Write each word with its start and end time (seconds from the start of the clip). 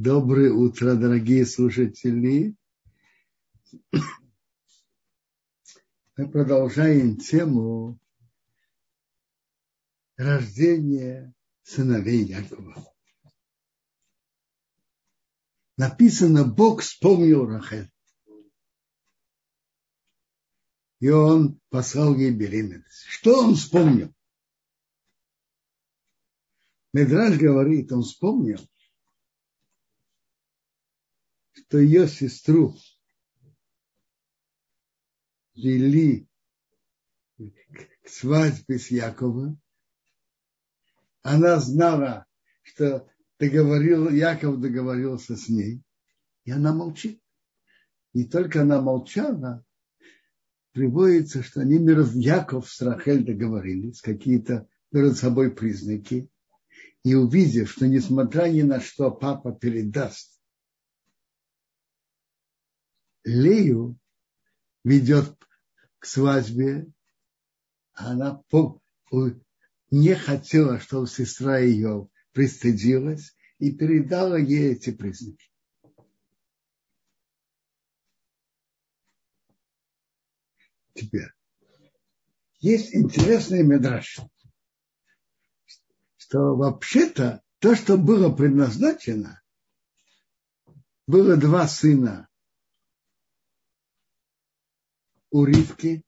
Доброе 0.00 0.52
утро, 0.52 0.94
дорогие 0.94 1.44
слушатели. 1.44 2.54
Мы 6.16 6.30
продолжаем 6.30 7.16
тему 7.16 7.98
рождения 10.16 11.34
сыновей 11.64 12.22
Якова. 12.26 12.94
Написано, 15.76 16.44
Бог 16.44 16.82
вспомнил 16.82 17.46
Рахель. 17.46 17.90
И 21.00 21.08
он 21.08 21.60
послал 21.70 22.14
ей 22.14 22.30
беременность. 22.30 23.02
Что 23.08 23.40
он 23.40 23.56
вспомнил? 23.56 24.14
Медраж 26.92 27.36
говорит, 27.36 27.90
он 27.90 28.02
вспомнил, 28.02 28.60
что 31.58 31.78
ее 31.78 32.06
сестру 32.08 32.76
вели 35.54 36.28
к 37.36 38.08
свадьбе 38.08 38.78
с 38.78 38.90
Яковом. 38.90 39.60
Она 41.22 41.58
знала, 41.58 42.26
что 42.62 43.08
договорил, 43.38 44.08
Яков 44.08 44.60
договорился 44.60 45.36
с 45.36 45.48
ней, 45.48 45.82
и 46.44 46.50
она 46.50 46.72
молчит. 46.72 47.20
Не 48.14 48.24
только 48.24 48.62
она 48.62 48.80
молчала, 48.80 49.64
приводится, 50.72 51.42
что 51.42 51.60
они, 51.60 51.78
Яков 52.22 52.70
с 52.70 52.80
Рахель 52.80 53.24
договорились, 53.24 54.00
какие-то 54.00 54.68
перед 54.90 55.16
собой 55.16 55.54
признаки, 55.54 56.30
и 57.04 57.14
увидев, 57.14 57.70
что 57.70 57.86
несмотря 57.86 58.50
ни 58.50 58.62
на 58.62 58.80
что 58.80 59.10
папа 59.10 59.52
передаст 59.52 60.37
Лею 63.24 63.98
ведет 64.84 65.36
к 65.98 66.06
свадьбе, 66.06 66.86
она 67.92 68.42
не 69.90 70.14
хотела, 70.14 70.78
чтобы 70.78 71.06
сестра 71.06 71.58
ее 71.58 72.08
пристыдилась 72.32 73.34
и 73.58 73.72
передала 73.72 74.38
ей 74.38 74.72
эти 74.72 74.90
признаки. 74.92 75.50
Теперь, 80.94 81.32
есть 82.60 82.94
интересный 82.94 83.62
медраж, 83.62 84.18
что 86.16 86.56
вообще-то 86.56 87.42
то, 87.60 87.74
что 87.74 87.96
было 87.96 88.34
предназначено, 88.34 89.40
было 91.06 91.36
два 91.36 91.68
сына 91.68 92.27
у 95.30 95.44
Ривки. 95.44 96.04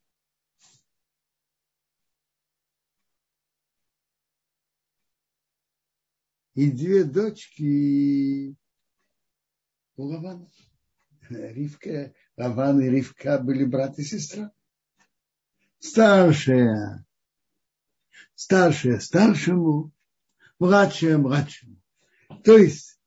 И 6.54 6.70
две 6.70 7.04
дочки 7.04 8.56
у 9.96 10.02
Лавана. 10.02 10.50
Ривка, 11.28 12.12
Лаван 12.36 12.80
и 12.80 12.88
Ривка 12.88 13.38
были 13.38 13.64
брат 13.64 13.98
и 13.98 14.02
сестра. 14.02 14.52
Старшая, 15.78 17.06
старшая 18.34 18.98
старшему, 18.98 19.92
младшая 20.58 21.18
младшему. 21.18 21.80
То 22.44 22.58
есть 22.58 23.00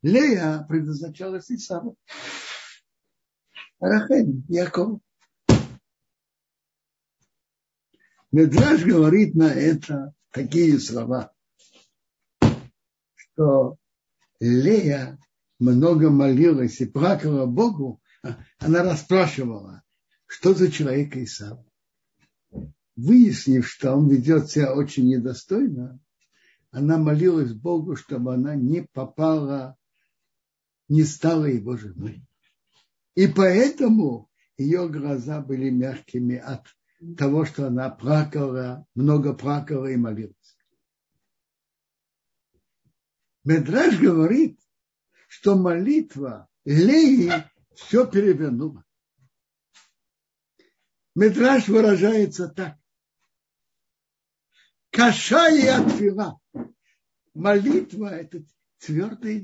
Лея 0.00 0.64
предназначалась 0.68 1.50
Исаву. 1.50 1.96
Рахель, 3.78 4.42
Яков. 4.48 5.00
Медраж 8.32 8.82
говорит 8.82 9.34
на 9.34 9.52
это 9.52 10.14
такие 10.30 10.78
слова, 10.78 11.34
что 13.14 13.76
Лея 14.40 15.18
много 15.58 16.08
молилась 16.08 16.80
и 16.80 16.86
плакала 16.86 17.44
Богу, 17.44 18.00
она 18.58 18.82
расспрашивала, 18.82 19.82
что 20.24 20.54
за 20.54 20.72
человек 20.72 21.14
Исав. 21.14 21.58
Выяснив, 22.96 23.68
что 23.68 23.94
он 23.94 24.08
ведет 24.08 24.50
себя 24.50 24.74
очень 24.74 25.08
недостойно, 25.08 26.00
она 26.70 26.96
молилась 26.96 27.52
Богу, 27.52 27.96
чтобы 27.96 28.32
она 28.32 28.54
не 28.54 28.86
попала, 28.94 29.76
не 30.88 31.04
стала 31.04 31.44
его 31.44 31.76
женой. 31.76 32.24
И 33.14 33.26
поэтому 33.26 34.30
ее 34.56 34.88
глаза 34.88 35.42
были 35.42 35.68
мягкими 35.68 36.36
от 36.36 36.66
того, 37.16 37.44
что 37.44 37.66
она 37.66 37.90
плакала, 37.90 38.86
много 38.94 39.34
плакала 39.34 39.86
и 39.86 39.96
молилась. 39.96 40.36
Медраж 43.44 43.98
говорит, 43.98 44.60
что 45.28 45.56
молитва 45.56 46.48
Леи 46.64 47.30
все 47.74 48.06
перевернула. 48.06 48.84
Медраж 51.14 51.68
выражается 51.68 52.48
так. 52.48 52.78
Каша 54.90 55.48
и 55.48 55.66
отфила. 55.66 56.38
Молитва– 57.34 58.06
это 58.14 58.44
твердая, 58.78 59.42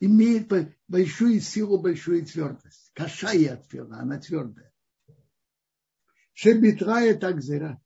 имеет 0.00 0.52
большую 0.88 1.40
силу, 1.40 1.78
большую 1.78 2.26
твердость. 2.26 2.90
Каша 2.94 3.32
и 3.32 3.46
отфила, 3.46 3.98
она 3.98 4.18
твердая. 4.18 4.69
Шебитрая 6.40 7.14
так 7.16 7.42
зира. 7.42 7.78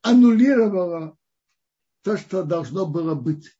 Аннулировала 0.00 1.18
то, 2.02 2.16
что 2.16 2.44
должно 2.44 2.86
было 2.86 3.16
быть. 3.16 3.50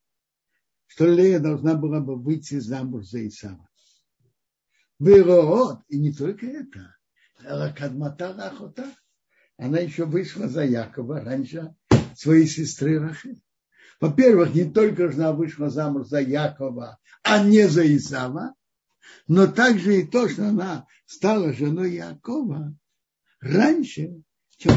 Что 0.86 1.06
Лея 1.06 1.40
должна 1.40 1.74
была 1.74 1.98
бы 1.98 2.14
выйти 2.14 2.60
замуж 2.60 3.06
за 3.06 3.26
Исава. 3.26 3.68
Вероот, 5.00 5.80
и 5.88 5.98
не 5.98 6.12
только 6.12 6.46
это. 6.46 6.94
Кадмата 7.76 8.28
охота. 8.28 8.94
Она 9.56 9.78
еще 9.80 10.04
вышла 10.04 10.46
за 10.46 10.64
Якова 10.64 11.22
раньше 11.22 11.74
своей 12.14 12.46
сестры 12.46 13.00
Рахи. 13.00 13.42
Во-первых, 14.00 14.54
не 14.54 14.70
только 14.70 15.08
она 15.08 15.32
вышла 15.32 15.70
замуж 15.70 16.06
за 16.06 16.20
Якова, 16.20 17.00
а 17.24 17.42
не 17.42 17.68
за 17.68 17.84
Исава, 17.96 18.54
но 19.26 19.48
также 19.48 20.02
и 20.02 20.06
то, 20.06 20.28
что 20.28 20.48
она 20.48 20.86
стала 21.04 21.52
женой 21.52 21.94
Якова, 21.94 22.76
раньше, 23.40 24.22
чем. 24.56 24.72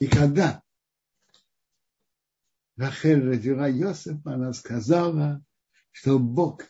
И 0.00 0.06
когда 0.06 0.62
Рахель 2.76 3.26
родила 3.26 3.68
Йосифа, 3.68 4.34
она 4.34 4.52
сказала, 4.52 5.44
что 5.92 6.18
Бог 6.18 6.64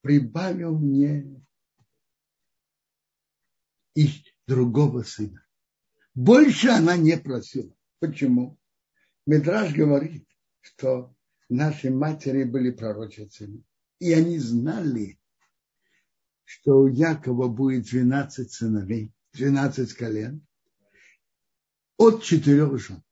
прибавил 0.00 0.78
мне 0.78 1.44
и 3.94 4.08
другого 4.46 5.02
сына. 5.02 5.46
Больше 6.14 6.68
она 6.68 6.96
не 6.96 7.16
просила. 7.18 7.72
Почему? 8.00 8.58
Медраж 9.26 9.72
говорит, 9.72 10.26
что 10.62 11.14
наши 11.48 11.90
матери 11.90 12.44
были 12.44 12.70
пророчицами. 12.70 13.62
И 13.98 14.12
они 14.12 14.38
знали, 14.38 15.20
что 16.44 16.80
у 16.80 16.86
Якова 16.86 17.48
будет 17.48 17.84
12 17.84 18.50
сыновей, 18.50 19.12
12 19.34 19.92
колен 19.92 20.46
от 21.98 22.22
четырех 22.22 22.78
жен. 22.78 23.02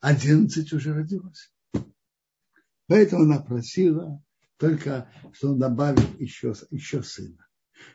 11 0.00 0.72
уже 0.72 0.94
родилось. 0.94 1.52
Поэтому 2.86 3.22
она 3.22 3.40
просила 3.40 4.22
только, 4.56 5.10
что 5.32 5.50
он 5.50 5.58
добавил 5.58 6.02
еще, 6.18 6.54
еще 6.70 7.02
сына. 7.02 7.46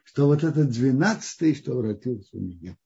Что 0.03 0.25
вот 0.25 0.43
этот 0.43 0.69
двенадцатый, 0.69 1.53
что 1.55 1.81
родился 1.81 2.35
у 2.35 2.39
нее. 2.39 2.77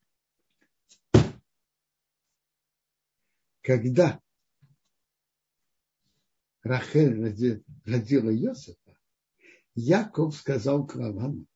Когда 3.61 4.19
Рахель 6.63 7.63
родила 7.85 8.29
Йосифа, 8.29 8.95
Яков 9.73 10.35
сказал 10.35 10.85
к 10.85 10.95
Лавану, 10.95 11.47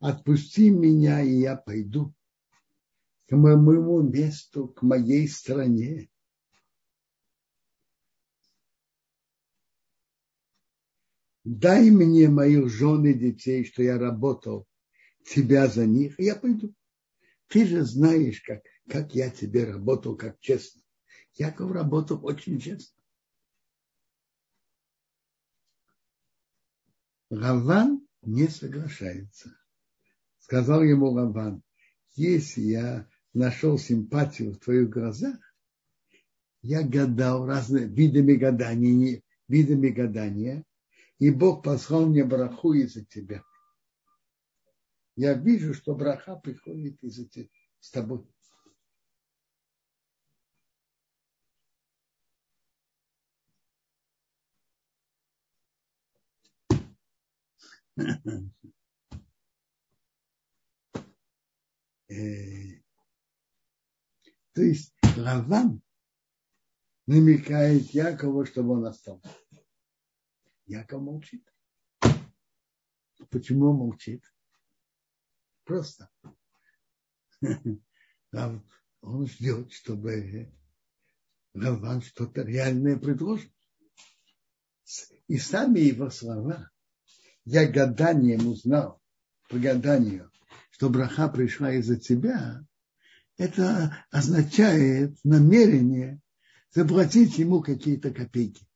отпусти 0.00 0.70
меня, 0.70 1.22
и 1.22 1.40
я 1.40 1.56
пойду 1.56 2.12
к 3.28 3.36
моему 3.36 4.02
месту, 4.02 4.68
к 4.68 4.82
моей 4.82 5.28
стране. 5.28 6.10
Дай 11.44 11.90
мне 11.90 12.28
моих 12.28 12.68
жен 12.68 13.04
и 13.04 13.14
детей, 13.14 13.64
что 13.64 13.82
я 13.82 13.98
работал 13.98 14.66
тебя 15.26 15.68
за 15.68 15.86
них, 15.86 16.18
и 16.18 16.24
я 16.24 16.36
пойду. 16.36 16.74
Ты 17.48 17.66
же 17.66 17.84
знаешь, 17.84 18.40
как, 18.40 18.62
как 18.88 19.14
я 19.14 19.30
тебе 19.30 19.64
работал, 19.64 20.16
как 20.16 20.40
честно. 20.40 20.82
Яков 21.34 21.70
работал 21.70 22.24
очень 22.24 22.58
честно. 22.58 22.93
Раван 27.36 28.06
не 28.22 28.48
соглашается. 28.48 29.56
Сказал 30.38 30.82
ему 30.82 31.16
Раван, 31.16 31.62
если 32.14 32.60
я 32.60 33.08
нашел 33.32 33.78
симпатию 33.78 34.52
в 34.52 34.58
твоих 34.58 34.90
глазах, 34.90 35.36
я 36.62 36.82
гадал 36.82 37.46
разными 37.46 37.92
видами 37.92 38.34
гадания, 38.34 39.22
видами 39.48 39.88
гадания, 39.88 40.64
и 41.18 41.30
Бог 41.30 41.64
послал 41.64 42.06
мне 42.06 42.24
браху 42.24 42.72
из-за 42.72 43.04
тебя. 43.04 43.42
Я 45.16 45.34
вижу, 45.34 45.74
что 45.74 45.94
браха 45.94 46.36
приходит 46.36 47.02
из-за 47.02 47.28
тебя, 47.28 47.48
с 47.80 47.90
тобой. 47.90 48.24
то 64.52 64.62
есть 64.62 64.94
Раван 65.16 65.80
намекает 67.06 67.90
Якову, 67.90 68.44
чтобы 68.46 68.78
он 68.78 68.86
остался. 68.86 69.30
Яков 70.66 71.02
молчит. 71.02 71.48
Почему 73.30 73.70
он 73.70 73.76
молчит? 73.76 74.24
Просто. 75.64 76.10
Он 79.06 79.26
ждет, 79.26 79.70
чтобы 79.70 80.50
Раван 81.52 82.00
что-то 82.00 82.42
реальное 82.42 82.98
предложит. 82.98 83.52
И 85.28 85.36
сами 85.36 85.80
его 85.80 86.08
слова, 86.08 86.70
я 87.44 87.70
гаданием 87.70 88.46
узнал, 88.46 89.00
по 89.48 89.58
гаданию, 89.58 90.30
что 90.70 90.88
браха 90.88 91.28
пришла 91.28 91.72
из-за 91.74 91.96
тебя, 91.96 92.64
это 93.36 94.04
означает 94.10 95.16
намерение 95.24 96.20
заплатить 96.70 97.38
ему 97.38 97.62
какие-то 97.62 98.12
копейки. 98.12 98.66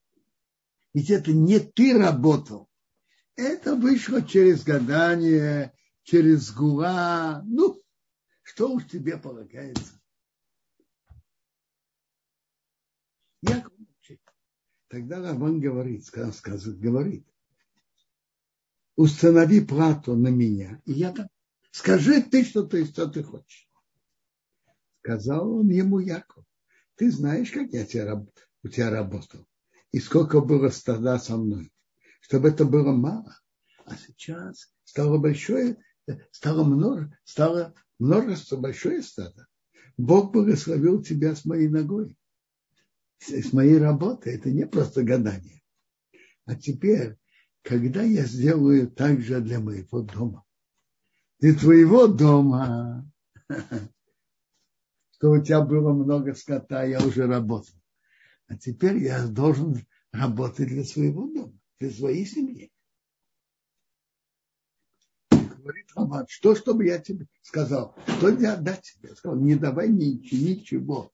Ведь 0.95 1.11
это 1.11 1.33
не 1.33 1.61
ты 1.61 1.97
работал. 1.97 2.69
Это 3.37 3.77
вышло 3.77 4.21
через 4.23 4.65
гадание, 4.65 5.73
через 6.03 6.51
гула. 6.53 7.43
Ну, 7.45 7.81
что 8.43 8.73
уж 8.73 8.87
тебе 8.87 9.17
полагается. 9.17 10.01
Молчит. 13.43 14.21
Тогда 14.89 15.21
Раван 15.21 15.61
говорит, 15.61 16.05
сказывает, 16.05 16.81
говорит, 16.81 17.27
установи 18.99 19.61
плату 19.61 20.17
на 20.17 20.27
меня, 20.27 20.83
и 20.85 20.93
я 20.93 21.13
там. 21.13 21.29
Скажи 21.71 22.21
ты, 22.21 22.45
что 22.45 22.65
ты, 22.65 22.85
что 22.85 23.07
ты 23.07 23.23
хочешь. 23.23 23.71
Сказал 25.01 25.53
он 25.53 25.69
ему 25.69 26.01
Яков, 26.01 26.45
ты 26.97 27.13
знаешь, 27.13 27.53
как 27.53 27.73
я 27.73 27.87
тебя, 27.87 28.27
у 28.65 28.69
тебя 28.69 28.91
работал, 28.91 29.47
и 29.93 30.01
сколько 30.01 30.41
было 30.41 30.69
стада 30.71 31.17
со 31.21 31.37
мной, 31.37 31.73
чтобы 32.21 32.49
это 32.49 32.65
было 32.65 32.91
мало. 32.91 33.39
А 33.85 33.95
сейчас 33.97 34.69
стало 34.83 35.19
большое, 35.19 35.79
стало, 36.33 36.65
множе, 36.65 37.17
стало 37.23 37.75
множество, 38.01 38.57
большое 38.57 39.01
стадо. 39.03 39.47
Бог 39.97 40.33
благословил 40.33 41.01
тебя 41.03 41.37
с 41.37 41.45
моей 41.45 41.69
ногой, 41.69 42.19
с 43.21 43.53
моей 43.53 43.79
работой. 43.79 44.35
Это 44.35 44.51
не 44.51 44.67
просто 44.67 45.05
гадание. 45.05 45.63
А 46.47 46.57
теперь, 46.57 47.17
когда 47.69 48.03
я 48.03 48.25
сделаю 48.25 48.91
так 48.91 49.21
же 49.21 49.43
для 49.43 49.61
моего 49.61 50.01
дома, 50.01 50.43
для 51.39 51.55
твоего 51.55 52.07
дома, 52.07 53.13
что 55.11 55.33
у 55.33 55.43
тебя 55.43 55.61
было 55.61 55.93
много 55.93 56.35
скота, 56.35 56.85
я 56.85 56.99
уже 57.05 57.27
работал. 57.27 57.75
А 58.47 58.57
теперь 58.57 58.97
я 59.05 59.27
должен 59.27 59.87
работать 60.13 60.69
для 60.69 60.83
своего 60.83 61.31
дома, 61.31 61.61
для 61.79 61.91
своей 61.91 62.25
семьи. 62.25 62.73
Говорит 65.31 65.91
Роман, 65.95 66.25
что, 66.27 66.55
чтобы 66.55 66.87
я 66.87 66.99
тебе 66.99 67.27
сказал, 67.43 67.95
что 68.17 68.31
я 68.31 68.55
отдать 68.55 68.81
тебе? 68.81 69.15
Сказал, 69.15 69.39
не 69.39 69.57
давай 69.57 69.91
ничего, 69.91 70.41
ничего 70.41 71.13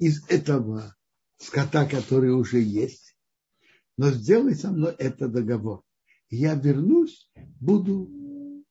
из 0.00 0.28
этого 0.28 0.96
скота, 1.36 1.86
который 1.86 2.32
уже 2.32 2.58
есть, 2.58 3.14
но 3.98 4.12
сделай 4.12 4.54
со 4.54 4.70
мной 4.70 4.94
этот 4.94 5.32
договор. 5.32 5.84
я 6.30 6.54
вернусь, 6.54 7.30
буду 7.60 8.64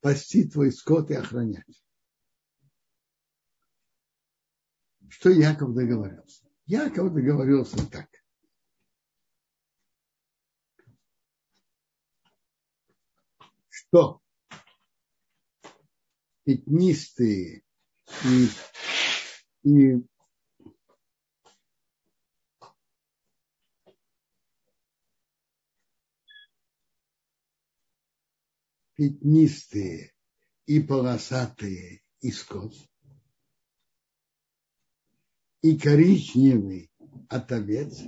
пасти 0.00 0.48
твой 0.48 0.72
скот 0.72 1.10
и 1.10 1.14
охранять. 1.14 1.84
Что 5.08 5.30
Яков 5.30 5.74
договорился? 5.74 6.46
Яков 6.66 7.12
договорился 7.12 7.84
так. 7.90 8.08
Что 13.68 14.22
пятнистые 16.44 17.64
и, 18.24 18.48
и 19.64 20.06
пятнистые 29.00 30.12
и 30.66 30.78
полосатые 30.78 32.02
искос, 32.20 32.86
и 35.62 35.78
коричневый 35.78 36.92
от 37.30 37.50
овец, 37.50 37.98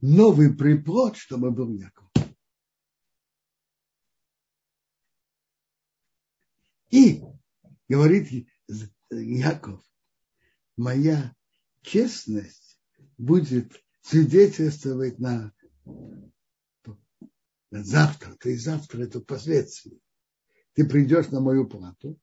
новый 0.00 0.56
приплод, 0.56 1.18
чтобы 1.18 1.50
был 1.50 1.70
Яков. 1.74 2.10
И 6.88 7.22
говорит 7.90 8.48
Яков, 9.10 9.84
моя 10.76 11.36
честность 11.82 12.80
будет 13.18 13.84
свидетельствовать 14.00 15.18
на 15.18 15.52
завтра, 17.82 18.36
есть 18.44 18.64
завтра 18.64 19.02
это 19.02 19.20
последствия. 19.20 19.98
Ты 20.74 20.86
придешь 20.86 21.28
на 21.28 21.40
мою 21.40 21.68
плату, 21.68 22.20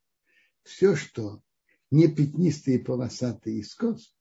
все, 0.64 0.96
что 0.96 1.42
не 1.90 2.08
пятнистый 2.08 2.76
и 2.76 2.84
полосатый 2.84 3.60
искос, 3.60 4.16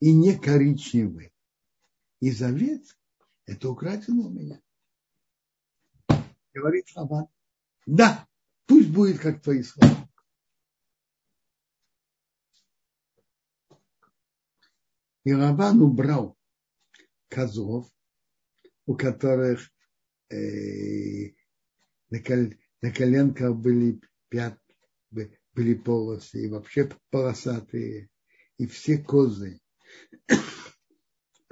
и 0.00 0.12
не 0.12 0.36
коричневый 0.36 1.32
из 2.20 2.42
овец, 2.42 2.98
это 3.46 3.70
украдено 3.70 4.28
у 4.28 4.30
меня. 4.30 4.60
Говорит 6.52 6.86
Лаван, 6.94 7.28
да, 7.86 8.28
пусть 8.66 8.90
будет 8.90 9.20
как 9.20 9.42
твои 9.42 9.62
слова. 9.62 10.08
И 15.24 15.32
Лаван 15.32 15.80
убрал 15.80 16.36
козлов, 17.28 17.88
у 18.86 18.96
которых 18.96 19.70
э, 20.32 21.32
на, 22.10 22.22
кол, 22.22 22.52
на 22.80 22.90
коленках 22.90 23.56
были, 23.56 24.00
пят, 24.28 24.58
были 25.10 25.74
полосы, 25.74 26.44
и 26.44 26.48
вообще 26.48 26.90
полосатые, 27.10 28.08
и 28.58 28.66
все 28.66 28.98
козы 28.98 29.60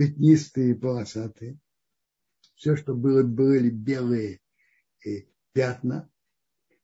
пятнистые 0.00 0.76
полосатые. 0.76 1.58
Все, 2.54 2.74
что 2.74 2.94
было, 2.94 3.22
были 3.22 3.68
белые 3.68 4.40
э, 5.04 5.26
пятна, 5.52 6.10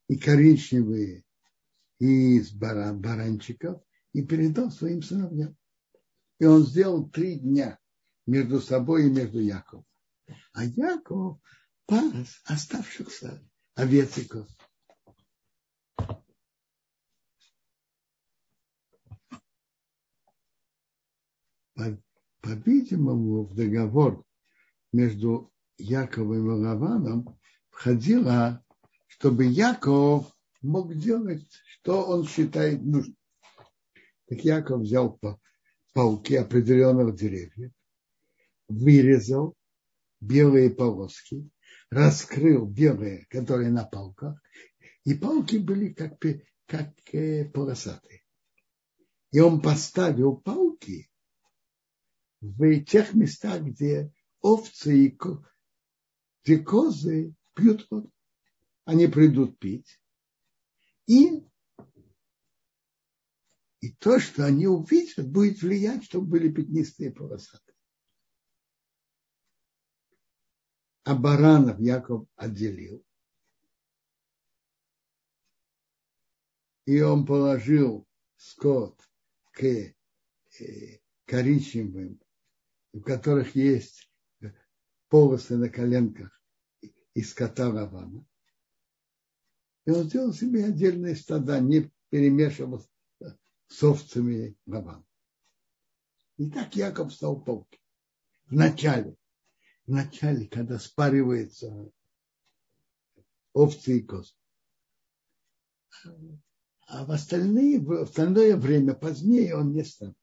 и 0.07 0.19
коричневые 0.19 1.25
из 1.99 2.53
баран, 2.53 3.01
баранчиков, 3.01 3.81
и 4.13 4.23
передал 4.23 4.71
своим 4.71 5.01
сыновьям. 5.01 5.57
И 6.41 6.45
он 6.45 6.67
сделал 6.67 7.09
три 7.09 7.37
дня 7.37 7.79
между 8.27 8.61
собой 8.61 9.07
и 9.07 9.11
между 9.11 9.41
Яковом. 9.41 9.87
А 10.53 10.67
Яков 10.67 11.39
пас 11.87 12.41
оставшихся 12.45 13.43
овец 13.75 14.19
и 14.19 14.25
коз. 14.25 14.49
По-видимому, 22.41 23.45
в 23.45 23.55
договор 23.55 24.25
между 24.93 25.53
Яковом 25.79 26.49
и 26.49 26.65
Лаваном 26.65 27.39
входило, 27.71 28.65
чтобы 29.09 29.45
Яков 29.45 30.33
мог 30.63 30.95
делать, 30.95 31.47
что 31.67 32.05
он 32.05 32.27
считает 32.27 32.83
нужным. 32.83 33.17
Так 34.27 34.41
Яков 34.45 34.81
взял 34.83 35.21
пауки 35.93 36.35
определенных 36.35 37.15
деревьев, 37.15 37.73
вырезал 38.69 39.55
белые 40.21 40.71
полоски, 40.71 41.49
раскрыл 41.91 42.67
белые, 42.67 43.27
которые 43.27 43.71
на 43.71 43.85
палках, 43.85 44.41
и 45.05 45.15
палки 45.15 45.57
были 45.57 45.93
как, 45.93 46.19
как 46.67 46.93
э, 47.15 47.45
полосатые. 47.47 48.23
И 49.31 49.41
он 49.41 49.61
поставил 49.61 50.37
палки 50.37 51.11
в 52.41 52.85
тех 52.85 53.15
местах, 53.15 53.63
где 53.63 54.13
овцы 54.41 55.07
и 55.07 55.19
где 56.45 56.59
козы 56.59 57.35
пьют 57.55 57.87
воду. 57.91 58.13
Они 58.85 59.09
придут 59.09 59.59
пить. 59.59 60.01
И, 61.07 61.45
и 63.81 63.93
то, 63.99 64.21
что 64.21 64.45
они 64.45 64.69
увидят, 64.69 65.29
будет 65.29 65.61
влиять, 65.61 66.05
чтобы 66.05 66.27
были 66.27 66.53
пятнистые 66.53 67.11
полосатые. 67.11 67.66
А 71.07 71.15
баранов 71.15 71.79
Яков 71.79 72.27
отделил. 72.35 73.07
И 76.85 77.01
он 77.01 77.25
положил 77.25 78.05
скот 78.37 79.01
к 79.53 79.63
э, 79.63 79.95
коричневым, 81.25 82.21
у 82.93 83.01
которых 83.01 83.55
есть 83.55 84.11
полосы 85.09 85.57
на 85.57 85.69
коленках 85.69 86.43
из 87.15 87.33
кота 87.35 87.71
Равана. 87.71 88.27
И 89.85 89.93
он 89.93 90.09
сделал 90.09 90.33
себе 90.33 90.65
отдельные 90.65 91.15
стада, 91.15 91.61
не 91.61 91.89
перемешивал 92.11 92.85
с 93.69 93.83
овцами 93.85 94.57
Равана. 94.67 95.07
И 96.37 96.51
так 96.51 96.75
Яков 96.75 97.13
стал 97.13 97.41
полки. 97.41 97.79
В 98.47 98.55
начале, 98.55 99.17
в 99.87 99.91
начале, 99.91 100.47
когда 100.47 100.79
спаривается 100.79 101.91
овцы 103.53 103.99
и 103.99 104.03
козы. 104.03 104.35
А 106.89 107.05
в, 107.05 107.11
остальные, 107.11 107.81
в 107.81 107.93
остальное 108.03 108.57
время, 108.57 108.95
позднее 108.95 109.57
он 109.57 109.73
не 109.73 109.85
стал. 109.85 110.15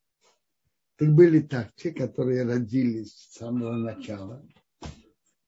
Так 0.96 1.14
были 1.14 1.42
так, 1.42 1.74
те, 1.76 1.92
которые 1.92 2.44
родились 2.44 3.14
с 3.14 3.38
самого 3.38 3.74
начала, 3.74 4.46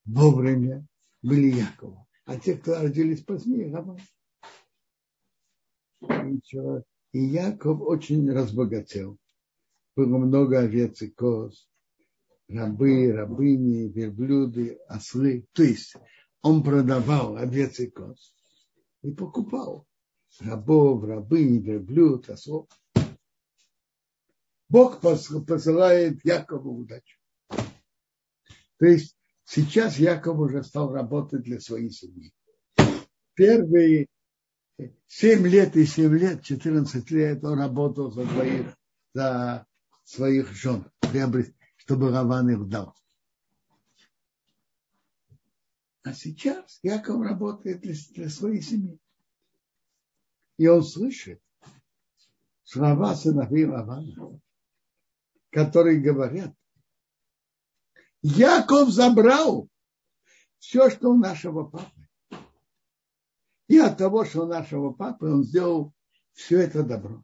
вовремя, 0.03 0.85
были 1.21 1.55
Якова. 1.55 2.05
А 2.25 2.39
те, 2.39 2.57
кто 2.57 2.81
родились 2.81 3.23
позднее, 3.23 3.71
Раван. 3.73 3.99
И, 7.13 7.19
Яков 7.19 7.81
очень 7.81 8.29
разбогател. 8.31 9.17
Было 9.95 10.17
много 10.17 10.59
овец 10.59 11.01
и 11.01 11.09
коз, 11.09 11.69
рабы, 12.47 13.11
рабыни, 13.11 13.89
верблюды, 13.89 14.79
ослы. 14.87 15.47
То 15.53 15.63
есть 15.63 15.95
он 16.41 16.63
продавал 16.63 17.37
овец 17.37 17.79
и 17.79 17.87
коз 17.87 18.33
и 19.01 19.11
покупал 19.11 19.85
рабов, 20.39 21.03
рабынь, 21.03 21.61
верблюд, 21.61 22.29
ослов. 22.29 22.67
Бог 24.67 24.99
посылает 24.99 26.23
Якову 26.25 26.79
удачу. 26.81 27.19
То 28.77 28.85
есть 28.85 29.15
Сейчас 29.45 29.97
Яков 29.97 30.39
уже 30.39 30.63
стал 30.63 30.91
работать 30.91 31.43
для 31.43 31.59
своей 31.59 31.91
семьи. 31.91 32.33
Первые 33.35 34.07
7 35.07 35.47
лет 35.47 35.75
и 35.75 35.85
7 35.85 36.17
лет, 36.17 36.43
14 36.43 37.11
лет 37.11 37.43
он 37.43 37.59
работал 37.59 38.11
за, 38.11 38.25
своих, 38.25 38.65
за 39.13 39.65
своих 40.03 40.51
жен, 40.51 40.89
чтобы 41.85 42.09
Раван 42.09 42.49
их 42.49 42.67
дал. 42.67 42.95
А 46.03 46.13
сейчас 46.13 46.79
Яков 46.81 47.21
работает 47.21 47.81
для, 47.81 48.29
своей 48.29 48.61
семьи. 48.61 48.99
И 50.57 50.67
он 50.67 50.83
слышит 50.83 51.41
слова 52.63 53.15
сыновей 53.15 53.65
Равана, 53.65 54.39
которые 55.51 56.01
говорят, 56.01 56.55
Яков 58.21 58.89
забрал 58.89 59.69
все, 60.57 60.89
что 60.89 61.11
у 61.11 61.17
нашего 61.17 61.65
папы. 61.65 62.07
И 63.67 63.77
от 63.77 63.97
того, 63.97 64.25
что 64.25 64.43
у 64.43 64.47
нашего 64.47 64.91
папы, 64.91 65.27
он 65.27 65.43
сделал 65.43 65.93
все 66.33 66.61
это 66.61 66.83
добро. 66.83 67.23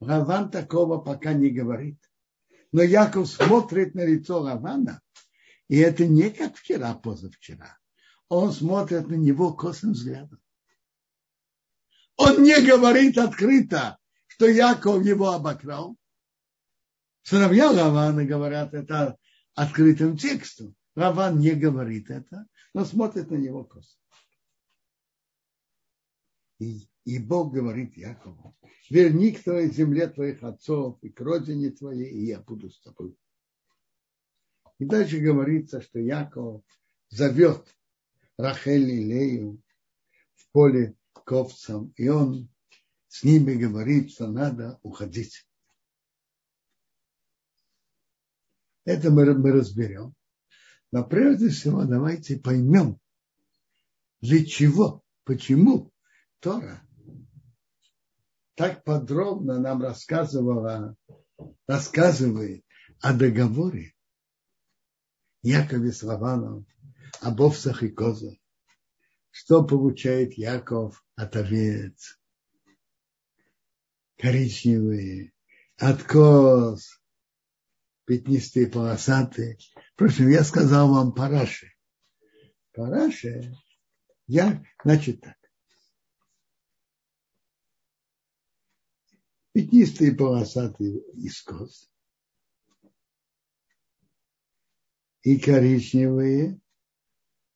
Раван 0.00 0.50
такого 0.50 0.98
пока 0.98 1.34
не 1.34 1.50
говорит. 1.50 2.09
Но 2.72 2.82
Яков 2.82 3.28
смотрит 3.28 3.94
на 3.94 4.04
лицо 4.04 4.46
Равана, 4.46 5.00
и 5.68 5.78
это 5.78 6.06
не 6.06 6.30
как 6.30 6.56
вчера, 6.56 6.94
позавчера. 6.94 7.78
Он 8.28 8.52
смотрит 8.52 9.08
на 9.08 9.14
него 9.14 9.52
косым 9.52 9.92
взглядом. 9.92 10.40
Он 12.16 12.42
не 12.42 12.60
говорит 12.60 13.18
открыто, 13.18 13.98
что 14.28 14.46
Яков 14.46 15.04
его 15.04 15.30
обокрал, 15.30 15.96
Сыновья 17.22 17.72
Равана 17.72 18.24
говорят 18.24 18.74
это 18.74 19.16
открытым 19.54 20.16
текстом. 20.16 20.74
Раван 20.94 21.38
не 21.38 21.52
говорит 21.52 22.10
это, 22.10 22.46
но 22.74 22.84
смотрит 22.84 23.30
на 23.30 23.36
него 23.36 23.64
косо. 23.64 23.96
И 27.04 27.18
Бог 27.18 27.52
говорит 27.52 27.96
Якову, 27.96 28.56
верни 28.88 29.32
к 29.32 29.42
твоей 29.42 29.70
земле 29.70 30.08
твоих 30.08 30.42
отцов 30.42 30.98
и 31.02 31.08
к 31.08 31.20
родине 31.20 31.70
твоей, 31.70 32.10
и 32.10 32.26
я 32.26 32.40
буду 32.40 32.70
с 32.70 32.80
тобой. 32.80 33.16
И 34.78 34.84
дальше 34.84 35.18
говорится, 35.18 35.80
что 35.80 35.98
Яков 35.98 36.62
зовет 37.08 37.76
Рахель 38.36 38.90
и 38.90 39.04
Лею 39.04 39.62
в 40.34 40.50
поле 40.52 40.96
к 41.12 41.32
овцам, 41.32 41.92
и 41.96 42.08
он 42.08 42.48
с 43.08 43.24
ними 43.24 43.54
говорит, 43.54 44.12
что 44.12 44.26
надо 44.26 44.78
уходить. 44.82 45.46
Это 48.84 49.10
мы, 49.10 49.34
мы 49.34 49.52
разберем. 49.52 50.14
Но 50.92 51.04
прежде 51.04 51.50
всего 51.50 51.84
давайте 51.84 52.38
поймем, 52.38 52.98
для 54.20 54.44
чего, 54.44 55.04
почему 55.24 55.92
Тора 56.40 56.82
так 58.60 58.84
подробно 58.84 59.58
нам 59.58 59.80
рассказывала, 59.80 60.94
рассказывает 61.66 62.62
о 63.00 63.14
договоре 63.14 63.94
Якове 65.40 65.92
с 65.92 66.02
Лаваном, 66.02 66.66
об 67.22 67.40
овцах 67.40 67.82
и 67.82 67.88
козах. 67.88 68.34
Что 69.30 69.64
получает 69.64 70.34
Яков 70.34 71.02
от 71.16 71.36
овец? 71.36 72.20
Коричневые, 74.18 75.32
от 75.78 76.02
коз, 76.02 77.00
пятнистые, 78.04 78.66
полосатые. 78.66 79.56
Впрочем, 79.94 80.28
я 80.28 80.44
сказал 80.44 80.92
вам 80.92 81.14
параши. 81.14 81.72
Параши, 82.74 83.54
я, 84.26 84.62
значит 84.84 85.22
так. 85.22 85.39
Пятнистые, 89.52 90.14
полосатые 90.14 91.00
из 91.14 91.42
коз. 91.42 91.90
И 95.22 95.38
коричневые 95.38 96.60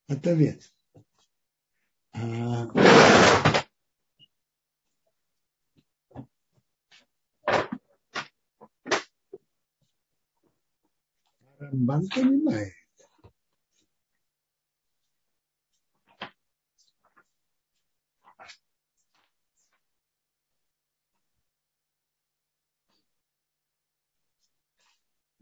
от 0.09 0.27
овец. 0.27 0.73
А 2.13 2.67
Рамбан 11.59 12.07
понимает. 12.09 12.84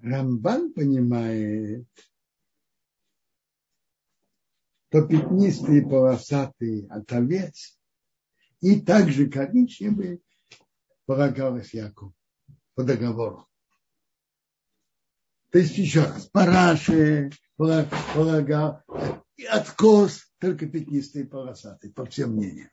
Рамбан 0.03 0.73
понимает, 0.73 1.87
то 4.89 5.07
пятнистые 5.07 5.83
полосатые 5.83 6.89
от 6.89 7.11
овец 7.13 7.79
и 8.61 8.81
также 8.81 9.31
коричневые 9.31 10.21
полагалось 11.07 11.73
Яку 11.73 12.15
по 12.75 12.83
договору. 12.83 13.47
То 15.51 15.59
есть 15.61 15.79
еще 15.79 16.03
раз, 16.03 16.27
Параши 16.27 17.31
полагал, 17.57 18.83
и 19.37 19.45
откос 19.45 20.33
только 20.39 20.69
пятнистый 20.69 21.23
и 21.23 21.27
полосатый, 21.27 21.93
по 21.93 22.07
всем 22.07 22.33
мнениям. 22.33 22.71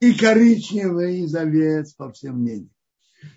И 0.00 0.14
коричневый, 0.14 1.20
и 1.20 1.34
овец, 1.34 1.92
по 1.92 2.10
всем 2.12 2.40
мнениям. 2.40 2.74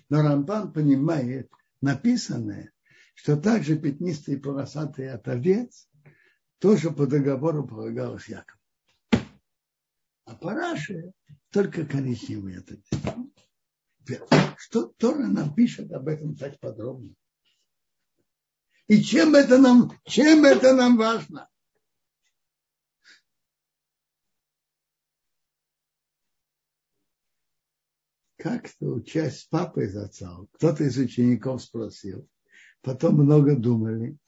Но 0.08 0.22
Рамбан 0.22 0.72
понимает 0.72 1.50
написанное, 1.86 2.72
что 3.14 3.36
также 3.36 3.78
пятнистый 3.78 4.34
и 4.34 4.38
полосатый 4.38 5.10
от 5.10 5.26
овец 5.28 5.88
тоже 6.58 6.90
по 6.90 7.06
договору 7.06 7.66
полагалось 7.66 8.28
Якову. 8.28 8.60
А 10.24 10.34
параши 10.34 11.12
только 11.50 11.86
овец. 11.86 12.84
Что 14.58 14.86
Тора 14.98 15.26
нам 15.26 15.54
пишет 15.54 15.92
об 15.92 16.08
этом 16.08 16.36
так 16.36 16.58
подробно? 16.58 17.14
И 18.88 19.00
чем 19.02 19.34
это 19.34 19.58
нам, 19.58 19.92
чем 20.04 20.44
это 20.44 20.74
нам 20.74 20.96
важно? 20.96 21.48
Как-то 28.38 28.86
учась 28.90 29.40
с 29.40 29.44
папой 29.44 29.88
зацал, 29.88 30.48
кто-то 30.52 30.84
из 30.84 30.98
учеников 30.98 31.62
спросил, 31.62 32.28
потом 32.82 33.14
много 33.16 33.56
думали 33.56 34.18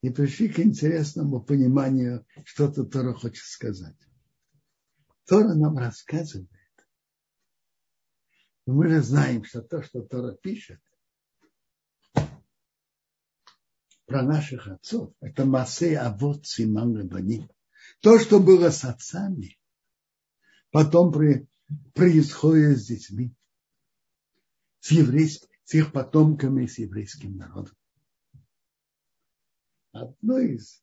и 0.00 0.10
пришли 0.10 0.48
к 0.48 0.58
интересному 0.58 1.42
пониманию, 1.42 2.26
что-то 2.44 2.84
Тора 2.84 3.12
хочет 3.12 3.44
сказать. 3.44 3.96
Тора 5.26 5.54
нам 5.54 5.76
рассказывает. 5.76 6.48
Мы 8.66 8.88
же 8.88 9.02
знаем, 9.02 9.44
что 9.44 9.60
то, 9.60 9.82
что 9.82 10.02
Тора 10.02 10.32
пишет, 10.34 10.80
про 14.06 14.22
наших 14.22 14.66
отцов, 14.66 15.14
это 15.20 15.44
Масе 15.44 15.96
Авод 15.98 16.46
Симан 16.46 16.96
Рабани. 16.96 17.48
То, 18.00 18.18
что 18.18 18.40
было 18.40 18.70
с 18.70 18.84
отцами, 18.84 19.58
потом 20.70 21.12
при, 21.12 21.48
происходит 21.94 22.78
с 22.78 22.86
детьми, 22.86 23.34
с, 24.82 24.90
еврейским, 24.90 25.48
с 25.64 25.74
их 25.74 25.92
потомками, 25.92 26.66
с 26.66 26.78
еврейским 26.78 27.36
народом. 27.36 27.76
Одно 29.92 30.38
из 30.38 30.82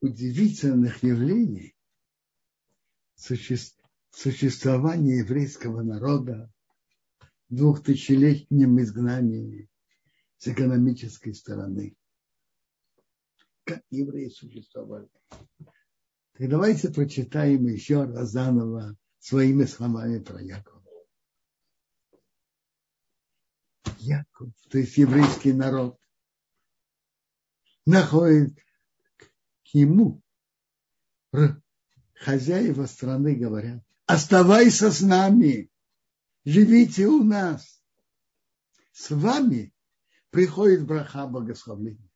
удивительных 0.00 1.02
явлений 1.02 1.74
существования 3.14 5.20
еврейского 5.20 5.82
народа 5.82 6.52
в 7.48 7.54
двухтысячелетнем 7.54 8.78
изгнании 8.82 9.70
с 10.36 10.48
экономической 10.48 11.32
стороны. 11.32 11.96
Как 13.64 13.82
евреи 13.88 14.28
существовали. 14.28 15.08
Так 15.58 16.50
давайте 16.50 16.90
прочитаем 16.90 17.66
еще 17.68 18.04
раз 18.04 18.32
заново 18.32 18.98
своими 19.18 19.64
словами 19.64 20.18
про 20.18 20.42
Якова. 20.42 20.81
Яков, 24.02 24.52
то 24.68 24.78
есть 24.78 24.96
еврейский 24.96 25.52
народ, 25.52 25.98
находит 27.86 28.58
к 29.16 29.74
ему 29.74 30.22
хозяева 32.14 32.86
страны 32.86 33.34
говорят, 33.34 33.82
оставайся 34.06 34.90
с 34.90 35.00
нами, 35.00 35.70
живите 36.44 37.06
у 37.06 37.22
нас. 37.22 37.82
С 38.92 39.10
вами 39.10 39.72
приходит 40.30 40.84
браха 40.84 41.26
благословления. 41.26 42.10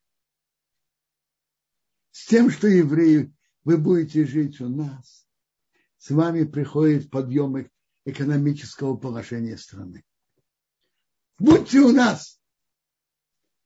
С 2.10 2.26
тем, 2.26 2.50
что 2.50 2.66
евреи, 2.66 3.34
вы 3.64 3.78
будете 3.78 4.26
жить 4.26 4.60
у 4.60 4.68
нас, 4.68 5.26
с 5.98 6.10
вами 6.10 6.44
приходит 6.44 7.10
подъем 7.10 7.68
экономического 8.04 8.96
положения 8.96 9.56
страны. 9.56 10.04
Будьте 11.38 11.80
у 11.80 11.92
нас, 11.92 12.40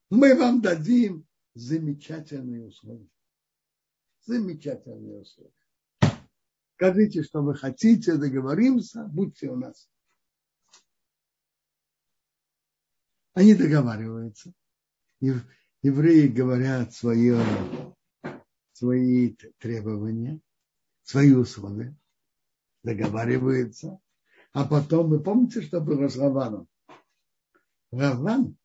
мы 0.09 0.35
вам 0.37 0.61
дадим 0.61 1.27
замечательные 1.55 2.67
условия. 2.67 3.09
Замечательные 4.23 5.21
условия. 5.21 5.53
Скажите, 6.75 7.23
что 7.23 7.43
вы 7.43 7.55
хотите, 7.55 8.17
договоримся, 8.17 9.05
будьте 9.05 9.49
у 9.49 9.57
нас. 9.57 9.89
Они 13.35 13.55
договариваются. 13.55 14.53
Евреи 15.21 16.27
говорят 16.27 16.93
свое, 16.93 17.41
свои 18.73 19.37
требования, 19.59 20.41
свои 21.03 21.33
условия, 21.33 21.97
договариваются. 22.83 24.01
А 24.53 24.67
потом, 24.67 25.11
вы 25.11 25.23
помните, 25.23 25.63
что 25.63 25.81
было 25.81 26.09
с 26.09 26.17
Раваном? 26.17 26.67
Раван 27.93 28.57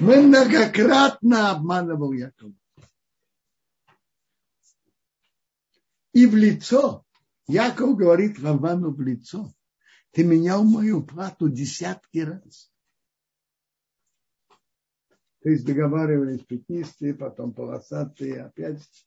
многократно 0.00 1.50
обманывал 1.50 2.12
Якова. 2.12 2.54
И 6.12 6.26
в 6.26 6.34
лицо, 6.34 7.04
Яков 7.46 7.96
говорит 7.96 8.40
Равану 8.40 8.92
в 8.92 9.00
лицо, 9.00 9.52
ты 10.12 10.24
менял 10.24 10.64
мою 10.64 11.02
плату 11.04 11.48
десятки 11.48 12.18
раз. 12.18 12.72
То 15.40 15.50
есть 15.50 15.64
договаривались 15.64 16.44
пятнистые, 16.44 17.14
потом 17.14 17.52
полосатые, 17.52 18.42
опять 18.42 19.06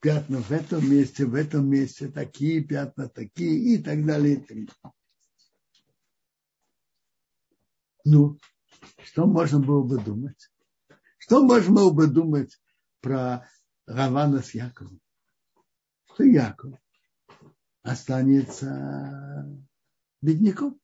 пятна 0.00 0.38
в 0.40 0.50
этом 0.52 0.88
месте, 0.88 1.24
в 1.24 1.34
этом 1.34 1.68
месте, 1.68 2.08
такие 2.08 2.62
пятна, 2.62 3.08
такие 3.08 3.74
и 3.74 3.82
так 3.82 4.04
далее. 4.04 4.44
Ну, 8.04 8.38
что 9.02 9.26
можно 9.26 9.58
было 9.58 9.82
бы 9.82 9.98
думать? 9.98 10.50
Что 11.18 11.42
можно 11.42 11.74
было 11.74 11.90
бы 11.90 12.06
думать 12.06 12.60
про 13.00 13.48
Равана 13.86 14.42
с 14.42 14.52
Яковом? 14.54 15.00
Что 16.12 16.24
Яков 16.24 16.78
останется 17.82 19.46
бедняком. 20.20 20.80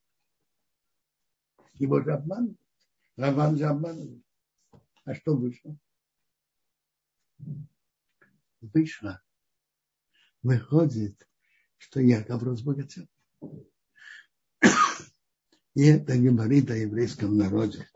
Его 1.73 2.01
же 2.01 2.13
обманут. 2.13 2.57
Раван 3.17 3.57
же 3.57 3.65
обманывает. 3.65 4.23
А 5.05 5.15
что 5.15 5.35
вышло? 5.35 5.77
Вышло. 8.61 9.21
Выходит, 10.43 11.27
что 11.77 11.99
Яков 11.99 12.43
разбогател. 12.43 13.07
И 15.73 15.85
это 15.85 16.17
говорит 16.17 16.69
о 16.69 16.75
еврейском 16.75 17.37
народе, 17.37 17.87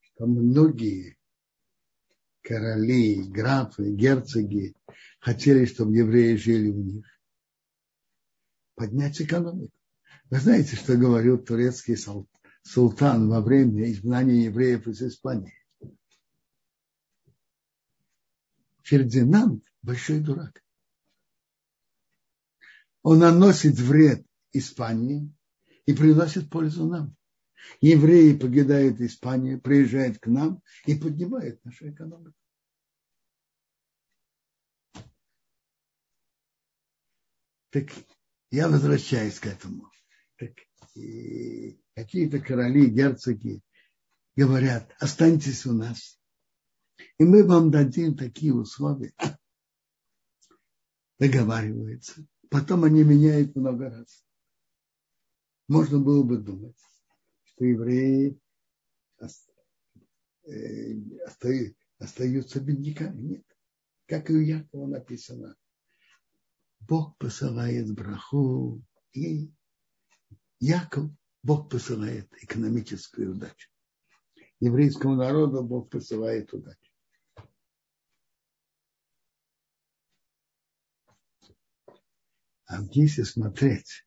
что 0.00 0.26
многие 0.26 1.18
короли, 2.42 3.22
графы, 3.28 3.90
герцоги 3.90 4.74
хотели, 5.18 5.64
чтобы 5.64 5.96
евреи 5.96 6.36
жили 6.36 6.68
у 6.70 6.82
них. 6.82 7.06
Поднять 8.74 9.20
экономику. 9.20 9.72
Вы 10.30 10.38
знаете, 10.38 10.76
что 10.76 10.96
говорил 10.96 11.38
турецкий 11.38 11.96
султан 12.62 13.28
во 13.28 13.40
время 13.40 13.90
изгнания 13.90 14.44
евреев 14.44 14.86
из 14.86 15.02
Испании? 15.02 15.52
Фердинанд 18.82 19.64
большой 19.82 20.20
дурак. 20.20 20.62
Он 23.02 23.18
наносит 23.18 23.78
вред 23.78 24.24
Испании, 24.52 25.32
и 25.86 25.94
приносит 25.94 26.50
пользу 26.50 26.86
нам. 26.86 27.16
Евреи 27.80 28.36
покидают 28.36 29.00
Испанию, 29.00 29.60
приезжают 29.60 30.18
к 30.18 30.26
нам 30.26 30.62
и 30.84 30.94
поднимают 30.94 31.64
нашу 31.64 31.90
экономику. 31.90 32.36
Так 37.70 37.90
я 38.50 38.68
возвращаюсь 38.68 39.38
к 39.38 39.46
этому. 39.46 39.90
Так, 40.36 40.50
какие-то 41.94 42.40
короли, 42.40 42.90
герцоги 42.90 43.62
говорят, 44.36 44.94
останьтесь 44.98 45.64
у 45.66 45.72
нас, 45.72 46.20
и 47.18 47.24
мы 47.24 47.44
вам 47.44 47.70
дадим 47.70 48.16
такие 48.16 48.54
условия. 48.54 49.14
Договариваются. 51.18 52.26
Потом 52.50 52.84
они 52.84 53.04
меняют 53.04 53.54
много 53.54 53.88
раз 53.88 54.24
можно 55.72 55.98
было 55.98 56.22
бы 56.22 56.36
думать, 56.36 56.76
что 57.44 57.64
евреи 57.64 58.38
э, 59.18 59.26
остаются 61.98 62.60
бедняками. 62.60 63.22
Нет. 63.22 63.44
Как 64.06 64.28
и 64.28 64.34
у 64.34 64.40
Якова 64.40 64.86
написано, 64.86 65.56
Бог 66.80 67.16
посылает 67.16 67.90
браху, 67.94 68.82
и 69.12 69.50
Яков, 70.60 71.10
Бог 71.42 71.70
посылает 71.70 72.30
экономическую 72.42 73.32
удачу. 73.32 73.70
Еврейскому 74.60 75.16
народу 75.16 75.62
Бог 75.62 75.88
посылает 75.88 76.52
удачу. 76.52 76.92
А 82.66 82.82
если 82.92 83.22
смотреть 83.22 84.04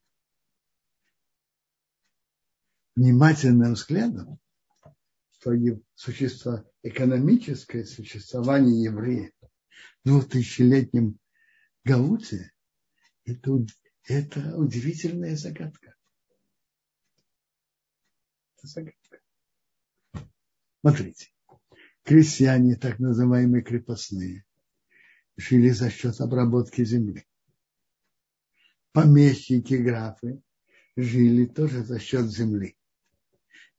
внимательным 2.95 3.73
взглядом, 3.73 4.39
то 5.41 5.51
существо, 5.95 6.63
экономическое 6.81 7.85
существование 7.85 8.83
еврея 8.83 9.31
в 10.03 10.07
двухтысячелетнем 10.09 11.19
Гауте 11.83 12.51
это, 13.25 13.51
это 14.05 14.57
удивительная 14.57 15.35
загадка. 15.35 15.95
Это 18.57 18.67
загадка. 18.67 19.19
Смотрите, 20.81 21.31
крестьяне, 22.03 22.75
так 22.75 22.99
называемые 22.99 23.63
крепостные, 23.63 24.45
жили 25.37 25.69
за 25.69 25.89
счет 25.89 26.19
обработки 26.21 26.83
земли. 26.83 27.27
Помещики, 28.91 29.73
графы 29.75 30.41
жили 30.95 31.45
тоже 31.45 31.83
за 31.83 31.99
счет 31.99 32.31
земли. 32.31 32.77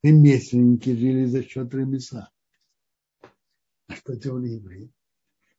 Ремесленники 0.07 0.91
жили 0.91 1.25
за 1.25 1.43
счет 1.43 1.75
ремесла. 1.75 2.31
А 3.89 3.97
что 3.97 4.15
делали 4.15 4.51
евреи? 4.51 4.93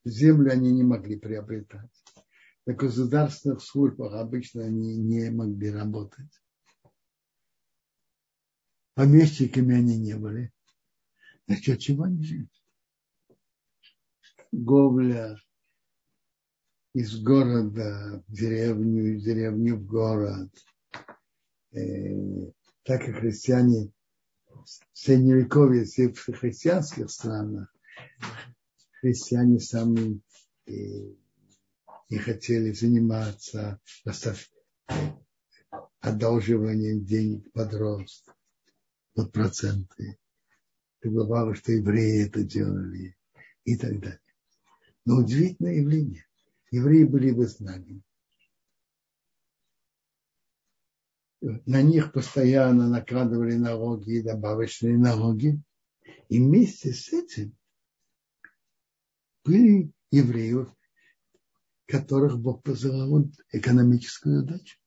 Землю 0.06 0.54
они 0.54 0.72
не 0.72 0.84
могли 0.84 1.18
приобретать. 1.18 1.92
На 2.66 2.74
государственных 2.74 3.62
службах 3.62 4.14
обычно 4.14 4.64
они 4.64 4.96
не 5.00 5.32
могли 5.32 5.70
работать. 5.70 6.32
Помещиками 8.94 9.76
они 9.76 9.98
не 9.98 10.16
были. 10.16 10.54
За 11.48 11.58
счет 11.58 11.82
чего 11.82 12.04
они 12.04 12.24
жили? 12.24 12.50
Говля, 14.54 15.36
из 16.94 17.22
города 17.22 18.24
в 18.26 18.32
деревню, 18.32 19.16
из 19.16 19.26
деревни 19.26 19.72
в 19.72 19.86
город. 19.86 20.54
Э, 21.74 22.50
так 22.84 23.06
как 23.06 23.18
христиане 23.18 23.92
в 24.94 24.98
средневековье, 24.98 25.86
в 25.86 26.34
христианских 26.34 27.10
странах, 27.10 27.74
христиане 29.02 29.60
сами 29.60 30.22
э, 30.66 30.72
не 32.10 32.18
хотели 32.18 32.72
заниматься 32.72 33.80
одалживанием 36.00 37.06
денег 37.06 37.52
под 37.52 37.74
рост, 37.74 38.30
под 39.14 39.32
проценты. 39.32 40.18
И 41.02 41.10
бывало, 41.10 41.56
что 41.56 41.72
евреи 41.72 42.26
это 42.26 42.44
делали 42.44 43.16
и 43.64 43.78
так 43.78 44.00
далее. 44.00 44.22
Но 45.06 45.18
удивительное 45.18 45.76
явление 45.76 46.26
евреи 46.72 47.04
были 47.04 47.32
в 47.32 47.44
изгнании. 47.44 48.02
На 51.66 51.82
них 51.82 52.12
постоянно 52.12 52.90
накладывали 52.90 53.56
налоги 53.56 54.18
и 54.18 54.22
добавочные 54.22 54.98
налоги. 54.98 55.62
И 56.28 56.40
вместе 56.40 56.94
с 56.94 57.14
этим 57.14 57.58
были 59.46 59.92
евреи, 60.12 60.68
которых 61.86 62.38
Бог 62.40 62.64
посылал 62.64 63.32
экономическую 63.52 64.44
удачу. 64.44 64.78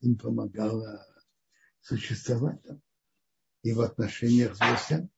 Им 0.00 0.18
помогало 0.18 1.06
существовать 1.80 2.62
там 2.62 2.82
и 3.62 3.72
в 3.72 3.80
отношениях 3.80 4.56
с 4.56 4.60
властями. 4.60 5.08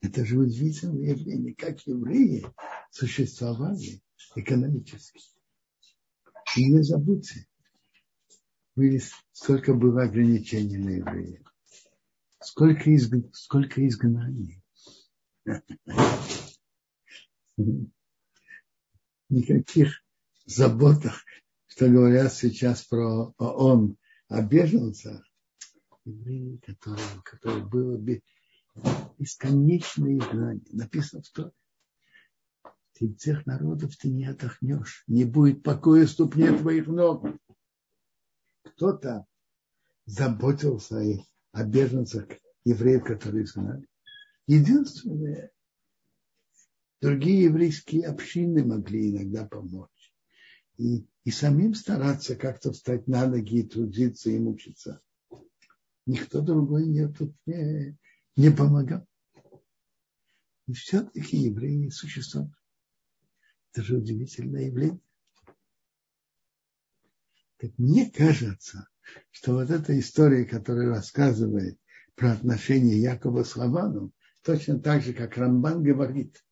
Это 0.00 0.24
же 0.24 0.38
удивительное 0.38 1.10
явление, 1.10 1.54
как 1.54 1.86
евреи 1.86 2.46
существовали 2.90 4.02
экономически. 4.34 5.20
И 6.56 6.70
не 6.70 6.82
забудьте, 6.82 7.46
были, 8.76 9.00
сколько 9.32 9.74
было 9.74 10.02
ограничений 10.02 10.76
на 10.76 10.90
евреев, 10.90 11.42
сколько, 12.40 12.94
изг, 12.94 13.14
сколько 13.32 13.86
изгнаний. 13.86 14.62
Никаких 19.28 20.04
заботах, 20.44 21.24
что 21.66 21.88
говорят 21.88 22.32
сейчас 22.32 22.84
про 22.84 23.32
ООН 23.38 23.96
о 24.28 24.42
беженцах, 24.42 25.26
евреи, 26.04 26.60
которые, 26.64 27.22
которые 27.24 27.64
было 27.64 27.96
бесконечное 29.18 30.18
изгнание. 30.18 30.66
Написано 30.70 31.22
в 31.22 31.30
Торе 31.30 31.52
ты 32.98 33.14
всех 33.14 33.44
народов 33.46 33.96
ты 33.96 34.08
не 34.08 34.24
отдохнешь, 34.24 35.04
не 35.06 35.24
будет 35.24 35.62
покоя 35.62 36.06
ступне 36.06 36.56
твоих 36.56 36.86
ног. 36.86 37.26
Кто-то 38.66 39.26
заботился 40.06 41.00
о 41.52 41.64
беженцах 41.64 42.26
евреев, 42.64 43.04
которые 43.04 43.44
изгнали. 43.44 43.86
Единственное, 44.46 45.50
другие 47.00 47.44
еврейские 47.44 48.06
общины 48.06 48.64
могли 48.64 49.10
иногда 49.10 49.46
помочь. 49.46 50.12
И, 50.78 51.06
и 51.24 51.30
самим 51.30 51.74
стараться 51.74 52.36
как-то 52.36 52.72
встать 52.72 53.06
на 53.06 53.26
ноги 53.26 53.60
и 53.60 53.68
трудиться 53.68 54.30
и 54.30 54.38
мучиться. 54.38 55.00
Никто 56.04 56.40
другой 56.40 56.86
не, 56.86 57.08
тут 57.08 57.34
не, 57.46 57.96
не 58.36 58.50
помогал. 58.50 59.06
И 60.66 60.72
все-таки 60.72 61.36
евреи 61.36 61.88
существуют. 61.88 62.52
Это 63.72 63.82
же 63.82 63.96
удивительное 63.96 64.66
явление. 64.66 65.00
Так 67.58 67.70
мне 67.78 68.10
кажется, 68.10 68.88
что 69.30 69.54
вот 69.54 69.70
эта 69.70 69.98
история, 69.98 70.44
которая 70.44 70.88
рассказывает 70.88 71.78
про 72.14 72.32
отношения 72.32 72.96
Якова 72.96 73.44
с 73.44 73.56
Лаваном, 73.56 74.12
точно 74.42 74.78
так 74.78 75.02
же, 75.02 75.12
как 75.12 75.36
Рамбан 75.36 75.82
говорит, 75.82 76.44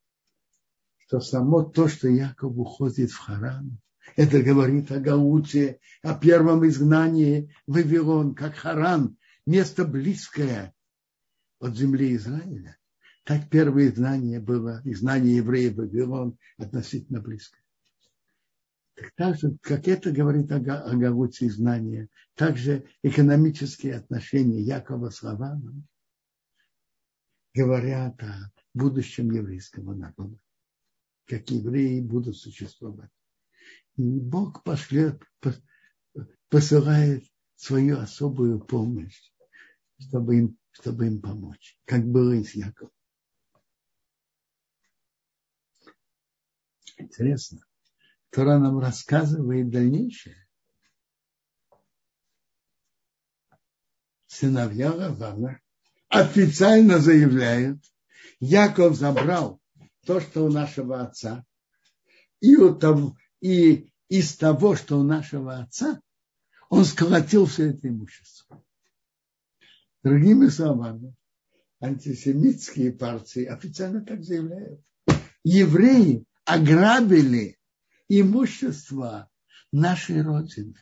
что 0.97 1.19
само 1.19 1.63
то, 1.63 1.87
что 1.87 2.07
Яков 2.07 2.57
уходит 2.57 3.11
в 3.11 3.17
Харан, 3.17 3.79
это 4.15 4.41
говорит 4.41 4.91
о 4.91 4.99
Гауте, 4.99 5.79
о 6.01 6.15
первом 6.15 6.67
изгнании 6.67 7.53
Вавилон, 7.67 8.35
как 8.35 8.55
Харан, 8.55 9.17
место 9.45 9.85
близкое 9.85 10.73
от 11.59 11.75
земли 11.75 12.15
Израиля 12.15 12.77
так 13.25 13.49
первое 13.49 13.91
знание 13.91 14.39
было, 14.39 14.81
и 14.85 14.93
знание 14.93 15.37
евреев 15.37 15.75
Вавилон 15.75 16.37
относительно 16.57 17.21
близко. 17.21 17.57
Так, 19.15 19.37
же, 19.37 19.57
как 19.61 19.87
это 19.87 20.11
говорит 20.11 20.51
о, 20.51 20.55
о 20.55 20.95
Гавуте 20.95 21.49
знания, 21.49 22.07
также 22.33 22.85
экономические 23.03 23.95
отношения 23.95 24.61
Якова 24.61 25.09
с 25.09 25.21
Лаваном 25.21 25.85
говорят 27.53 28.21
о 28.23 28.51
будущем 28.73 29.31
еврейского 29.31 29.93
народа, 29.93 30.39
как 31.25 31.49
евреи 31.49 31.99
будут 31.99 32.37
существовать. 32.37 33.11
И 33.97 34.19
Бог 34.19 34.63
пошлет, 34.63 35.21
посылает 36.49 37.25
свою 37.55 37.99
особую 37.99 38.61
помощь, 38.61 39.33
чтобы 39.99 40.37
им, 40.37 40.57
чтобы 40.71 41.07
им 41.07 41.21
помочь, 41.21 41.77
как 41.85 42.05
было 42.05 42.31
и 42.31 42.43
с 42.43 42.55
Яковом. 42.55 42.91
Интересно. 46.97 47.59
Тора 48.35 48.59
нам 48.59 48.79
рассказывает 48.79 49.69
дальнейшее. 49.69 50.45
Сыновья 54.27 54.91
Лавана 54.91 55.61
официально 56.09 56.99
заявляют, 56.99 57.81
Яков 58.41 58.97
забрал 58.97 59.61
то, 60.05 60.19
что 60.19 60.43
у 60.43 60.51
нашего 60.51 61.01
отца, 61.01 61.45
и, 62.41 62.57
у 62.57 62.75
того, 62.75 63.15
и 63.39 63.89
из 64.09 64.35
того, 64.35 64.75
что 64.75 64.99
у 64.99 65.03
нашего 65.03 65.59
отца, 65.59 66.01
он 66.67 66.83
сколотил 66.83 67.45
все 67.45 67.69
это 67.69 67.87
имущество. 67.87 68.61
Другими 70.03 70.49
словами, 70.49 71.15
антисемитские 71.79 72.91
партии 72.91 73.45
официально 73.45 74.03
так 74.03 74.25
заявляют. 74.25 74.81
Евреи 75.45 76.25
ограбили 76.43 77.57
имущество 78.07 79.29
нашей 79.71 80.21
Родины. 80.21 80.75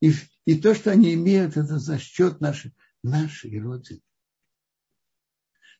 И, 0.00 0.12
и 0.44 0.60
то, 0.60 0.74
что 0.74 0.90
они 0.90 1.14
имеют, 1.14 1.56
это 1.56 1.78
за 1.78 1.98
счет 1.98 2.40
нашей, 2.40 2.74
нашей 3.02 3.58
Родины. 3.60 4.02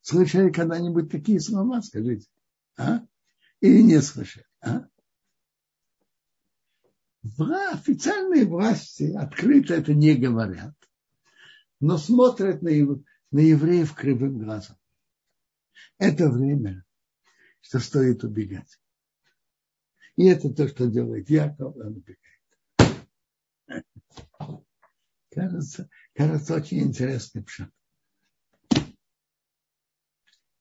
Слышали 0.01 0.51
когда-нибудь 0.51 1.11
такие 1.11 1.41
слова, 1.41 1.83
скажите? 1.83 2.29
А? 2.77 3.01
Или 3.61 3.83
не 3.83 4.01
слышали? 4.01 4.47
А? 4.61 4.89
Официальные 7.73 8.47
власти 8.47 9.13
открыто 9.17 9.75
это 9.75 9.93
не 9.95 10.15
говорят, 10.15 10.75
но 11.81 11.99
смотрят 11.99 12.63
на, 12.63 12.71
на 12.71 13.39
евреев 13.41 13.93
кривым 13.95 14.39
глазом. 14.39 14.77
Это 15.99 16.31
время 16.31 16.87
что 17.67 17.81
стоит 17.81 18.23
убегать. 18.23 18.79
И 20.17 20.27
это 20.27 20.53
то, 20.53 20.67
что 20.67 20.87
делает 20.87 21.29
Яков, 21.29 21.77
он 21.77 21.97
убегает. 21.99 22.19
Кажется, 25.31 25.91
кажется, 26.15 26.55
очень 26.55 26.81
интересный 26.81 27.45
пшат. 27.45 27.71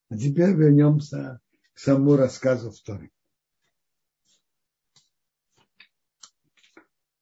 А 0.09 0.17
теперь 0.17 0.53
вернемся 0.53 1.39
к 1.73 1.79
самому 1.79 2.17
рассказу 2.17 2.71
второй. 2.71 3.11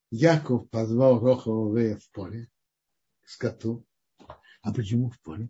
Яков 0.10 0.70
позвал 0.70 1.20
Рохова 1.20 1.98
в 1.98 2.12
поле, 2.12 2.50
к 3.22 3.30
скоту. 3.30 3.86
А 4.62 4.74
почему 4.74 5.12
в 5.12 5.20
поле? 5.22 5.50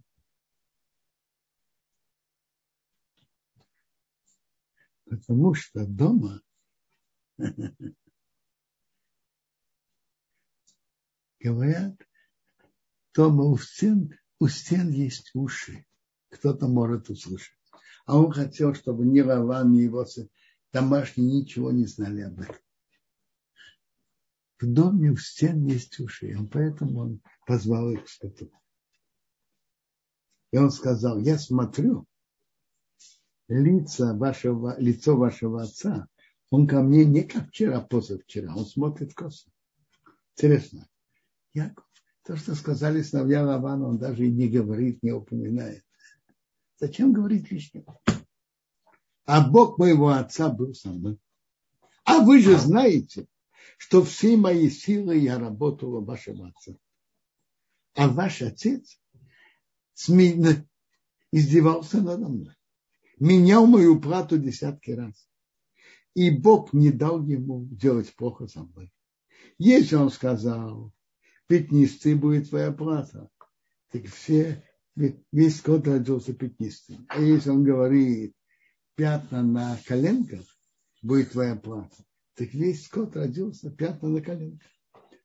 Потому 5.06 5.54
что 5.54 5.86
дома 5.86 6.42
говорят, 11.44 11.96
дома 13.14 13.44
у 13.44 13.58
стен, 13.58 14.18
у 14.40 14.48
стен 14.48 14.90
есть 14.92 15.32
уши. 15.34 15.86
Кто-то 16.30 16.68
может 16.68 17.10
услышать. 17.10 17.58
А 18.06 18.18
он 18.18 18.32
хотел, 18.32 18.74
чтобы 18.74 19.06
ни 19.06 19.20
Раван, 19.20 19.72
ни 19.72 19.82
его 19.82 20.06
домашние 20.72 21.42
ничего 21.42 21.72
не 21.72 21.86
знали 21.86 22.22
об 22.22 22.40
этом. 22.40 22.56
В 24.60 24.66
доме 24.66 25.12
у 25.12 25.18
стен 25.18 25.66
есть 25.66 26.00
уши, 26.00 26.32
и 26.32 26.48
поэтому 26.48 27.00
он 27.00 27.22
позвал 27.46 27.92
их 27.92 28.06
к. 28.06 28.60
И 30.52 30.58
он 30.58 30.72
сказал, 30.72 31.20
я 31.20 31.38
смотрю, 31.38 32.08
лица 33.48 34.16
вашего, 34.16 34.80
лицо 34.80 35.18
вашего 35.18 35.64
отца, 35.64 36.08
он 36.50 36.68
ко 36.68 36.82
мне 36.82 37.06
не 37.06 37.24
как 37.24 37.50
вчера, 37.50 37.82
позавчера, 37.82 38.56
он 38.56 38.66
смотрит 38.66 39.14
косо. 39.14 39.50
Интересно. 40.36 40.88
Яков, 41.54 41.86
то, 42.24 42.36
что 42.36 42.56
сказали 42.56 43.02
сыновья 43.02 43.44
Лавана, 43.44 43.88
он 43.88 43.98
даже 43.98 44.28
и 44.28 44.32
не 44.32 44.48
говорит, 44.48 45.04
не 45.04 45.12
упоминает. 45.12 45.84
Зачем 46.80 47.14
говорить 47.14 47.52
лишнего? 47.52 48.00
А 49.26 49.48
Бог 49.48 49.78
моего 49.78 50.10
отца 50.10 50.50
был 50.50 50.74
со 50.74 50.90
мной. 50.90 51.18
А 52.04 52.20
вы 52.20 52.42
же 52.42 52.58
знаете, 52.58 53.28
что 53.78 54.04
все 54.04 54.36
мои 54.38 54.70
силы 54.70 55.18
я 55.18 55.40
работала 55.40 56.02
вашего 56.02 56.50
отца. 56.50 56.74
А 57.96 58.08
ваш 58.08 58.42
отец 58.42 59.00
издевался 61.32 62.02
надо 62.02 62.28
мной. 62.28 62.56
Менял 63.20 63.68
мою 63.68 64.02
плату 64.02 64.38
десятки 64.38 64.92
раз. 64.92 65.28
И 66.16 66.30
Бог 66.30 66.74
не 66.74 66.92
дал 66.92 67.24
ему 67.24 67.66
делать 67.72 68.16
плохо 68.16 68.48
со 68.48 68.64
мной. 68.64 68.92
Если 69.58 69.96
он 69.96 70.10
сказал, 70.10 70.94
пятнистый 71.48 72.16
будет 72.16 72.50
твоя 72.50 72.72
плата, 72.72 73.30
так 73.92 74.06
все, 74.06 74.64
весь 74.96 75.58
скот 75.58 75.88
родился 75.88 76.34
пятнистым. 76.34 77.06
А 77.10 77.20
если 77.20 77.50
он 77.50 77.64
говорит, 77.64 78.36
пятна 78.96 79.44
на 79.44 79.78
коленках 79.86 80.46
будет 81.02 81.32
твоя 81.32 81.56
плата, 81.56 82.04
так 82.36 82.54
весь 82.54 82.86
скот 82.86 83.16
родился 83.16 83.72
пятна 83.72 84.10
на 84.10 84.22
коленках. 84.22 84.70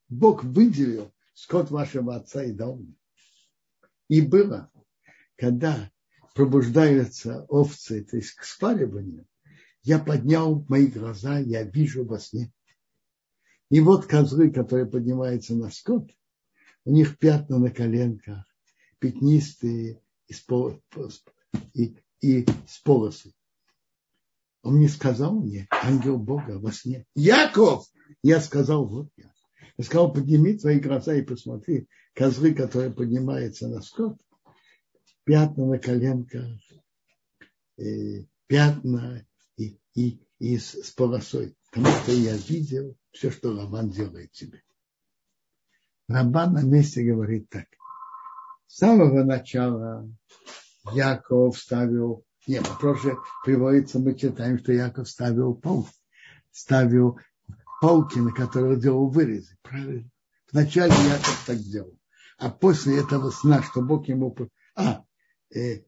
Бог 0.09 0.43
выделил 0.43 1.13
скот 1.35 1.71
вашего 1.71 2.17
отца 2.17 2.43
и 2.45 2.53
дал 2.53 2.77
мне. 2.77 2.95
И 4.09 4.23
было, 4.23 4.71
когда 5.37 5.91
пробуждаются 6.35 7.45
овцы, 7.49 8.05
то 8.05 8.17
есть 8.17 8.33
к 8.33 8.45
спариванию, 8.45 9.27
я 9.83 9.99
поднял 9.99 10.65
мои 10.69 10.87
глаза, 10.87 11.39
я 11.39 11.63
вижу 11.63 12.05
во 12.05 12.19
сне. 12.19 12.53
И 13.71 13.81
вот 13.81 14.07
козлы, 14.07 14.51
которые 14.51 14.87
поднимаются 14.87 15.55
на 15.55 15.71
скот, 15.71 16.11
у 16.85 16.93
них 16.93 17.19
пятна 17.19 17.59
на 17.59 17.71
коленках, 17.71 18.45
пятнистые 18.99 20.01
и 20.27 20.33
с, 20.33 20.41
пол, 20.41 20.81
и, 21.75 21.97
и 22.21 22.47
с 22.67 22.79
полосы. 22.83 23.33
Он 24.63 24.77
мне 24.77 24.89
сказал 24.89 25.41
мне, 25.41 25.69
ангел 25.71 26.19
Бога 26.19 26.59
во 26.59 26.73
сне, 26.73 27.07
Яков! 27.15 27.87
Я 28.23 28.41
сказал, 28.41 28.87
вот 28.87 29.11
я. 29.17 29.33
Я 29.77 29.85
сказал, 29.85 30.13
подними 30.13 30.59
твои 30.59 30.81
глаза 30.81 31.15
и 31.15 31.23
посмотри, 31.23 31.89
козлы, 32.13 32.53
которые 32.53 32.91
поднимаются 32.91 33.69
на 33.69 33.81
скот, 33.81 34.19
пятна 35.25 35.67
на 35.67 35.79
коленках, 35.79 36.59
э, 37.77 38.25
пятна 38.49 39.25
и, 39.99 40.21
и, 40.39 40.59
с, 40.59 40.75
с 40.75 40.91
полосой. 40.93 41.57
Потому 41.71 41.93
что 42.03 42.13
я 42.13 42.37
видел 42.37 42.97
все, 43.11 43.31
что 43.31 43.57
Раман 43.57 43.91
делает 43.91 44.31
тебе. 44.33 44.63
Раман 46.09 46.53
на 46.53 46.63
месте 46.63 47.03
говорит 47.03 47.49
так. 47.51 47.67
С 48.67 48.79
самого 48.79 49.25
начала 49.25 50.09
Яков 50.93 51.59
ставил, 51.59 52.25
нет, 52.47 52.65
проще 52.81 53.17
приводится, 53.45 53.99
мы 53.99 54.15
читаем, 54.15 54.59
что 54.59 54.73
Яков 54.73 55.09
ставил 55.09 55.55
пол, 55.55 55.89
ставил 56.53 57.19
палки, 57.81 58.19
на 58.19 58.33
которых 58.33 58.81
делал 58.81 59.09
вырезы. 59.11 59.57
Правильно? 59.63 60.09
Вначале 60.53 60.93
Яков 60.93 61.45
так 61.47 61.59
делал. 61.59 61.99
А 62.39 62.51
после 62.51 63.01
этого 63.01 63.31
сна, 63.31 63.63
что 63.63 63.83
Бог 63.83 64.07
ему... 64.09 64.35
А, 64.77 65.05
э, 65.55 65.83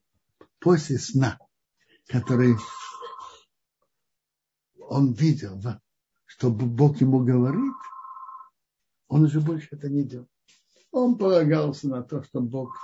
после 0.58 0.98
сна, 0.98 1.38
который 2.08 2.56
он 4.90 5.12
видел, 5.12 5.62
что 6.26 6.50
Бог 6.50 7.00
ему 7.00 7.24
говорит, 7.24 7.74
он 9.06 9.22
уже 9.22 9.40
больше 9.40 9.68
это 9.70 9.88
не 9.88 10.02
делал. 10.02 10.28
Он 10.90 11.16
полагался 11.16 11.88
на 11.88 12.02
то, 12.02 12.24
что 12.24 12.40
Бог 12.40 12.76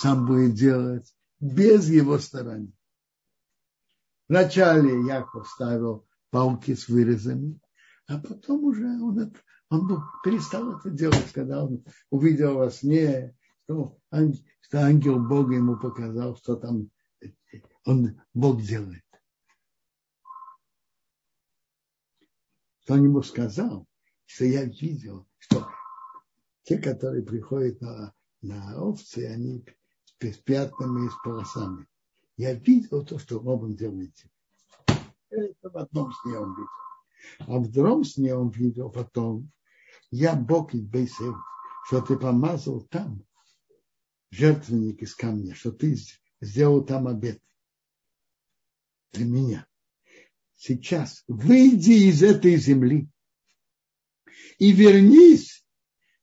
сам 0.00 0.26
будет 0.26 0.54
делать 0.54 1.14
без 1.38 1.88
его 1.90 2.18
старания. 2.18 2.72
Вначале 4.26 5.06
Яков 5.06 5.48
ставил 5.48 6.06
палки 6.30 6.74
с 6.74 6.88
вырезами, 6.88 7.60
а 8.06 8.18
потом 8.18 8.64
уже 8.64 8.86
он, 8.86 9.18
это, 9.18 9.38
он 9.68 10.02
перестал 10.24 10.78
это 10.78 10.88
делать, 10.88 11.30
когда 11.32 11.64
он 11.64 11.84
увидел 12.08 12.54
во 12.54 12.70
сне, 12.70 13.36
что, 13.64 13.98
что 14.62 14.78
ангел 14.78 15.18
Бога 15.18 15.54
ему 15.54 15.76
показал, 15.76 16.36
что 16.38 16.56
там 16.56 16.88
он, 17.84 18.18
Бог 18.32 18.62
делает. 18.62 19.04
Что 22.90 22.96
он 22.96 23.04
ему 23.04 23.22
сказал, 23.22 23.86
что 24.26 24.44
я 24.46 24.64
видел, 24.64 25.24
что 25.38 25.70
те, 26.64 26.76
которые 26.76 27.22
приходят 27.22 27.80
на, 27.80 28.12
на 28.42 28.82
овцы, 28.82 29.28
они 29.28 29.64
с 30.18 30.36
пятнами 30.38 31.06
и 31.06 31.08
с 31.08 31.14
полосами. 31.22 31.86
Я 32.36 32.54
видел 32.54 33.06
то, 33.06 33.20
что 33.20 33.38
Робин 33.38 33.76
делает. 33.76 34.12
Это 35.28 35.70
в 35.70 35.76
одном 35.76 36.12
сне 36.14 36.36
он 36.36 36.50
видел. 36.50 37.46
А 37.46 37.58
в 37.60 37.70
другом 37.70 38.02
сне 38.02 38.34
он 38.34 38.50
видел 38.50 38.90
потом, 38.90 39.52
я 40.10 40.34
Бог 40.34 40.74
из 40.74 40.82
Бейсев, 40.82 41.36
что 41.86 42.00
ты 42.00 42.18
помазал 42.18 42.80
там 42.80 43.24
жертвенник 44.32 45.00
из 45.00 45.14
камня, 45.14 45.54
что 45.54 45.70
ты 45.70 45.96
сделал 46.40 46.84
там 46.84 47.06
обед 47.06 47.40
для 49.12 49.26
меня. 49.26 49.69
Сейчас 50.62 51.24
выйди 51.26 52.10
из 52.10 52.22
этой 52.22 52.56
земли 52.56 53.08
и 54.58 54.72
вернись 54.72 55.64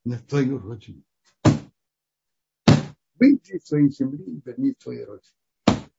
на 0.04 0.20
твою 0.20 0.58
родину. 0.58 1.02
Выйди 3.18 3.56
из 3.56 3.64
своей 3.64 3.90
земли 3.90 4.22
и 4.22 4.40
вернись 4.44 4.76
в 4.76 4.84
твою 4.84 5.06
родину. 5.06 5.90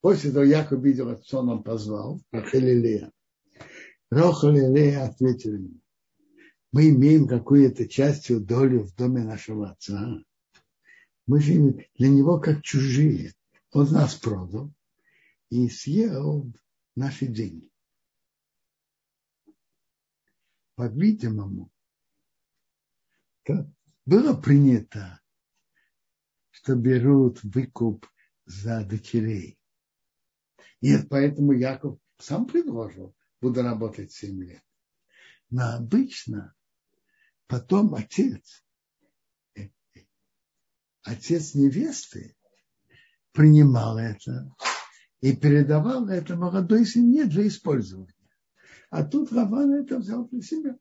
После 0.00 0.30
того, 0.30 0.44
Яков 0.44 0.80
видел, 0.80 1.08
отца 1.08 1.40
он 1.40 1.64
позвал, 1.64 2.20
Рахель 2.30 2.68
и 2.68 2.74
Лея. 2.74 3.12
Рахель 4.10 4.58
и 4.58 4.68
Лея 4.68 5.06
ответили 5.06 5.56
ему, 5.56 5.80
мы 6.70 6.90
имеем 6.90 7.26
какую-то 7.26 7.88
частью 7.88 8.42
долю 8.42 8.84
в 8.84 8.94
доме 8.94 9.24
нашего 9.24 9.70
отца. 9.70 10.22
Мы 11.26 11.40
же 11.40 11.84
для 11.96 12.10
него 12.10 12.38
как 12.38 12.62
чужие. 12.62 13.34
Он 13.72 13.90
нас 13.90 14.14
продал 14.14 14.72
и 15.50 15.68
съел 15.68 16.52
наши 16.96 17.26
деньги. 17.26 17.70
По-видимому, 20.74 21.70
было 24.04 24.34
принято, 24.40 25.20
что 26.50 26.74
берут 26.74 27.42
выкуп 27.44 28.06
за 28.44 28.84
дочерей. 28.84 29.58
И 30.80 30.96
поэтому 30.98 31.52
Яков 31.52 31.98
сам 32.18 32.46
предложил, 32.46 33.14
буду 33.40 33.62
работать 33.62 34.12
7 34.12 34.42
лет. 34.42 34.62
Но 35.50 35.76
обычно 35.76 36.54
потом 37.46 37.94
отец, 37.94 38.64
э, 39.54 39.68
э, 39.94 40.00
отец 41.02 41.54
невесты 41.54 42.36
принимал 43.32 43.98
это 43.98 44.54
и 45.20 45.34
передавал 45.34 46.08
это 46.08 46.36
молодой 46.36 46.84
семье 46.84 47.24
для 47.24 47.46
использования. 47.46 48.14
А 48.90 49.04
тут 49.04 49.32
Раван 49.32 49.72
это 49.72 49.98
взял 49.98 50.28
для 50.28 50.42
себя. 50.42 50.78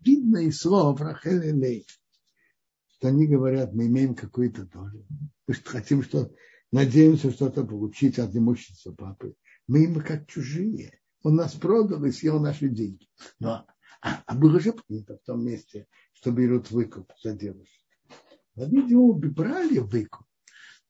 Видно 0.00 0.38
из 0.38 0.58
слов 0.58 1.00
Рахель 1.00 1.46
и 1.46 1.52
Лей, 1.52 1.86
что 2.96 3.08
они 3.08 3.26
говорят, 3.26 3.72
мы 3.72 3.86
имеем 3.86 4.14
какую-то 4.14 4.64
долю. 4.66 5.06
Мы 5.46 5.54
хотим, 5.54 6.02
что 6.02 6.32
надеемся 6.70 7.30
что-то 7.30 7.64
получить 7.64 8.18
от 8.18 8.34
имущества 8.34 8.92
папы. 8.92 9.34
Мы 9.66 9.84
им 9.84 10.00
как 10.00 10.26
чужие. 10.26 11.00
Он 11.22 11.36
нас 11.36 11.54
продал 11.54 12.04
и 12.04 12.10
съел 12.10 12.40
наши 12.40 12.68
деньги. 12.68 13.08
Но, 13.38 13.66
а, 14.00 14.22
а 14.26 14.34
было 14.34 14.58
же 14.58 14.72
принято 14.72 15.16
в 15.16 15.22
том 15.24 15.44
месте, 15.44 15.86
что 16.14 16.32
берут 16.32 16.70
выкуп 16.70 17.12
за 17.22 17.32
девушку. 17.34 17.84
А, 18.56 18.64
видимо, 18.64 19.12
брали 19.14 19.78
выкуп. 19.78 20.26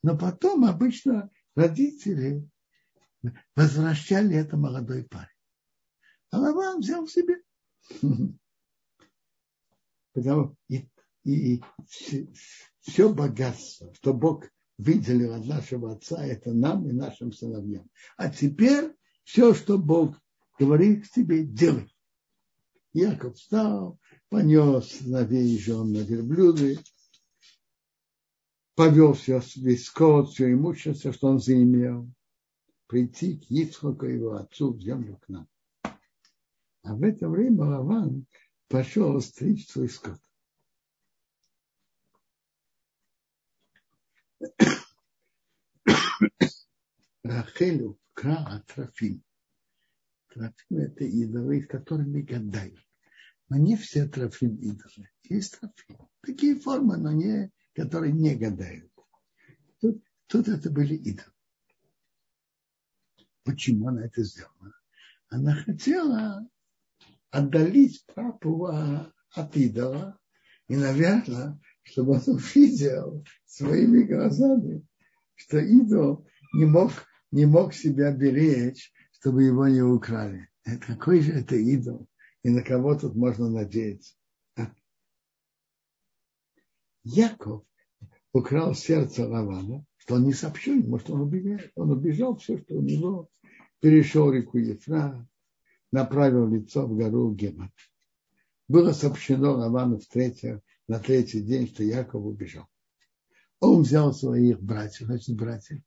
Но 0.03 0.17
потом 0.17 0.65
обычно 0.65 1.31
родители 1.55 2.49
возвращали 3.55 4.37
это 4.37 4.57
молодой 4.57 5.05
парень. 5.05 5.29
А 6.31 6.39
Лаван 6.39 6.81
взял 6.81 7.07
себе. 7.07 7.43
Потому 10.13 10.57
и, 10.69 10.89
и, 11.25 11.57
и 11.57 11.63
все 12.81 13.13
богатство, 13.13 13.93
что 13.95 14.13
Бог 14.13 14.45
выделил 14.79 15.35
от 15.35 15.47
нашего 15.47 15.93
отца, 15.93 16.25
это 16.25 16.53
нам 16.53 16.89
и 16.89 16.93
нашим 16.93 17.33
сыновьям. 17.33 17.89
А 18.17 18.29
теперь 18.29 18.95
все, 19.25 19.55
что 19.55 19.79
Бог 19.79 20.17
говорит 20.59 21.07
к 21.07 21.11
тебе, 21.11 21.45
делай. 21.45 21.95
Яков 22.93 23.37
встал, 23.37 23.99
понес 24.29 24.91
сыновей 24.91 25.55
и 25.55 25.59
жен 25.59 25.93
на 25.93 25.99
верблюды, 25.99 26.79
повел 28.75 29.13
все, 29.15 29.41
весь 29.57 29.87
скот, 29.87 30.31
все 30.31 30.53
имущество, 30.53 31.13
что 31.13 31.29
он 31.29 31.39
заимел, 31.39 32.11
прийти 32.87 33.39
к 33.39 33.51
Ицхоку 33.51 34.07
его 34.07 34.35
отцу 34.35 34.73
в 34.73 34.81
землю 34.81 35.19
к 35.19 35.29
нам. 35.29 35.49
А 36.83 36.95
в 36.95 37.03
это 37.03 37.29
время 37.29 37.65
Лаван 37.65 38.27
пошел 38.69 39.21
стричь 39.21 39.69
свой 39.69 39.89
скот. 39.89 40.19
Рахелю 47.23 47.99
кра 48.15 48.65
трофим. 48.67 49.23
Трофим– 50.29 50.55
это 50.79 51.05
идолы, 51.05 51.63
которыми 51.63 52.23
гадают. 52.23 52.81
Но 53.49 53.59
не 53.59 53.77
все 53.77 54.09
трофим 54.09 54.57
идолы. 54.57 55.09
Есть 55.23 55.61
трофим. 55.61 56.09
Такие 56.23 56.59
формы, 56.59 56.97
но 56.97 57.13
не, 57.13 57.53
которые 57.75 58.13
не 58.13 58.35
гадают. 58.35 58.91
Тут, 59.81 60.03
тут 60.27 60.49
это 60.49 60.71
были 60.71 60.95
идолы. 60.95 61.33
Почему 63.45 63.89
она 63.89 64.05
это 64.05 64.23
сделала? 64.23 64.75
Она 65.29 65.55
хотела 65.55 66.47
отдалить 67.31 68.05
папу 68.15 68.67
от 68.67 69.57
идола. 69.57 70.19
И, 70.69 70.77
наверное, 70.77 71.59
чтобы 71.83 72.13
он 72.13 72.23
увидел 72.27 73.25
своими 73.45 74.03
глазами, 74.05 74.87
что 75.35 75.59
идол 75.59 76.27
не 76.53 76.67
мог, 76.67 76.93
не 77.31 77.47
мог 77.47 77.75
себя 77.75 78.13
беречь, 78.13 78.93
чтобы 79.13 79.45
его 79.45 79.67
не 79.67 79.83
украли. 79.83 80.49
Это 80.65 80.87
какой 80.87 81.21
же 81.21 81.33
это 81.33 81.57
идол? 81.57 82.07
И 82.43 82.51
на 82.51 82.63
кого 82.63 82.95
тут 82.95 83.15
можно 83.15 83.49
надеяться? 83.49 84.15
Яков 87.05 87.65
украл 88.33 88.75
сердце 88.75 89.27
Лавана, 89.27 89.85
что 89.97 90.15
он 90.17 90.25
не 90.25 90.33
сообщил 90.33 90.75
ему, 90.75 90.99
что 90.99 91.15
он 91.15 91.23
убегает. 91.23 91.71
Он 91.75 91.91
убежал 91.91 92.37
все, 92.37 92.59
что 92.59 92.75
у 92.75 92.83
него, 92.83 93.29
перешел 93.81 94.33
реку 94.33 94.59
Ефра, 94.59 95.27
направил 95.91 96.49
лицо 96.49 96.87
в 96.87 96.97
гору 96.97 97.33
Гемат. 97.35 97.73
Было 98.69 98.93
сообщено 98.93 99.53
Лавану 99.53 99.99
в 99.99 100.07
третье, 100.07 100.63
на 100.89 100.99
третий 100.99 101.41
день, 101.41 101.69
что 101.69 101.83
Яков 101.83 102.25
убежал. 102.25 102.67
Он 103.61 103.83
взял 103.83 104.13
своих 104.13 104.61
братьев, 104.61 105.07
значит, 105.07 105.37
братьев, 105.37 105.81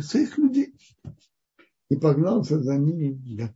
своих 0.00 0.36
людей, 0.36 0.74
и 1.88 1.96
погнался 1.96 2.60
за 2.62 2.76
ними 2.76 3.18
да, 3.36 3.54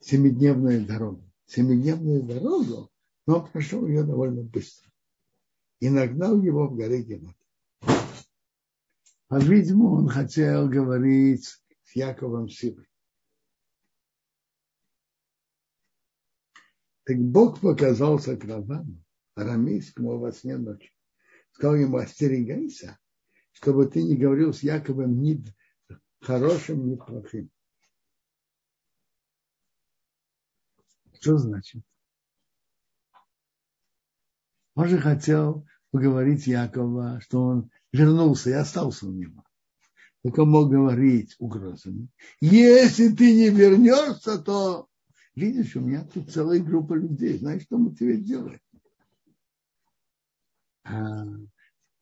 семидневную 0.00 0.84
дорогу. 0.84 1.22
Семидневную 1.46 2.22
дорогу, 2.22 2.90
но 3.26 3.38
он 3.38 3.50
прошел 3.50 3.86
ее 3.86 4.02
довольно 4.02 4.42
быстро. 4.42 4.90
И 5.84 5.90
нагнал 5.90 6.40
его 6.40 6.66
в 6.66 6.74
горе 6.74 7.02
Гемат. 7.02 7.36
А, 9.28 9.38
видимо, 9.38 9.90
он 9.90 10.08
хотел 10.08 10.66
говорить 10.66 11.44
с 11.44 11.94
Яковом 11.94 12.48
силой. 12.48 12.88
Так 17.04 17.18
Бог 17.18 17.60
показался 17.60 18.34
к 18.34 18.44
Равану, 18.44 19.04
арамейскому 19.34 20.18
во 20.18 20.32
сне 20.32 20.56
ночи. 20.56 20.90
Сказал 21.52 21.76
ему, 21.76 21.98
остерегайся, 21.98 22.98
чтобы 23.52 23.86
ты 23.86 24.02
не 24.02 24.16
говорил 24.16 24.54
с 24.54 24.62
Яковом 24.62 25.20
ни 25.20 25.44
хорошим, 26.22 26.88
ни 26.88 26.96
плохим. 26.96 27.50
Что 31.20 31.36
значит? 31.36 31.84
Он 34.76 34.88
же 34.88 34.98
хотел 34.98 35.66
поговорить 35.94 36.48
Якова, 36.48 37.20
что 37.20 37.40
он 37.40 37.70
вернулся 37.92 38.50
и 38.50 38.54
остался 38.54 39.06
у 39.06 39.12
него. 39.12 39.44
Он 40.24 40.50
мог 40.50 40.68
говорить 40.68 41.36
угрозами. 41.38 42.08
Если 42.40 43.14
ты 43.14 43.32
не 43.32 43.48
вернешься, 43.50 44.38
то 44.38 44.88
видишь, 45.36 45.76
у 45.76 45.80
меня 45.80 46.04
тут 46.12 46.32
целая 46.32 46.58
группа 46.58 46.94
людей, 46.94 47.38
знаешь, 47.38 47.62
что 47.62 47.78
мы 47.78 47.94
тебе 47.94 48.16
делаем? 48.16 48.58
А, 50.82 51.26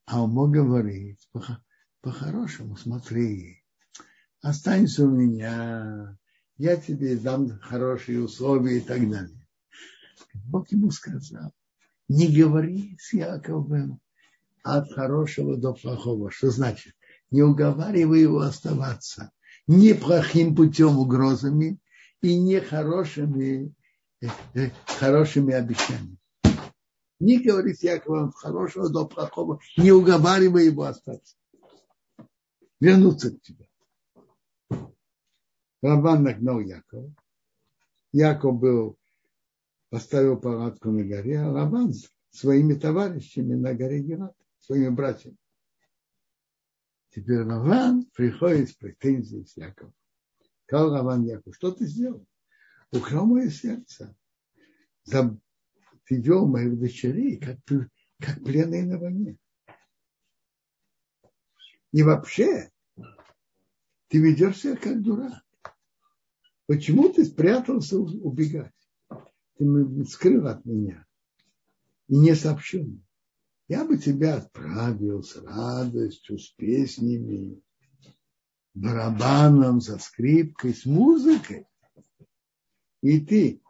а 0.06 0.22
он 0.22 0.30
мог 0.30 0.52
говорить 0.52 1.28
по-хорошему, 2.00 2.78
смотри, 2.78 3.62
останься 4.40 5.04
у 5.04 5.10
меня, 5.10 6.16
я 6.56 6.76
тебе 6.78 7.18
дам 7.18 7.58
хорошие 7.58 8.24
условия 8.24 8.78
и 8.78 8.80
так 8.80 9.00
далее. 9.10 9.46
Бог 10.46 10.72
ему 10.72 10.90
сказал, 10.90 11.52
не 12.12 12.28
говори 12.28 12.96
с 13.00 13.12
Яковом 13.12 14.00
от 14.62 14.92
хорошего 14.92 15.56
до 15.56 15.72
плохого. 15.72 16.30
Что 16.30 16.50
значит? 16.50 16.94
Не 17.30 17.42
уговаривай 17.42 18.20
его 18.20 18.40
оставаться 18.40 19.30
не 19.66 19.94
плохим 19.94 20.54
путем 20.54 20.98
угрозами, 20.98 21.78
и 22.20 22.38
не 22.38 22.60
хорошими, 22.60 23.74
э, 24.20 24.26
э, 24.54 24.70
хорошими 24.86 25.54
обещаниями. 25.54 26.18
Не 27.18 27.38
говорит 27.40 27.82
Яков 27.82 28.34
хорошего 28.34 28.88
до 28.88 29.06
плохого, 29.06 29.60
не 29.76 29.92
уговаривай 29.92 30.66
его 30.66 30.84
остаться. 30.84 31.36
Вернуться 32.80 33.30
к 33.30 33.42
тебе. 33.42 33.68
Рабан 35.82 36.24
нагнал 36.24 36.60
Якова. 36.60 37.12
Яков 38.12 38.58
был, 38.58 38.96
поставил 39.92 40.40
палатку 40.40 40.90
на 40.90 41.04
горе, 41.04 41.38
а 41.38 41.52
Рабан 41.52 41.92
своими 42.30 42.72
товарищами 42.72 43.52
на 43.52 43.74
горе 43.74 44.00
Герат, 44.00 44.34
своими 44.58 44.88
братьями. 44.88 45.36
Теперь 47.10 47.42
Раван 47.42 48.06
приходит 48.14 48.70
с 48.70 48.72
претензией 48.72 49.44
с 49.44 49.54
Яковом. 49.54 49.92
Сказал 50.64 50.94
Раван 50.94 51.24
Яку, 51.24 51.52
что 51.52 51.72
ты 51.72 51.84
сделал? 51.84 52.26
Украл 52.90 53.26
мое 53.26 53.50
сердце. 53.50 54.16
Ты 55.04 55.36
вел 56.08 56.46
моих 56.46 56.78
дочерей, 56.78 57.36
как, 57.36 57.58
как 58.18 58.42
пленные 58.42 58.86
на 58.86 58.98
войне. 58.98 59.36
И 61.92 62.02
вообще, 62.02 62.70
ты 64.08 64.20
ведешь 64.20 64.60
себя 64.60 64.76
как 64.76 65.02
дурак. 65.02 65.44
Почему 66.64 67.12
ты 67.12 67.26
спрятался 67.26 67.98
убегать? 67.98 68.72
Ты 69.62 70.04
скрыл 70.06 70.48
от 70.48 70.64
меня 70.64 71.06
и 72.08 72.16
не 72.16 72.34
сообщил 72.34 72.84
мне. 72.84 73.06
Я 73.68 73.84
бы 73.84 73.96
тебя 73.96 74.38
отправил 74.38 75.22
с 75.22 75.36
радостью, 75.36 76.38
с 76.38 76.48
песнями, 76.50 77.62
барабаном, 78.74 79.80
со 79.80 79.98
скрипкой, 79.98 80.74
с 80.74 80.84
музыкой. 80.84 81.66
И 83.02 83.20
ты 83.20 83.62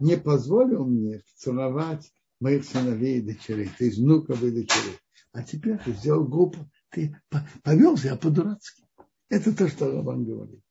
не 0.00 0.18
позволил 0.18 0.84
мне 0.84 1.22
целовать 1.36 2.12
моих 2.38 2.66
сыновей 2.66 3.18
и 3.18 3.22
дочерей, 3.22 3.70
то 3.78 3.84
есть 3.84 3.98
внуков 3.98 4.42
и 4.42 4.50
дочерей. 4.50 4.98
А 5.32 5.42
теперь 5.42 5.78
ты 5.78 5.94
сделал 5.94 6.24
глупо, 6.24 6.70
ты 6.90 7.16
повел 7.62 7.96
себя 7.96 8.16
по-дурацки. 8.16 8.84
Это 9.30 9.56
то, 9.56 9.66
что 9.66 9.90
Рабан 9.90 10.24
говорит. 10.24 10.62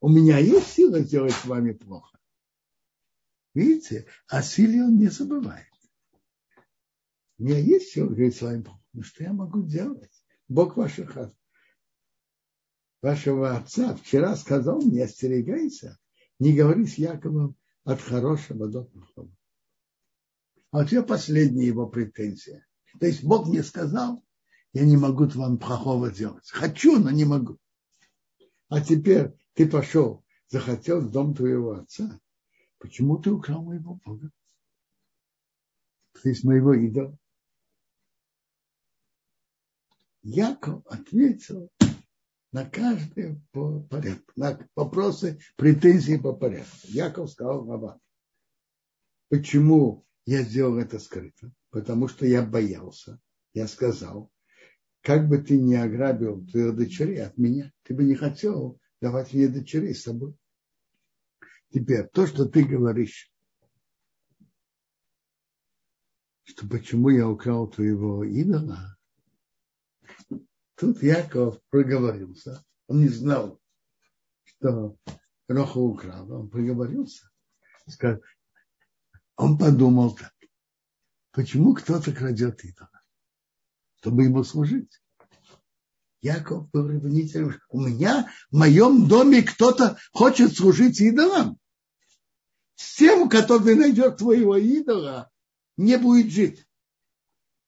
У 0.00 0.08
меня 0.08 0.38
есть 0.38 0.68
сила 0.68 1.00
сделать 1.00 1.32
с 1.32 1.44
вами 1.46 1.72
плохо. 1.72 2.16
Видите, 3.54 4.06
о 4.28 4.42
силе 4.42 4.82
он 4.82 4.96
не 4.96 5.08
забывает. 5.08 5.66
У 7.38 7.44
меня 7.44 7.58
есть 7.58 7.92
сила 7.92 8.06
говорить 8.06 8.36
с 8.36 8.42
вами 8.42 8.62
плохо. 8.62 8.80
Ну 8.92 9.02
что 9.02 9.24
я 9.24 9.32
могу 9.32 9.62
делать? 9.62 10.12
Бог 10.48 10.76
ваших 10.76 11.16
вашего 13.00 13.56
отца 13.56 13.94
вчера 13.96 14.36
сказал 14.36 14.80
мне, 14.80 15.04
остерегайся, 15.04 15.98
не 16.38 16.54
говори 16.54 16.86
с 16.86 16.94
Яковом 16.94 17.56
от 17.84 18.00
хорошего 18.00 18.68
до 18.68 18.84
плохого. 18.84 19.30
А 20.70 20.80
у 20.80 20.84
тебя 20.84 21.02
последняя 21.02 21.66
его 21.66 21.86
претензия. 21.86 22.66
То 22.98 23.06
есть 23.06 23.24
Бог 23.24 23.48
мне 23.48 23.62
сказал, 23.62 24.24
я 24.72 24.84
не 24.84 24.96
могу 24.96 25.26
вам 25.26 25.58
плохого 25.58 26.10
сделать. 26.10 26.48
Хочу, 26.48 26.98
но 26.98 27.10
не 27.10 27.24
могу. 27.24 27.58
А 28.68 28.80
теперь 28.80 29.32
ты 29.54 29.68
пошел, 29.68 30.24
захотел 30.48 31.00
в 31.00 31.10
дом 31.10 31.34
твоего 31.34 31.72
отца. 31.72 32.18
Почему 32.82 33.16
ты 33.16 33.30
украл 33.30 33.62
моего 33.62 33.94
Бога? 34.04 34.28
Ты 36.20 36.30
есть 36.30 36.42
моего 36.42 36.74
идола. 36.74 37.16
Яков 40.22 40.84
ответил 40.86 41.70
на 42.50 42.68
каждый 42.68 43.40
по 43.52 43.80
порядку, 43.82 44.32
на 44.34 44.68
вопросы, 44.74 45.38
претензии 45.54 46.16
по 46.16 46.32
порядку. 46.32 46.76
Яков 46.88 47.30
сказал 47.30 47.68
Лаван, 47.68 48.00
почему 49.28 50.04
я 50.26 50.42
сделал 50.42 50.76
это 50.78 50.98
скрыто? 50.98 51.52
Потому 51.70 52.08
что 52.08 52.26
я 52.26 52.42
боялся. 52.42 53.20
Я 53.54 53.68
сказал, 53.68 54.28
как 55.02 55.28
бы 55.28 55.38
ты 55.38 55.56
не 55.56 55.76
ограбил 55.76 56.44
твоих 56.48 56.74
дочерей 56.74 57.22
от 57.22 57.38
меня, 57.38 57.72
ты 57.84 57.94
бы 57.94 58.02
не 58.02 58.16
хотел 58.16 58.80
давать 59.00 59.32
мне 59.32 59.46
дочерей 59.46 59.94
с 59.94 60.02
собой. 60.02 60.36
Теперь 61.72 62.06
то, 62.08 62.26
что 62.26 62.44
ты 62.44 62.64
говоришь, 62.64 63.32
что 66.42 66.68
почему 66.68 67.08
я 67.08 67.26
украл 67.26 67.66
твоего 67.66 68.24
идола, 68.24 68.98
тут 70.74 71.02
Яков 71.02 71.62
проговорился. 71.70 72.62
Он 72.88 73.00
не 73.00 73.08
знал, 73.08 73.58
что 74.44 74.98
Роха 75.48 75.78
украл. 75.78 76.30
Он 76.30 76.50
проговорился. 76.50 77.30
Он 79.36 79.56
подумал 79.56 80.14
так. 80.14 80.34
Почему 81.30 81.72
кто-то 81.74 82.12
крадет 82.12 82.62
идола? 82.64 83.02
Чтобы 83.96 84.24
ему 84.24 84.44
служить. 84.44 85.00
Яков 86.20 86.70
был 86.70 86.88
ревнителем. 86.88 87.58
У 87.70 87.80
меня 87.80 88.30
в 88.50 88.56
моем 88.56 89.08
доме 89.08 89.42
кто-то 89.42 89.96
хочет 90.12 90.54
служить 90.54 91.00
идолам. 91.00 91.58
С 92.74 92.96
тем, 92.96 93.28
который 93.28 93.74
найдет 93.74 94.18
твоего 94.18 94.56
идола, 94.56 95.30
не 95.76 95.98
будет 95.98 96.30
жить. 96.32 96.66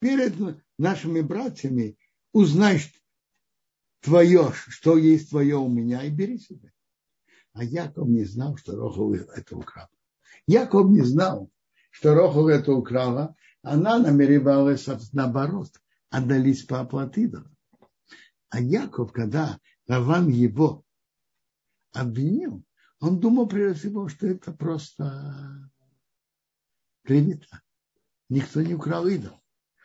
Перед 0.01 0.35
нашими 0.79 1.21
братьями 1.21 1.97
узнай 2.33 2.81
твое, 4.01 4.53
что 4.69 4.99
есть 4.99 5.31
твое 5.31 5.57
у 5.57 5.69
меня, 5.69 6.03
и 6.05 6.11
бери 6.11 6.39
себе. 6.39 6.73
А 7.53 7.65
Яков 7.65 8.09
не 8.09 8.25
знал, 8.25 8.57
что 8.57 8.77
Рохов 8.77 9.15
это 9.35 9.57
украл. 9.57 9.89
Яков 10.47 10.91
не 10.91 11.03
знал, 11.03 11.51
что 11.91 12.15
Рохов 12.15 12.49
это 12.49 12.73
украла. 12.73 13.37
Она 13.63 13.99
намеревалась 13.99 14.87
наоборот, 15.13 15.71
отдались 16.11 16.65
по 16.65 16.81
оплатидам. 16.81 17.57
А 18.51 18.61
Яков, 18.61 19.13
когда 19.13 19.59
Раван 19.87 20.29
его 20.29 20.85
обвинил, 21.93 22.63
он 23.01 23.21
думал 23.21 23.49
прежде 23.49 23.81
всего, 23.81 24.09
что 24.09 24.27
это 24.27 24.53
просто 24.53 25.71
клевета 27.05 27.65
никто 28.29 28.63
не 28.63 28.75
украл 28.75 29.07
идол. 29.07 29.41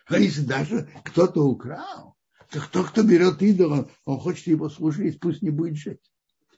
А 0.07 0.17
если 0.17 0.43
даже 0.43 0.89
кто-то 1.05 1.47
украл, 1.47 2.17
то 2.49 2.59
кто, 2.61 2.83
кто 2.83 3.03
берет 3.03 3.41
идол, 3.41 3.71
он, 3.71 3.91
он 4.05 4.19
хочет 4.19 4.47
его 4.47 4.69
служить, 4.69 5.19
пусть 5.19 5.41
не 5.41 5.51
будет 5.51 5.77
жить. 5.77 6.11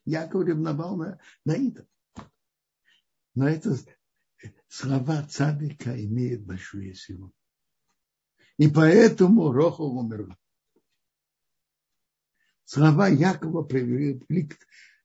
Яков 0.05 0.45
ревновал 0.45 0.95
на, 0.95 1.19
на 1.45 1.53
идол. 1.53 1.85
Но 3.35 3.47
это 3.47 3.77
слова 4.67 5.23
цадика 5.23 6.01
имеют 6.03 6.43
большую 6.43 6.95
силу. 6.95 7.33
И 8.57 8.69
поэтому 8.69 9.51
Рохов 9.51 9.91
умерла. 9.91 10.37
Слова 12.63 13.07
Якова 13.07 13.63
привели, 13.63 14.21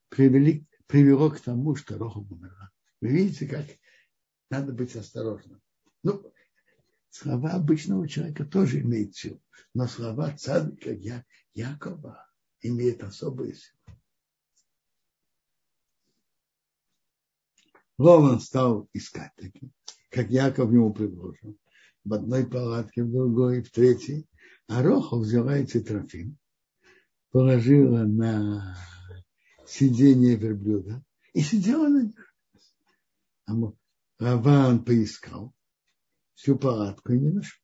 привели, 0.09 0.65
привело 0.87 1.29
к 1.29 1.39
тому, 1.39 1.75
что 1.75 1.97
Рохов 1.97 2.29
умерла. 2.31 2.71
Вы 3.01 3.09
видите, 3.09 3.47
как 3.47 3.65
надо 4.49 4.73
быть 4.73 4.95
осторожным. 4.95 5.61
Ну, 6.03 6.33
слова 7.09 7.51
обычного 7.51 8.07
человека 8.07 8.45
тоже 8.45 8.81
имеют 8.81 9.15
силу, 9.15 9.41
но 9.73 9.87
слова 9.87 10.35
цадика 10.35 10.91
Я, 10.91 11.25
Якова 11.53 12.27
имеют 12.61 13.03
особую 13.03 13.53
силу. 13.53 13.77
Лован 17.97 18.39
стал 18.39 18.87
искать 18.93 19.31
такие, 19.35 19.71
как 20.09 20.29
Яков 20.29 20.71
ему 20.71 20.93
предложил. 20.93 21.57
В 22.03 22.13
одной 22.13 22.47
палатке, 22.47 23.03
в 23.03 23.11
другой, 23.11 23.63
в 23.63 23.71
третьей. 23.71 24.27
А 24.67 24.83
Рохов 24.83 25.23
взяла 25.23 25.57
эти 25.57 25.79
трофим, 25.79 26.37
положила 27.31 28.03
на 28.03 28.77
сиденье 29.67 30.35
верблюда 30.35 31.03
и 31.33 31.41
сидела 31.41 31.87
на 31.87 32.03
них. 32.03 32.35
А 33.45 33.53
Раван 34.19 34.83
поискал, 34.83 35.53
всю 36.35 36.57
палатку 36.57 37.13
и 37.13 37.19
не 37.19 37.29
нашел. 37.29 37.59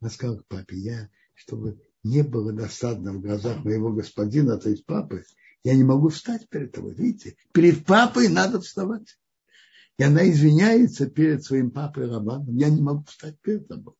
Она 0.00 0.10
сказала 0.10 0.38
к 0.38 0.46
папе, 0.46 0.76
я, 0.76 1.10
чтобы 1.34 1.80
не 2.02 2.22
было 2.22 2.52
досадно 2.52 3.12
в 3.12 3.20
глазах 3.20 3.64
моего 3.64 3.92
господина, 3.92 4.58
то 4.58 4.70
есть 4.70 4.84
папы, 4.84 5.24
я 5.64 5.74
не 5.74 5.84
могу 5.84 6.08
встать 6.08 6.48
перед 6.48 6.72
тобой. 6.72 6.94
Видите, 6.94 7.36
перед 7.52 7.84
папой 7.84 8.28
надо 8.28 8.60
вставать. 8.60 9.18
И 9.98 10.02
она 10.02 10.28
извиняется 10.28 11.08
перед 11.08 11.44
своим 11.44 11.70
папой 11.70 12.10
Рабаном. 12.10 12.56
Я 12.56 12.68
не 12.68 12.80
могу 12.80 13.04
встать 13.04 13.38
перед 13.40 13.68
тобой. 13.68 13.94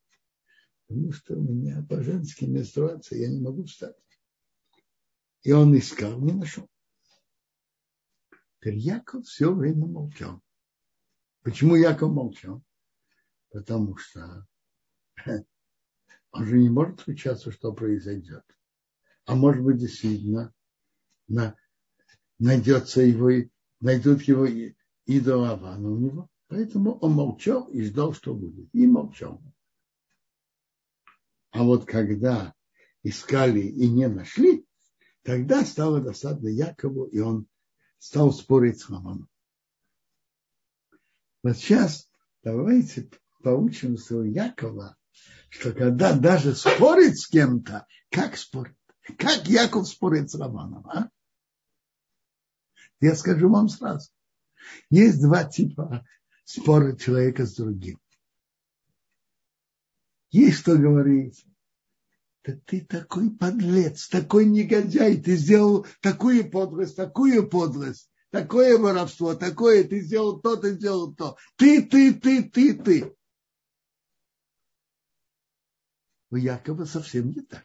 Потому 0.89 1.13
что 1.13 1.35
у 1.37 1.43
меня 1.43 1.87
по-женски 1.89 2.45
менструация, 2.45 3.19
я 3.19 3.29
не 3.29 3.41
могу 3.41 3.65
встать. 3.65 3.95
И 5.43 5.53
он 5.53 5.77
искал, 5.77 6.21
не 6.21 6.33
нашел. 6.33 6.69
Теперь 8.63 8.79
Яков 8.79 9.27
все 9.27 9.53
время 9.53 9.87
молчал. 9.87 10.41
Почему 11.43 11.75
Яков 11.75 12.13
молчал? 12.13 12.63
потому 13.53 13.97
что 13.97 14.47
он 16.33 16.47
же 16.47 16.59
не 16.59 16.71
может 16.71 17.01
случаться, 17.01 17.53
что 17.53 17.73
произойдет. 17.73 18.45
А 19.25 19.35
может 19.35 19.63
быть, 19.63 19.79
действительно, 19.79 20.53
на, 21.29 21.55
найдется 22.39 23.03
его, 23.03 23.31
найдут 23.81 24.23
его 24.23 24.47
идол 25.07 25.45
Авана 25.45 25.91
у 25.91 25.99
него. 25.99 26.29
Поэтому 26.49 26.99
он 26.99 27.13
молчал 27.13 27.69
и 27.69 27.83
ждал, 27.83 28.13
что 28.13 28.35
будет. 28.35 28.69
И 28.73 28.87
молчал. 28.87 29.43
А 31.51 31.63
вот 31.63 31.85
когда 31.85 32.55
искали 33.03 33.61
и 33.61 33.89
не 33.89 34.09
нашли, 34.09 34.65
тогда 35.23 35.65
стало 35.65 36.01
досадно 36.01 36.49
Якову, 36.49 37.05
и 37.05 37.19
он 37.21 37.47
стал 38.03 38.33
спорить 38.33 38.81
с 38.81 38.89
Лаваном. 38.89 39.29
Вот 41.45 41.57
сейчас 41.57 42.11
давайте 42.43 43.09
поучимся 43.45 44.17
у 44.17 44.25
Якова, 44.25 44.97
что 45.49 45.73
когда 45.73 46.13
даже 46.13 46.57
спорит 46.57 47.17
с 47.17 47.29
кем-то, 47.29 47.87
как 48.11 48.37
спорит? 48.37 48.77
Как 49.19 49.47
Яков 49.47 49.87
спорит 49.87 50.31
с 50.31 50.35
Романом? 50.35 50.85
А? 50.89 51.11
Я 53.01 53.15
скажу 53.15 53.49
вам 53.49 53.69
сразу. 53.69 54.11
Есть 54.91 55.23
два 55.23 55.45
типа 55.45 56.05
спора 56.45 56.97
человека 56.97 57.47
с 57.47 57.55
другим. 57.55 58.01
Есть 60.31 60.59
что 60.59 60.77
говорить. 60.77 61.47
Да 62.45 62.59
ты 62.67 62.81
такой 62.81 63.31
подлец, 63.31 64.09
такой 64.09 64.47
негодяй, 64.47 65.17
ты 65.17 65.37
сделал 65.37 65.87
такую 66.01 66.51
подлость, 66.51 66.97
такую 66.97 67.49
подлость, 67.49 68.11
такое 68.31 68.79
воровство, 68.79 69.35
такое, 69.35 69.85
ты 69.85 70.01
сделал 70.01 70.41
то, 70.41 70.57
ты 70.57 70.75
сделал 70.75 71.15
то. 71.15 71.37
Ты, 71.57 71.83
ты, 71.83 72.13
ты, 72.15 72.43
ты, 72.43 72.75
ты. 72.75 73.15
У 76.31 76.37
Якова 76.37 76.85
совсем 76.85 77.29
не 77.29 77.43
так. 77.43 77.65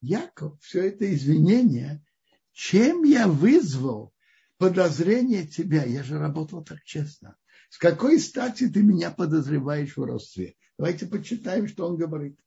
Яков, 0.00 0.60
все 0.60 0.88
это 0.88 1.12
извинение, 1.14 2.04
чем 2.52 3.04
я 3.04 3.28
вызвал 3.28 4.12
подозрение 4.56 5.46
тебя? 5.46 5.84
Я 5.84 6.02
же 6.02 6.18
работал 6.18 6.64
так 6.64 6.82
честно. 6.82 7.36
С 7.68 7.78
какой 7.78 8.18
стати 8.18 8.68
ты 8.68 8.82
меня 8.82 9.12
подозреваешь 9.12 9.96
в 9.96 10.02
родстве? 10.02 10.56
Давайте 10.78 11.06
почитаем, 11.06 11.68
что 11.68 11.86
он 11.86 11.96
говорит. 11.96 12.40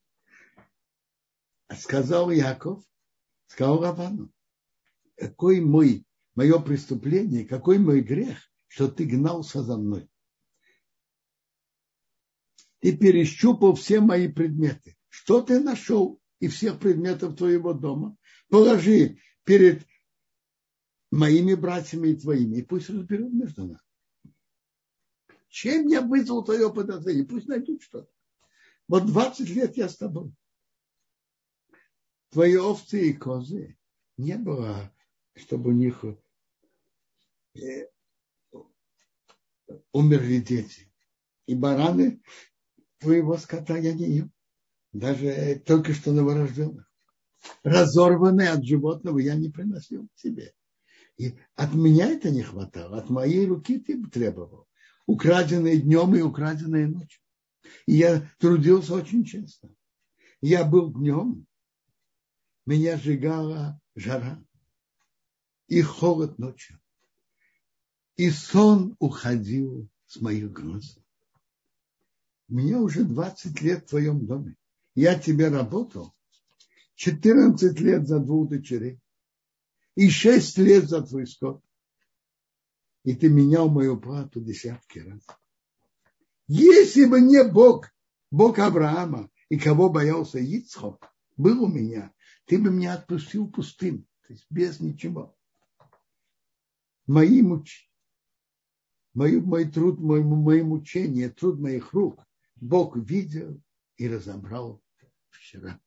Сказал 1.77 2.31
Яков, 2.31 2.83
сказал 3.47 3.81
Равану, 3.81 4.31
какой 5.15 5.61
мой, 5.61 6.05
мое 6.35 6.59
преступление, 6.59 7.45
какой 7.45 7.77
мой 7.77 8.01
грех, 8.01 8.37
что 8.67 8.87
ты 8.87 9.05
гнался 9.05 9.63
за 9.63 9.77
мной. 9.77 10.09
Ты 12.79 12.97
перещупал 12.97 13.75
все 13.75 13.99
мои 13.99 14.27
предметы 14.27 14.95
что 15.11 15.41
ты 15.41 15.59
нашел 15.59 16.19
из 16.39 16.53
всех 16.53 16.79
предметов 16.79 17.35
твоего 17.35 17.73
дома, 17.73 18.17
положи 18.49 19.19
перед 19.43 19.85
моими 21.11 21.53
братьями 21.53 22.09
и 22.09 22.15
твоими, 22.15 22.57
и 22.57 22.61
пусть 22.63 22.89
разберут 22.89 23.33
между 23.33 23.65
нами. 23.65 23.79
Чем 25.49 25.87
я 25.87 26.01
вызвал 26.01 26.45
твое 26.45 26.73
подозрение? 26.73 27.25
Пусть 27.25 27.47
найдут 27.47 27.83
что-то. 27.83 28.09
Вот 28.87 29.05
20 29.05 29.49
лет 29.49 29.75
я 29.75 29.89
с 29.89 29.97
тобой. 29.97 30.33
Твои 32.31 32.55
овцы 32.55 33.09
и 33.09 33.13
козы 33.13 33.77
не 34.17 34.37
было, 34.37 34.91
чтобы 35.35 35.71
у 35.71 35.73
них 35.73 36.05
э, 37.55 37.87
умерли 39.91 40.39
дети. 40.39 40.89
И 41.45 41.55
бараны 41.55 42.21
твоего 42.99 43.37
скота 43.37 43.77
я 43.77 43.93
не 43.93 44.17
ем. 44.17 44.31
Даже 44.93 45.61
только 45.65 45.93
что 45.93 46.13
новорожденных. 46.13 46.89
Разорванные 47.63 48.49
от 48.49 48.63
животного 48.63 49.19
я 49.19 49.35
не 49.35 49.49
приносил 49.49 50.07
к 50.07 50.19
себе. 50.19 50.53
И 51.17 51.35
от 51.55 51.73
меня 51.73 52.07
это 52.07 52.31
не 52.31 52.43
хватало, 52.43 52.97
от 52.97 53.09
моей 53.09 53.45
руки 53.45 53.77
ты 53.77 54.01
требовал. 54.07 54.67
Украденные 55.05 55.81
днем 55.81 56.15
и 56.15 56.21
украденные 56.21 56.87
ночью. 56.87 57.21
И 57.87 57.95
я 57.95 58.25
трудился 58.39 58.93
очень 58.93 59.25
честно. 59.25 59.69
Я 60.41 60.63
был 60.63 60.93
днем, 60.93 61.45
меня 62.71 62.97
сжигала 62.97 63.81
жара 63.95 64.41
и 65.67 65.81
холод 65.81 66.39
ночью. 66.39 66.79
И 68.15 68.29
сон 68.29 68.95
уходил 68.99 69.89
с 70.05 70.21
моих 70.21 70.53
глаз. 70.53 70.97
Мне 72.47 72.77
уже 72.77 73.03
20 73.03 73.61
лет 73.61 73.83
в 73.83 73.89
твоем 73.89 74.25
доме. 74.25 74.55
Я 74.95 75.19
тебе 75.19 75.49
работал 75.49 76.13
14 76.95 77.77
лет 77.81 78.07
за 78.07 78.19
двух 78.19 78.47
дочерей 78.47 79.01
и 79.95 80.09
6 80.09 80.57
лет 80.59 80.87
за 80.87 81.01
твой 81.01 81.27
скот. 81.27 81.61
И 83.03 83.15
ты 83.15 83.27
менял 83.27 83.69
мою 83.69 83.99
плату 83.99 84.39
десятки 84.39 84.99
раз. 84.99 85.25
Если 86.47 87.03
бы 87.03 87.19
не 87.19 87.43
Бог, 87.43 87.91
Бог 88.29 88.59
Авраама, 88.59 89.29
и 89.49 89.57
кого 89.57 89.89
боялся 89.89 90.39
Ицхок, 90.39 91.13
был 91.35 91.63
у 91.63 91.67
меня, 91.67 92.13
ты 92.45 92.57
бы 92.57 92.71
меня 92.71 92.93
отпустил 92.93 93.49
пустым, 93.49 94.07
то 94.27 94.33
есть 94.33 94.45
без 94.49 94.79
ничего. 94.79 95.37
Мои 97.07 97.41
муч... 97.41 97.89
мой, 99.13 99.39
мой 99.41 99.69
труд, 99.69 99.99
мой, 99.99 100.23
мои 100.23 100.61
мучения, 100.61 101.29
труд 101.29 101.59
моих 101.59 101.93
рук 101.93 102.25
Бог 102.55 102.95
видел 102.95 103.61
и 103.97 104.07
разобрал 104.07 104.81
вчера. 105.29 105.79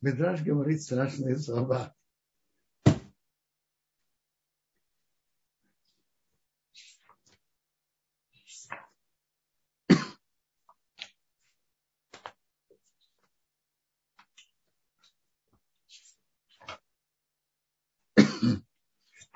Медраж 0.00 0.42
говорит 0.42 0.82
страшные 0.82 1.38
слова. 1.38 1.94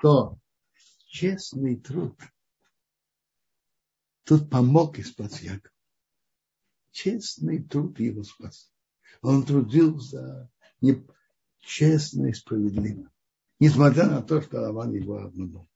Что 0.05 0.39
честный 1.07 1.77
труд 1.77 2.15
тут 4.23 4.51
помог 4.51 4.99
из-под 4.99 5.33
Якова. 5.41 5.73
Честный 6.91 7.63
труд 7.63 7.99
его 7.99 8.21
спас. 8.23 8.71
Он 9.23 9.43
трудился 9.43 10.51
не 10.79 11.03
честно 11.59 12.27
и 12.27 12.33
справедливо. 12.33 13.11
Несмотря 13.59 14.07
на 14.07 14.21
то, 14.21 14.43
что 14.43 14.67
Аван 14.67 14.93
его 14.93 15.17
обманул. 15.17 15.67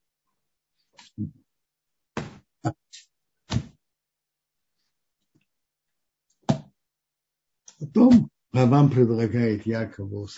Потом 7.80 8.30
Аван 8.52 8.92
предлагает 8.92 9.66
Якову 9.66 10.30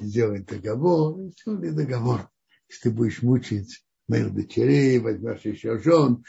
сделать 0.00 0.46
договор, 0.46 1.20
и 1.20 1.30
сделали 1.30 1.70
договор 1.70 2.28
если 2.70 2.88
ты 2.88 2.94
будешь 2.94 3.22
мучить 3.22 3.84
моих 4.06 4.32
дочерей, 4.32 5.00
возьмешь 5.00 5.44
еще 5.44 5.78
жен, 5.78 6.24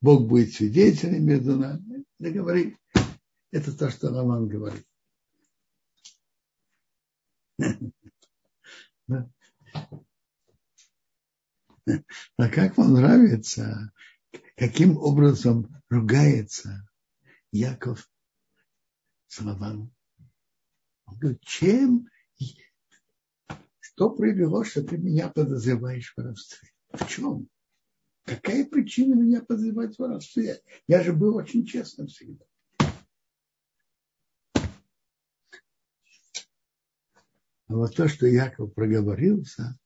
Бог 0.00 0.26
будет 0.26 0.52
свидетелем 0.52 1.24
между 1.24 1.56
нами. 1.56 2.04
Договори. 2.18 2.76
Это 3.52 3.76
то, 3.76 3.90
что 3.90 4.10
Роман 4.10 4.48
говорит. 4.48 4.84
А 12.36 12.48
как 12.48 12.76
вам 12.76 12.94
нравится, 12.94 13.92
каким 14.56 14.96
образом 14.96 15.80
ругается 15.88 16.88
Яков 17.52 18.10
с 19.28 19.40
Лаваном? 19.40 19.94
Он 21.06 21.18
говорит, 21.18 21.40
чем 21.42 22.08
что 23.94 24.10
привело, 24.10 24.64
что 24.64 24.82
ты 24.82 24.98
меня 24.98 25.28
подозреваешь 25.28 26.12
в 26.12 26.18
воровстве? 26.18 26.68
В 26.92 27.06
чем? 27.06 27.48
Какая 28.24 28.64
причина 28.64 29.14
меня 29.14 29.40
подозревать 29.40 29.94
в 29.94 30.00
воровстве? 30.00 30.60
Я 30.88 31.02
же 31.02 31.12
был 31.12 31.36
очень 31.36 31.64
честным 31.64 32.08
всегда. 32.08 32.44
А 37.66 37.76
вот 37.76 37.94
то, 37.94 38.08
что 38.08 38.26
Яков 38.26 38.74
проговорился, 38.74 39.78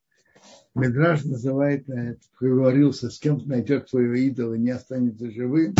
Медраж 0.74 1.24
называет 1.24 1.86
проговорился, 2.38 3.10
с 3.10 3.18
кем 3.18 3.38
найдет 3.46 3.90
своего 3.90 4.14
идола 4.14 4.54
не 4.54 4.70
останется 4.70 5.30
живым. 5.30 5.74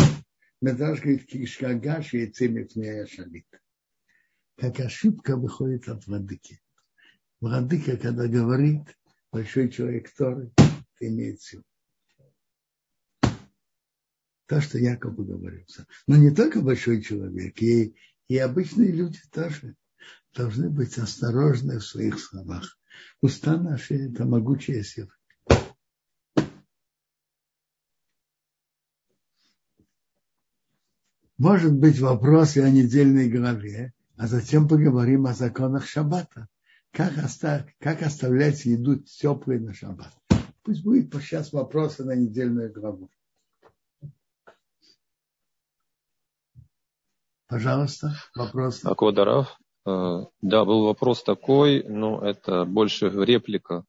Медраж 0.61 1.01
говорит, 1.01 1.25
кишкагаш 1.25 2.13
и 2.13 2.27
цемик 2.27 2.71
шалит. 3.09 3.47
Как 4.55 4.79
ошибка 4.81 5.35
выходит 5.35 5.87
от 5.87 6.05
владыки. 6.05 6.61
Владыка, 7.41 7.95
когда 7.95 8.27
говорит, 8.27 8.97
большой 9.31 9.69
человек 9.69 10.13
Торы, 10.13 10.51
имеет 10.99 11.41
силу. 11.41 11.63
То, 14.45 14.59
что 14.59 14.77
Яков 14.77 15.15
говорился. 15.15 15.85
Но 16.07 16.17
не 16.17 16.31
только 16.31 16.61
большой 16.61 17.01
человек, 17.01 17.61
и, 17.61 17.95
и 18.27 18.37
обычные 18.37 18.91
люди 18.91 19.19
тоже 19.31 19.75
должны 20.35 20.69
быть 20.69 20.97
осторожны 20.97 21.79
в 21.79 21.85
своих 21.85 22.19
словах. 22.19 22.77
Уста 23.21 23.55
наши– 23.57 23.95
это 24.09 24.25
могучая 24.25 24.83
сила. 24.83 25.13
Может 31.37 31.73
быть 31.73 31.99
вопрос 31.99 32.57
и 32.57 32.59
о 32.59 32.69
недельной 32.69 33.29
главе, 33.29 33.93
а 34.17 34.27
затем 34.27 34.67
поговорим 34.67 35.25
о 35.25 35.33
законах 35.33 35.87
Шаббата 35.87 36.49
как, 36.91 37.17
остав, 37.17 37.63
как 37.79 38.01
оставлять 38.01 38.65
еду 38.65 38.97
теплой 38.97 39.59
на 39.59 39.73
шаббат. 39.73 40.13
Пусть 40.63 40.83
будет 40.83 41.13
сейчас 41.21 41.53
вопросы 41.53 42.03
на 42.03 42.15
недельную 42.15 42.71
главу. 42.71 43.09
Пожалуйста, 47.47 48.13
вопрос. 48.35 48.85
Аквадарав. 48.85 49.57
Э, 49.85 50.25
да, 50.41 50.65
был 50.65 50.85
вопрос 50.85 51.23
такой, 51.23 51.83
но 51.83 52.23
это 52.23 52.65
больше 52.65 53.09
реплика 53.09 53.85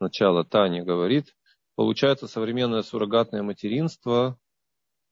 начала 0.00 0.44
Тани 0.44 0.82
говорит. 0.82 1.36
Получается, 1.76 2.26
современное 2.26 2.82
суррогатное 2.82 3.42
материнство 3.42 4.38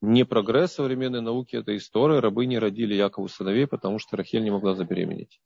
не 0.01 0.25
прогресс 0.25 0.73
современной 0.73 1.21
науки, 1.21 1.55
это 1.55 1.75
история. 1.77 2.19
Рабы 2.19 2.47
не 2.47 2.59
родили 2.59 2.95
Якову 2.95 3.29
сыновей, 3.29 3.65
потому 3.65 3.97
что 3.97 4.17
Рахель 4.17 4.43
не 4.43 4.51
могла 4.51 4.75
забеременеть 4.75 5.39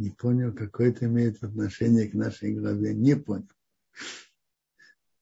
не 0.00 0.10
понял, 0.10 0.52
какое 0.52 0.90
это 0.90 1.04
имеет 1.06 1.42
отношение 1.44 2.08
к 2.08 2.14
нашей 2.14 2.54
главе. 2.54 2.94
Не 2.94 3.14
понял. 3.14 3.48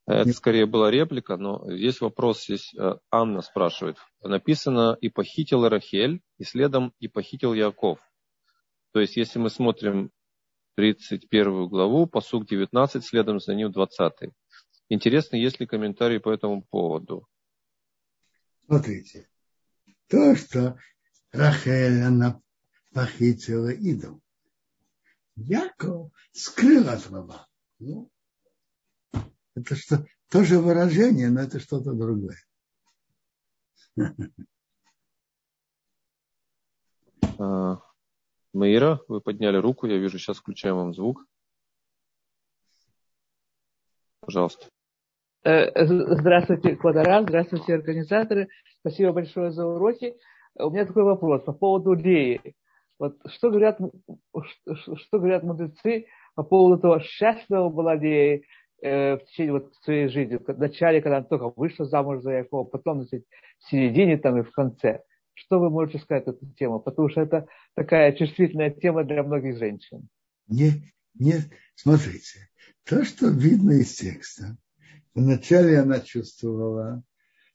Это 0.07 0.33
скорее 0.33 0.65
была 0.65 0.91
реплика, 0.91 1.37
но 1.37 1.71
здесь 1.71 2.01
вопрос, 2.01 2.45
здесь 2.45 2.73
э, 2.75 2.95
Анна 3.11 3.43
спрашивает. 3.43 3.99
Написано 4.23 4.97
«И 5.03 5.11
похитил 5.11 5.69
Рахель, 5.69 6.23
и 6.39 6.45
следом 6.45 6.95
«И 6.99 7.09
похитил 7.09 7.53
Яков». 7.53 7.99
То 8.93 9.01
есть, 9.01 9.17
если 9.17 9.39
мы 9.39 9.51
смотрим 9.51 10.11
31 10.77 11.69
главу, 11.69 12.07
посук 12.07 12.47
19, 12.47 13.05
следом 13.05 13.39
за 13.39 13.55
ним 13.55 13.71
20. 13.71 14.31
Интересно, 14.89 15.37
есть 15.37 15.61
ли 15.61 15.67
комментарии 15.67 16.19
по 16.19 16.31
этому 16.31 16.63
поводу? 16.63 17.29
Смотрите. 18.65 19.29
То, 20.07 20.35
что 20.37 20.79
Рахель, 21.33 22.01
она 22.01 22.41
похитила 22.95 23.69
идол. 23.69 24.23
Яков 25.39 26.13
скрыл 26.33 26.89
от 26.89 27.07
раба. 27.11 27.47
Ну, 27.79 28.11
это 29.55 29.77
что, 29.77 30.05
тоже 30.31 30.59
выражение, 30.59 31.31
но 31.31 31.41
это 31.41 31.61
что-то 31.61 31.93
другое. 31.93 32.37
Маира, 38.53 39.01
вы 39.09 39.21
подняли 39.21 39.59
руку, 39.59 39.87
я 39.87 39.99
вижу, 39.99 40.19
сейчас 40.19 40.39
включаем 40.39 40.77
вам 40.77 40.95
звук. 40.95 41.25
пожалуйста. 44.29 44.67
Э, 45.45 45.87
здравствуйте, 45.87 46.77
Квадрат, 46.77 47.25
здравствуйте, 47.25 47.77
организаторы. 47.77 48.49
Спасибо 48.81 49.13
большое 49.13 49.53
за 49.53 49.65
уроки. 49.65 50.15
У 50.59 50.69
меня 50.71 50.85
такой 50.85 51.05
вопрос 51.05 51.45
по 51.45 51.53
поводу 51.53 51.95
Леи. 51.95 52.55
Вот 52.99 53.17
что 53.27 53.51
говорят, 53.51 53.79
что 53.79 55.19
говорят 55.19 55.45
мудрецы 55.45 56.07
по 56.35 56.43
поводу 56.43 56.81
того, 56.81 57.01
счастлива 57.01 57.69
была 57.69 57.95
Лея 57.95 58.43
э, 58.83 59.17
в 59.17 59.25
течение 59.27 59.53
вот 59.53 59.75
своей 59.83 60.09
жизни, 60.09 60.37
в 60.37 60.59
начале, 60.59 61.01
когда 61.01 61.19
она 61.19 61.27
только 61.27 61.53
вышла 61.57 61.87
замуж 61.87 62.23
за 62.23 62.33
Якова, 62.33 62.65
потом 62.65 63.05
сказать, 63.07 63.25
в 63.59 63.71
середине 63.71 64.19
там 64.19 64.39
и 64.39 64.43
в 64.43 64.51
конце. 64.51 65.03
Что 65.35 65.61
вы 65.61 65.71
можете 65.71 66.01
сказать 66.01 66.27
эту 66.27 66.45
тему? 66.55 66.81
Потому 66.81 67.09
что 67.09 67.21
это 67.21 67.47
такая 67.75 68.13
чувствительная 68.13 68.71
тема 68.71 69.05
для 69.05 69.23
многих 69.23 69.59
женщин. 69.59 70.09
Не, 70.49 70.83
не, 71.15 71.35
смотрите, 71.77 72.49
то, 72.85 73.05
что 73.05 73.29
видно 73.29 73.73
из 73.73 73.95
текста, 73.95 74.57
вначале 75.15 75.79
она 75.79 76.01
чувствовала, 76.01 77.05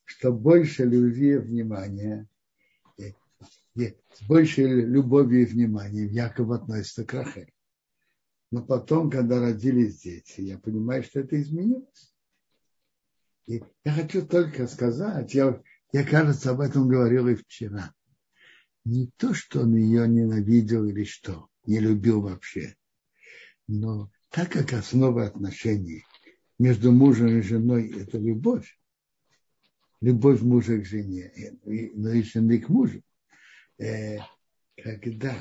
что 0.06 0.32
больше 0.32 0.86
любви 0.86 1.34
и 1.34 1.38
внимания, 1.38 2.28
с 3.76 4.22
большей 4.28 4.86
любовью 4.86 5.42
и 5.42 5.46
вниманием 5.46 6.10
Яков 6.10 6.52
относится 6.52 7.06
к 7.06 7.14
Рахель. 7.14 7.52
Но 8.52 8.64
потом, 8.64 9.10
когда 9.10 9.40
родились 9.40 10.02
дети, 10.02 10.42
я 10.42 10.60
понимаю, 10.60 11.04
что 11.04 11.22
это 11.22 11.42
изменилось. 11.42 12.14
И 13.48 13.64
я 13.84 13.92
хочу 13.92 14.26
только 14.26 14.68
сказать, 14.68 15.34
я 15.34 15.62
я, 15.94 16.04
кажется, 16.04 16.50
об 16.50 16.60
этом 16.60 16.88
говорил 16.88 17.28
и 17.28 17.36
вчера. 17.36 17.94
Не 18.84 19.12
то, 19.16 19.36
что 19.36 19.62
он 19.62 19.76
ее 19.76 20.08
ненавидел 20.08 20.86
или 20.86 21.04
что, 21.04 21.48
не 21.68 21.80
любил 21.80 22.22
вообще. 22.22 22.76
Но 23.68 24.12
так 24.30 24.52
как 24.52 24.74
основа 24.74 25.24
отношений 25.26 26.04
между 26.58 26.92
мужем 26.92 27.28
и 27.28 27.42
женой– 27.42 27.94
это 28.02 28.18
любовь, 28.18 28.78
любовь 30.02 30.42
мужа 30.42 30.80
к 30.80 30.86
жене, 30.86 31.32
но 31.64 32.12
и 32.12 32.24
жены 32.24 32.60
к 32.60 32.70
мужу, 32.70 33.04
э, 33.78 34.18
когда 34.76 35.36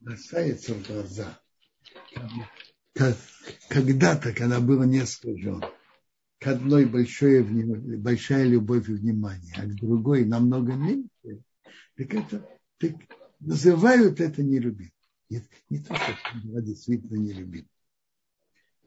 бросается 0.00 0.74
в 0.74 0.86
глаза, 0.86 1.40
когда-то, 3.68 4.32
когда 4.32 4.60
было 4.60 4.84
несколько 4.84 5.38
жен, 5.38 5.64
к 6.38 6.46
одной 6.46 6.84
большое, 6.86 7.42
большая 7.42 8.44
любовь 8.44 8.88
и 8.88 8.92
внимание, 8.92 9.54
а 9.56 9.62
к 9.62 9.74
другой 9.74 10.24
намного 10.24 10.74
меньше, 10.74 11.42
так 11.96 12.14
это 12.14 12.48
так 12.78 12.92
называют 13.40 14.20
это 14.20 14.42
не 14.42 14.58
любить. 14.58 14.92
Нет, 15.28 15.44
не 15.70 15.78
то, 15.78 15.94
что 15.94 16.12
она 16.44 16.60
действительно 16.60 17.16
не 17.18 17.32
любит. 17.32 17.66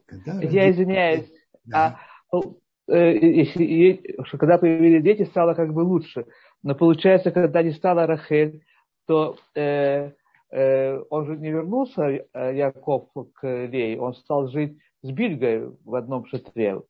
Когда 0.06 0.32
Я 0.34 0.40
родители... 0.40 0.70
извиняюсь. 0.70 1.32
Да. 1.64 2.00
А, 2.30 2.40
э, 2.88 3.18
если, 3.18 4.16
когда 4.38 4.58
появились 4.58 5.02
дети, 5.02 5.28
стало 5.28 5.54
как 5.54 5.72
бы 5.72 5.80
лучше. 5.80 6.26
Но 6.62 6.74
получается, 6.74 7.30
когда 7.30 7.62
не 7.62 7.72
стала 7.72 8.06
Рахель, 8.06 8.62
то 9.06 9.38
э, 9.54 10.12
э, 10.50 11.02
он 11.10 11.26
же 11.26 11.36
не 11.36 11.50
вернулся, 11.50 12.02
э, 12.02 12.56
Яков, 12.56 13.08
к 13.34 13.46
Лей, 13.66 13.98
он 13.98 14.14
стал 14.14 14.48
жить 14.48 14.78
с 15.02 15.10
Бильгой 15.10 15.74
в 15.84 15.94
одном 15.94 16.26
шатре. 16.26 16.82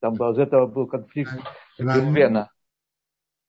Там 0.00 0.14
был, 0.14 0.32
из 0.32 0.38
этого 0.38 0.66
был 0.66 0.86
конфликт 0.86 1.32
Гервена. 1.78 2.50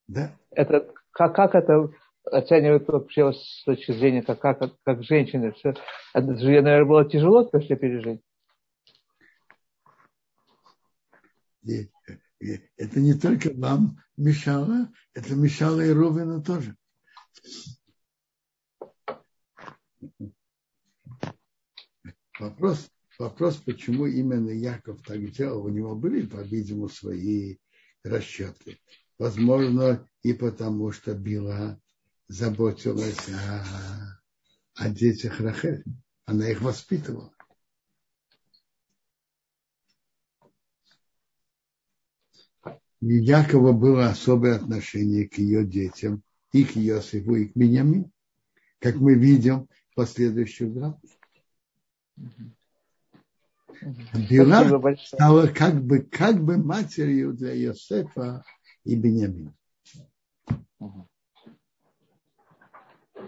Да. 0.08 0.32
Это, 0.52 0.92
как, 1.12 1.36
как 1.36 1.56
это 1.56 1.90
оценивают 2.26 2.88
вообще 2.88 3.32
с 3.32 3.64
точки 3.66 3.92
зрения, 3.94 4.22
как, 4.22 4.40
как, 4.40 4.60
как 4.84 5.04
женщины? 5.04 5.54
Все, 5.54 5.74
это 6.14 6.36
же, 6.36 6.62
наверное, 6.62 6.86
было 6.86 7.10
тяжело 7.10 7.48
все 7.48 7.76
пережить. 7.76 8.22
Это 12.40 13.00
не 13.00 13.14
только 13.14 13.52
вам 13.54 14.02
мешало, 14.18 14.92
это 15.14 15.36
мешало 15.36 15.82
и 15.82 15.90
Ровину 15.90 16.42
тоже. 16.42 16.76
Вопрос, 22.40 22.90
Вопрос, 23.20 23.58
почему 23.58 24.06
именно 24.06 24.50
Яков 24.50 25.02
так 25.04 25.20
делал, 25.32 25.66
у 25.66 25.70
него 25.70 25.94
были, 25.94 26.26
по-видимому, 26.26 26.88
свои 26.88 27.58
расчеты. 28.02 28.80
Возможно, 29.18 30.08
и 30.24 30.32
потому, 30.32 30.94
что 30.94 31.14
Била 31.14 31.78
заботилась 32.30 33.28
о, 33.28 34.22
о 34.76 34.90
детях 34.90 35.42
Рахель. 35.42 35.84
Она 36.26 36.50
их 36.50 36.62
воспитывала. 36.62 37.34
Якова 43.02 43.72
было 43.72 44.08
особое 44.08 44.56
отношение 44.56 45.28
к 45.28 45.38
ее 45.38 45.66
детям, 45.66 46.22
и 46.52 46.64
к 46.64 46.76
Иосифу, 46.78 47.36
и 47.36 47.46
к 47.46 47.56
Беньямину, 47.56 48.12
как 48.80 48.96
мы 48.96 49.16
видим 49.16 49.68
в 49.92 49.96
последующих 49.96 50.74
главах. 50.74 51.00
Била 54.30 54.96
стала 54.98 55.48
как 55.48 55.82
бы, 55.82 56.00
как 56.00 56.44
бы 56.44 56.58
матерью 56.58 57.34
для 57.34 57.54
Йосефа 57.54 58.44
и 58.84 58.96
Бениамина. 58.96 59.54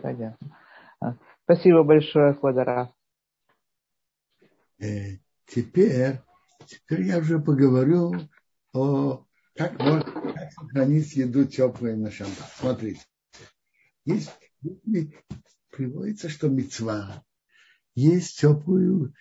Понятно. 0.02 0.58
А, 1.00 1.16
спасибо 1.44 1.84
большое, 1.84 2.34
Квадра. 2.34 2.94
Э, 4.80 5.18
теперь, 5.46 6.20
теперь 6.66 7.04
я 7.04 7.20
уже 7.20 7.40
поговорю 7.40 8.14
о 8.74 9.26
как, 9.56 9.80
можно, 9.80 10.04
как 10.04 10.52
сохранить 10.54 11.16
еду 11.16 11.46
теплой 11.46 11.96
на 11.96 12.12
шаббат. 12.12 12.52
Смотрите, 12.58 13.06
есть, 14.06 14.32
приводится, 15.70 16.30
что 16.30 16.50
мецва 16.50 17.24
есть 17.96 18.40
теплую 18.40 19.14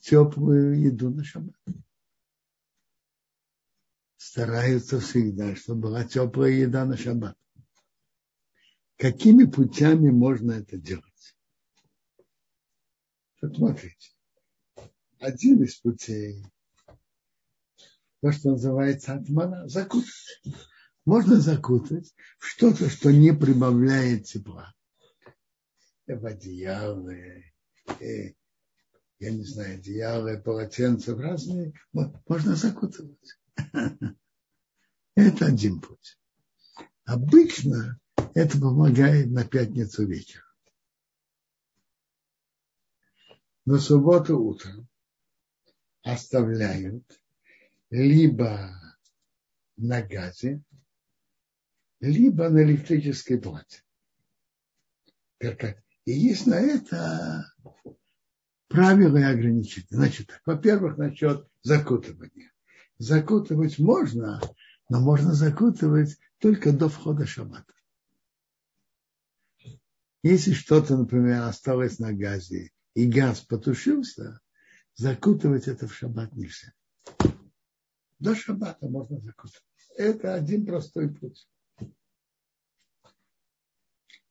теплую 0.00 0.80
еду 0.80 1.10
на 1.10 1.24
шаббат. 1.24 1.56
Стараются 4.16 5.00
всегда, 5.00 5.54
чтобы 5.56 5.82
была 5.82 6.04
теплая 6.04 6.50
еда 6.52 6.84
на 6.84 6.96
шаббат. 6.96 7.36
Какими 8.96 9.44
путями 9.44 10.10
можно 10.10 10.52
это 10.52 10.76
делать? 10.76 11.36
Посмотрите. 13.40 14.10
Один 15.20 15.62
из 15.62 15.76
путей, 15.76 16.44
то, 18.20 18.32
что 18.32 18.50
называется 18.50 19.14
атмана, 19.14 19.68
закутать. 19.68 20.42
Можно 21.04 21.36
закутать 21.36 22.14
в 22.38 22.46
что-то, 22.46 22.90
что 22.90 23.10
не 23.10 23.32
прибавляет 23.32 24.24
тепла. 24.24 24.74
В 26.06 26.26
одеяло, 26.26 27.10
э, 27.10 28.34
я 29.18 29.30
не 29.30 29.44
знаю, 29.44 29.76
одеяло, 29.76 30.36
полотенца 30.38 31.16
разные, 31.16 31.72
можно 31.92 32.56
закутывать. 32.56 33.38
Это 35.14 35.46
один 35.46 35.80
путь. 35.80 36.18
Обычно 37.04 37.98
это 38.34 38.58
помогает 38.60 39.30
на 39.30 39.44
пятницу 39.44 40.06
вечером. 40.06 40.44
На 43.64 43.78
субботу 43.78 44.38
утром 44.38 44.88
оставляют 46.02 47.04
либо 47.90 48.70
на 49.76 50.02
газе, 50.02 50.62
либо 52.00 52.48
на 52.48 52.62
электрической 52.62 53.40
плате. 53.40 53.82
И 55.40 56.12
есть 56.12 56.46
на 56.46 56.54
это 56.54 57.52
правила 58.68 59.16
и 59.18 59.22
ограничения. 59.22 59.86
Значит, 59.90 60.40
во-первых, 60.44 60.96
насчет 60.98 61.46
закутывания. 61.62 62.52
Закутывать 62.98 63.78
можно, 63.78 64.40
но 64.88 65.00
можно 65.00 65.32
закутывать 65.32 66.18
только 66.38 66.72
до 66.72 66.88
входа 66.88 67.26
шаббата. 67.26 67.74
Если 70.22 70.52
что-то, 70.52 70.96
например, 70.96 71.42
осталось 71.42 71.98
на 71.98 72.12
газе 72.12 72.72
и 72.94 73.06
газ 73.06 73.40
потушился, 73.40 74.40
закутывать 74.94 75.68
это 75.68 75.86
в 75.86 75.94
шаббат 75.94 76.34
нельзя. 76.34 76.72
До 78.18 78.34
шаббата 78.34 78.88
можно 78.88 79.20
закутывать. 79.20 79.64
Это 79.96 80.34
один 80.34 80.66
простой 80.66 81.08
путь. 81.14 81.48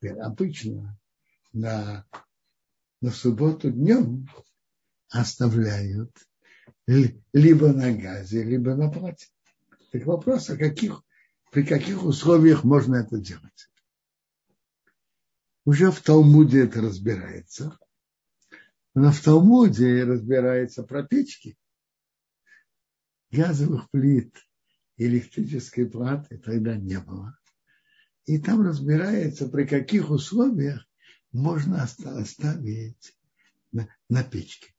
Обычно 0.01 0.97
на 1.53 2.05
в 3.01 3.11
субботу 3.11 3.71
днем 3.71 4.27
оставляют 5.09 6.11
либо 6.85 7.73
на 7.73 7.93
газе, 7.93 8.43
либо 8.43 8.75
на 8.75 8.89
платье. 8.89 9.29
Так 9.91 10.05
вопрос, 10.05 10.49
а 10.49 10.57
каких, 10.57 11.03
при 11.51 11.63
каких 11.63 12.03
условиях 12.03 12.63
можно 12.63 12.95
это 12.95 13.17
делать? 13.17 13.69
Уже 15.65 15.91
в 15.91 16.01
Талмуде 16.01 16.63
это 16.63 16.81
разбирается. 16.81 17.77
Но 18.93 19.11
в 19.11 19.21
Талмуде 19.21 20.03
разбирается 20.03 20.83
про 20.83 21.03
печки. 21.03 21.57
Газовых 23.31 23.89
плит 23.91 24.35
электрической 24.97 25.85
платы 25.85 26.37
тогда 26.37 26.75
не 26.75 26.99
было. 26.99 27.37
И 28.25 28.39
там 28.39 28.61
разбирается, 28.61 29.47
при 29.47 29.65
каких 29.65 30.09
условиях 30.09 30.85
можно 31.31 31.83
оставить 31.83 33.15
на, 33.71 33.87
на 34.09 34.23
печке. 34.23 34.73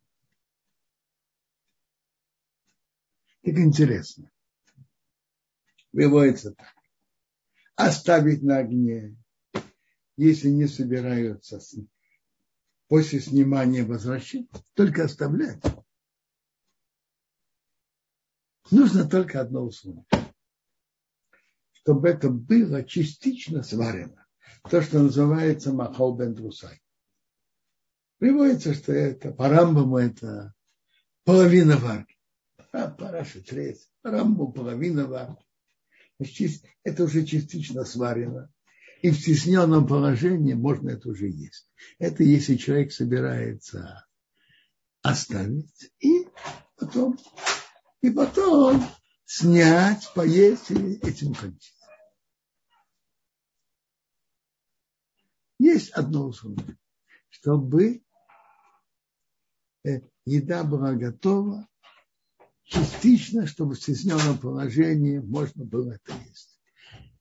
Так 3.43 3.57
интересно. 3.59 4.31
Выводится 5.93 6.53
так. 6.53 6.75
Оставить 7.77 8.43
на 8.43 8.59
огне, 8.59 9.17
если 10.17 10.49
не 10.49 10.67
собираются 10.67 11.61
после 12.89 13.21
снимания 13.21 13.85
возвращать, 13.85 14.49
только 14.75 15.05
оставлять. 15.05 15.63
Нужно 18.71 19.09
только 19.09 19.41
одно 19.41 19.63
условие. 19.63 20.05
Чтобы 21.73 22.09
это 22.09 22.29
было 22.29 22.85
частично 22.85 23.63
сварено. 23.63 24.27
То, 24.71 24.83
что 24.83 25.03
называется 25.03 25.73
махал 25.73 26.17
бен 26.17 26.35
трусай. 26.35 26.83
Приводится, 28.19 28.75
что 28.75 28.93
это 28.93 29.31
по 29.31 29.49
Рамбаму 29.49 29.97
это 29.99 30.55
половина 31.25 31.77
варки. 31.77 32.17
А 32.73 32.91
параша 32.91 33.41
треть. 33.43 33.89
По 34.03 34.11
Рамбаму 34.11 34.53
половина 34.53 35.07
варки. 35.07 35.47
Это 36.83 37.05
уже 37.05 37.25
частично 37.25 37.85
сварено. 37.85 38.53
И 39.01 39.11
в 39.11 39.19
стесненном 39.19 39.87
положении 39.87 40.55
можно 40.55 40.91
это 40.91 41.09
уже 41.09 41.29
есть. 41.29 41.71
Это 41.99 42.25
если 42.25 42.57
человек 42.57 42.93
собирается 42.93 44.05
оставить 45.03 45.93
и 46.01 46.27
потом 46.77 47.17
и 48.01 48.11
потом 48.11 48.83
снять, 49.25 50.13
поесть 50.15 50.71
и 50.71 50.95
этим 51.07 51.35
кончить. 51.35 51.75
Есть 55.59 55.91
одно 55.91 56.29
условие, 56.29 56.79
чтобы 57.29 58.03
э, 59.85 60.01
еда 60.25 60.63
была 60.63 60.95
готова 60.95 61.69
частично, 62.63 63.47
чтобы 63.47 63.75
в 63.75 63.81
стесненном 63.81 64.39
положении 64.39 65.19
можно 65.19 65.65
было 65.65 65.93
это 65.93 66.13
есть. 66.29 66.61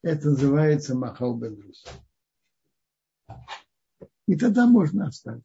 Это 0.04 0.30
называется 0.30 0.96
махал 0.96 1.36
бедрус. 1.36 1.84
И 4.28 4.38
тогда 4.38 4.68
можно 4.68 5.08
оставить. 5.08 5.44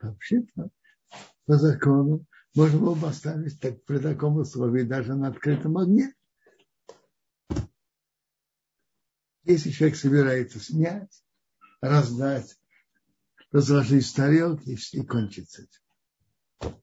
Вообще-то, 0.00 0.70
по 1.44 1.58
закону, 1.58 2.24
можно 2.54 2.78
было 2.78 2.94
бы 2.94 3.08
оставить 3.08 3.60
так, 3.60 3.84
при 3.84 3.98
таком 3.98 4.38
условии 4.38 4.82
даже 4.82 5.14
на 5.14 5.28
открытом 5.28 5.78
огне. 5.78 6.14
Если 9.44 9.70
человек 9.70 9.96
собирается 9.96 10.60
снять, 10.60 11.24
раздать, 11.80 12.58
разложить 13.50 14.06
в 14.06 14.14
тарелки 14.14 14.78
и 14.92 15.02
кончится 15.02 15.62
этим. 15.62 16.82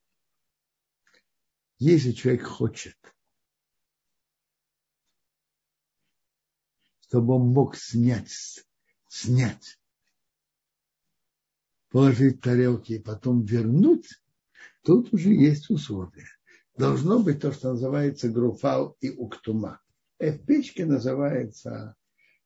Если 1.80 2.12
человек 2.12 2.44
хочет, 2.48 2.98
чтобы 7.02 7.36
он 7.36 7.50
мог 7.50 7.76
снять, 7.76 8.66
снять, 9.08 9.80
положить 11.90 12.42
тарелки 12.42 12.94
и 12.94 13.00
потом 13.00 13.46
вернуть, 13.46 14.10
Тут 14.88 15.14
уже 15.14 15.34
есть 15.34 15.70
условия. 15.70 16.30
Должно 16.78 17.20
быть 17.20 17.42
то, 17.42 17.52
что 17.52 17.74
называется 17.74 18.30
груфал 18.30 18.96
и 19.02 19.10
уктума. 19.10 19.82
И 20.18 20.30
в 20.30 20.46
печке 20.46 20.86
называется, 20.86 21.98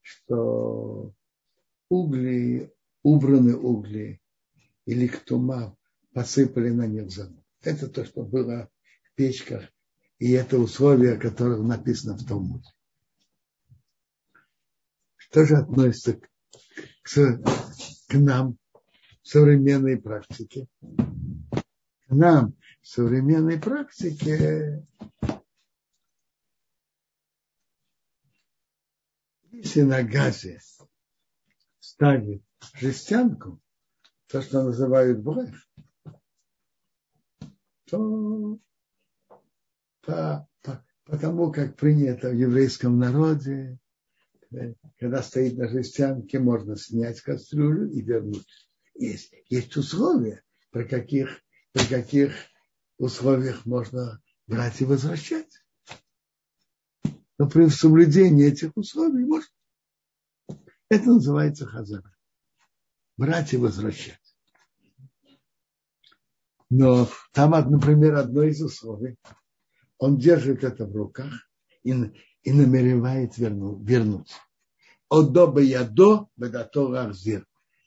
что 0.02 1.14
угли, 1.88 2.74
убраны 3.04 3.56
угли 3.56 4.20
или 4.86 5.06
ктума 5.06 5.78
посыпали 6.14 6.72
на 6.72 6.88
них 6.88 7.12
заново. 7.12 7.44
Это 7.62 7.88
то, 7.88 8.06
что 8.06 8.24
было 8.24 8.72
в 9.04 9.14
печках, 9.14 9.66
и 10.18 10.32
это 10.32 10.58
условия, 10.58 11.18
которое 11.18 11.62
написано 11.62 12.18
в 12.18 12.26
Талмуде. 12.26 12.70
Что 15.16 15.46
же 15.46 15.58
относится 15.58 16.14
к, 16.14 16.28
к, 17.04 17.42
к 18.08 18.14
нам, 18.16 18.58
современной 19.22 20.02
практике? 20.02 20.68
Нам 22.12 22.56
в 22.82 22.88
современной 22.88 23.60
практике 23.60 24.86
если 29.62 29.82
на 29.82 30.04
газе 30.04 30.60
ставить 31.80 32.44
жестянку, 32.74 33.62
то, 34.28 34.42
что 34.42 34.64
называют 34.64 35.20
брех, 35.20 35.56
то 37.86 38.60
по, 40.02 40.50
по, 40.64 40.86
потому 41.04 41.52
как 41.52 41.76
принято 41.76 42.30
в 42.30 42.36
еврейском 42.36 42.98
народе, 42.98 43.78
когда 44.98 45.22
стоит 45.22 45.58
на 45.58 45.68
жестянке, 45.68 46.40
можно 46.40 46.76
снять 46.76 47.22
кастрюлю 47.22 47.90
и 47.92 48.02
вернуть. 48.02 48.48
Есть, 48.96 49.34
есть 49.50 49.76
условия, 49.78 50.44
при 50.72 50.86
каких 50.86 51.42
при 51.74 51.86
каких 51.88 52.34
условиях 52.98 53.66
можно 53.66 54.22
брать 54.48 54.82
и 54.82 54.86
возвращать. 54.86 55.52
Но 57.38 57.50
при 57.50 57.68
соблюдении 57.70 58.48
этих 58.48 58.76
условий 58.76 59.26
можно. 59.26 59.50
Это 60.90 61.06
называется 61.06 61.66
хазара. 61.66 62.16
Брать 63.18 63.54
и 63.54 63.58
возвращать. 63.58 64.20
Но 66.70 67.08
там, 67.34 67.52
например, 67.52 68.16
одно 68.16 68.44
из 68.44 68.62
условий. 68.62 69.18
Он 69.98 70.18
держит 70.18 70.64
это 70.64 70.86
в 70.86 70.96
руках 70.96 71.34
и, 71.84 71.92
и 72.44 72.52
намеревает 72.52 73.38
вернуть. 73.38 73.88
вернуть. 73.88 74.32
Одоба 75.10 75.62
ядо 75.62 76.30
бедато 76.38 76.88
арзир 77.02 77.46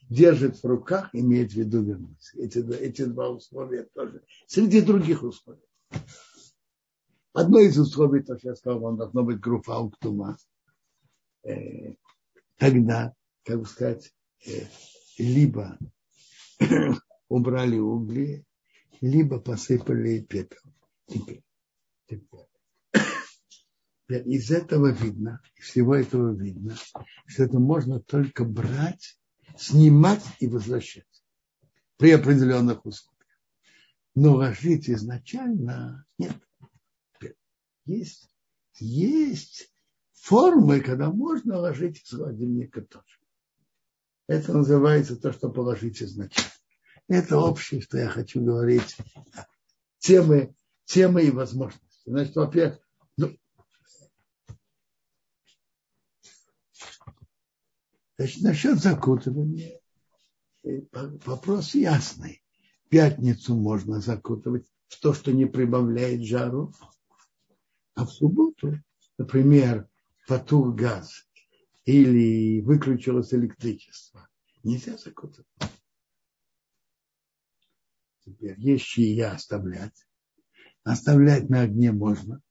держит 0.09 0.61
в 0.61 0.65
руках, 0.65 1.09
имеет 1.13 1.51
в 1.51 1.55
виду 1.55 1.81
вернуться. 1.81 2.37
Эти, 2.37 2.59
эти 2.75 3.05
два 3.05 3.29
условия 3.29 3.83
тоже. 3.93 4.23
Среди 4.47 4.81
других 4.81 5.23
условий. 5.23 5.61
Одно 7.33 7.59
из 7.59 7.77
условий, 7.77 8.21
то, 8.21 8.37
что 8.37 8.49
я 8.49 8.55
сказал, 8.55 8.83
он 8.85 8.97
должно 8.97 9.23
быть 9.23 9.39
группа 9.39 9.75
Ауктума. 9.75 10.37
Э, 11.43 11.95
тогда, 12.57 13.13
как 13.43 13.59
бы 13.59 13.65
сказать, 13.65 14.13
э, 14.47 14.67
либо 15.17 15.77
убрали 17.27 17.77
угли, 17.77 18.45
либо 19.01 19.39
посыпали 19.39 20.21
пепел. 20.21 20.61
Теперь, 21.07 21.43
теперь. 22.07 22.47
Из 24.07 24.51
этого 24.51 24.91
видно, 24.91 25.41
из 25.55 25.65
всего 25.65 25.95
этого 25.95 26.31
видно, 26.31 26.75
что 27.25 27.43
это 27.43 27.59
можно 27.59 27.99
только 27.99 28.45
брать 28.45 29.17
снимать 29.57 30.23
и 30.39 30.47
возвращать 30.47 31.23
при 31.97 32.11
определенных 32.11 32.85
условиях. 32.85 33.15
Но 34.13 34.35
ложить 34.35 34.89
изначально 34.89 36.05
нет. 36.17 36.35
Есть, 37.85 38.29
есть 38.79 39.71
формы, 40.13 40.81
когда 40.81 41.11
можно 41.11 41.57
ложить 41.57 42.01
из 42.01 42.09
холодильника 42.09 42.81
тоже. 42.81 43.19
Это 44.27 44.53
называется 44.53 45.15
то, 45.17 45.31
что 45.31 45.49
положить 45.49 46.01
изначально. 46.01 46.51
Это 47.07 47.37
общее, 47.37 47.81
что 47.81 47.97
я 47.97 48.09
хочу 48.09 48.43
говорить. 48.43 48.97
Темы, 49.99 50.55
темы 50.85 51.23
и 51.23 51.31
возможности. 51.31 52.09
Значит, 52.09 52.35
во-первых, 52.35 52.79
ну, 53.17 53.37
Значит, 58.17 58.43
насчет 58.43 58.79
закутывания 58.79 59.79
э, 60.63 60.81
вопрос 60.91 61.75
ясный. 61.75 62.41
Пятницу 62.89 63.55
можно 63.55 63.99
закутывать 63.99 64.65
в 64.87 64.99
то, 65.01 65.13
что 65.13 65.33
не 65.33 65.45
прибавляет 65.45 66.23
жару, 66.23 66.73
а 67.93 68.05
в 68.05 68.11
субботу, 68.11 68.79
например, 69.17 69.89
потух 70.27 70.75
газ 70.75 71.27
или 71.83 72.61
выключилось 72.61 73.33
электричество, 73.33 74.27
нельзя 74.63 74.97
закутывать. 74.97 75.47
Теперь 78.23 78.59
есть 78.59 78.85
чья 78.85 79.33
оставлять. 79.33 80.07
Оставлять 80.83 81.49
на 81.49 81.61
огне 81.61 81.91
можно. 81.91 82.41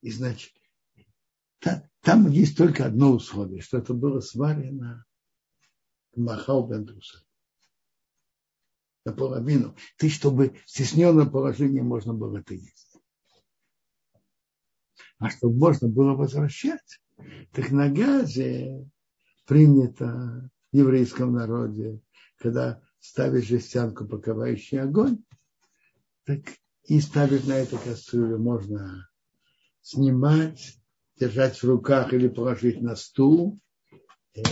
И 0.00 0.10
значит, 0.10 0.52
там 2.04 2.28
есть 2.28 2.56
только 2.56 2.84
одно 2.86 3.12
условие, 3.12 3.62
что 3.62 3.78
это 3.78 3.94
было 3.94 4.20
сварено 4.20 5.04
Махал 6.14 6.68
Бендруса. 6.68 7.24
Наполовину. 9.06 9.74
Ты, 9.96 10.08
чтобы 10.08 10.56
в 10.64 10.70
стесненном 10.70 11.30
положении 11.30 11.80
можно 11.80 12.14
было 12.14 12.38
это 12.38 12.54
есть. 12.54 12.96
А 15.18 15.30
чтобы 15.30 15.56
можно 15.56 15.88
было 15.88 16.14
возвращать, 16.14 17.00
так 17.52 17.70
на 17.70 17.88
газе 17.88 18.88
принято 19.46 20.50
в 20.72 20.76
еврейском 20.76 21.32
народе, 21.32 22.00
когда 22.38 22.82
ставишь 22.98 23.46
жестянку, 23.46 24.06
покрывающий 24.06 24.80
огонь, 24.80 25.22
так 26.24 26.40
и 26.84 27.00
ставить 27.00 27.46
на 27.46 27.52
эту 27.52 27.78
кастрюлю 27.78 28.38
можно 28.38 29.08
снимать, 29.82 30.78
держать 31.16 31.56
в 31.56 31.64
руках 31.64 32.12
или 32.12 32.28
положить 32.28 32.80
на 32.80 32.96
стул, 32.96 33.58
э, 34.34 34.42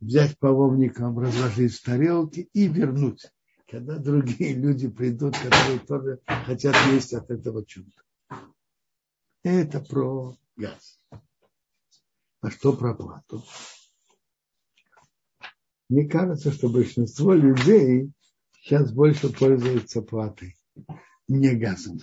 взять 0.00 0.38
половником, 0.38 1.18
разложить 1.18 1.74
в 1.74 1.82
тарелке 1.82 2.48
и 2.52 2.68
вернуть, 2.68 3.26
когда 3.68 3.98
другие 3.98 4.54
люди 4.54 4.88
придут, 4.88 5.36
которые 5.36 5.78
тоже 5.80 6.20
хотят 6.26 6.74
есть 6.92 7.12
от 7.12 7.30
этого 7.30 7.64
чуда. 7.64 7.90
Это 9.42 9.80
про 9.80 10.36
газ. 10.56 11.00
А 12.40 12.50
что 12.50 12.72
про 12.72 12.94
плату? 12.94 13.42
Мне 15.88 16.08
кажется, 16.08 16.50
что 16.50 16.68
большинство 16.68 17.32
людей 17.32 18.10
сейчас 18.60 18.92
больше 18.92 19.32
пользуются 19.32 20.02
платой, 20.02 20.56
не 21.28 21.54
газом. 21.54 22.00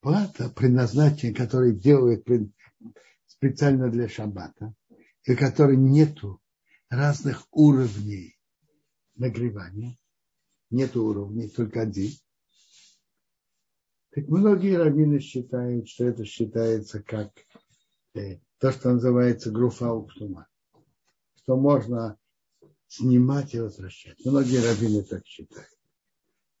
Плата, 0.00 0.48
предназначение, 0.48 1.34
которое 1.34 1.72
делают 1.72 2.24
специально 3.26 3.90
для 3.90 4.08
шаббата, 4.08 4.74
и 5.24 5.34
которой 5.34 5.76
нету 5.76 6.40
разных 6.88 7.46
уровней 7.50 8.38
нагревания, 9.16 9.96
нету 10.70 11.04
уровней, 11.04 11.48
только 11.48 11.82
один. 11.82 12.12
Так 14.10 14.28
многие 14.28 14.76
раввины 14.76 15.20
считают, 15.20 15.88
что 15.88 16.06
это 16.06 16.24
считается 16.24 17.02
как 17.02 17.32
э, 18.14 18.38
то, 18.58 18.72
что 18.72 18.92
называется 18.92 19.50
груфа 19.50 19.92
уктума, 19.92 20.48
что 21.36 21.56
можно 21.56 22.16
снимать 22.86 23.54
и 23.54 23.60
возвращать. 23.60 24.24
Многие 24.24 24.64
раввины 24.64 25.02
так 25.02 25.26
считают. 25.26 25.68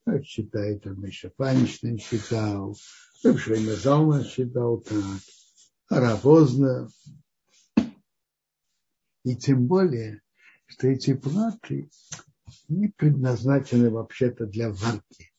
Так 0.04 0.24
считает 0.24 0.84
Миша 0.84 1.30
Паничный 1.36 1.98
считал, 1.98 2.76
Рэбшейна 3.24 3.74
Залман 3.74 4.24
считал 4.24 4.78
так, 4.78 5.02
Аравозна. 5.88 6.88
И 9.24 9.34
тем 9.36 9.66
более, 9.66 10.22
что 10.66 10.86
эти 10.86 11.14
платы 11.14 11.90
не 12.68 12.88
предназначены 12.88 13.90
вообще-то 13.90 14.46
для 14.46 14.70
варки. 14.70 15.32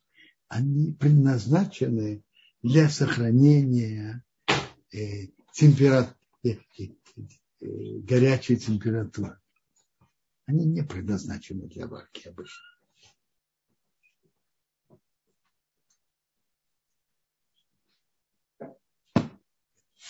Они 0.48 0.92
предназначены 0.92 2.24
для 2.62 2.90
сохранения 2.90 4.24
э, 4.92 5.28
температуры, 5.54 6.18
э, 6.44 6.50
э, 6.78 6.88
э, 7.62 8.00
горячей 8.00 8.58
температуры. 8.58 9.40
Они 10.46 10.66
не 10.66 10.84
предназначены 10.84 11.68
для 11.68 11.88
варки 11.88 12.28
обычно. 12.28 12.64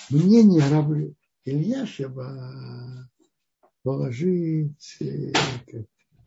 Мнение 0.09 0.67
раба 0.69 0.95
Ильяшева 1.45 3.09
положить 3.83 4.97
э, 5.01 5.31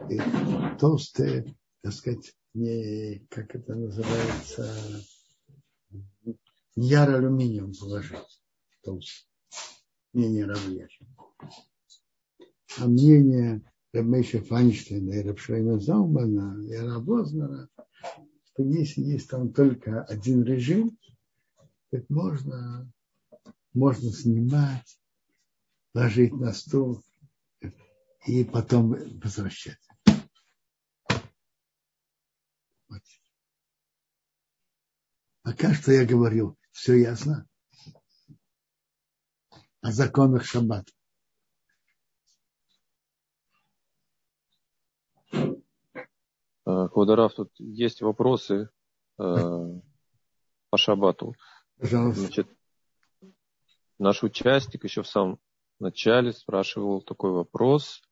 э, 0.08 0.76
толстые, 0.78 1.54
так 1.82 1.92
сказать, 1.92 2.32
не, 2.54 3.26
как 3.28 3.54
это 3.56 3.74
называется, 3.74 5.04
яр 6.76 7.10
алюминиум 7.14 7.72
положить 7.74 8.40
толстый. 8.82 9.26
Мнение 10.12 10.44
раба 10.44 10.60
Ильяшева. 10.60 11.10
А 12.78 12.86
мнение 12.86 13.62
Рабмейша 13.92 14.40
Файнштейна 14.42 15.12
и 15.12 15.22
Рабшайна 15.22 15.78
Заумана 15.80 16.64
и 16.66 16.76
Рабознера, 16.76 17.68
что 18.44 18.62
если 18.62 19.02
есть 19.02 19.28
там 19.28 19.52
только 19.52 20.02
один 20.04 20.44
режим, 20.44 20.96
так 21.90 22.08
можно, 22.08 22.90
можно 23.74 24.10
снимать, 24.10 25.00
ложить 25.94 26.32
на 26.32 26.52
стол 26.52 27.02
и 28.26 28.44
потом 28.44 28.90
возвращать. 29.20 29.80
Вот. 32.88 33.02
Пока 35.42 35.74
что 35.74 35.92
я 35.92 36.04
говорил, 36.04 36.58
все 36.70 36.94
ясно 36.94 37.48
о 39.80 39.90
законах 39.90 40.44
шаббата. 40.44 40.92
Квадорав, 46.64 47.34
тут 47.34 47.50
есть 47.58 48.02
вопросы 48.02 48.70
э, 49.18 49.80
по 50.70 50.76
шабату. 50.76 51.34
Значит, 51.78 52.46
наш 54.02 54.22
участник 54.24 54.84
еще 54.84 55.02
в 55.02 55.08
самом 55.08 55.38
начале 55.78 56.32
спрашивал 56.32 57.02
такой 57.02 57.30
вопрос, 57.30 58.02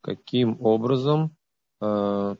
каким 0.00 0.60
образом 0.64 1.36
э, 1.80 2.36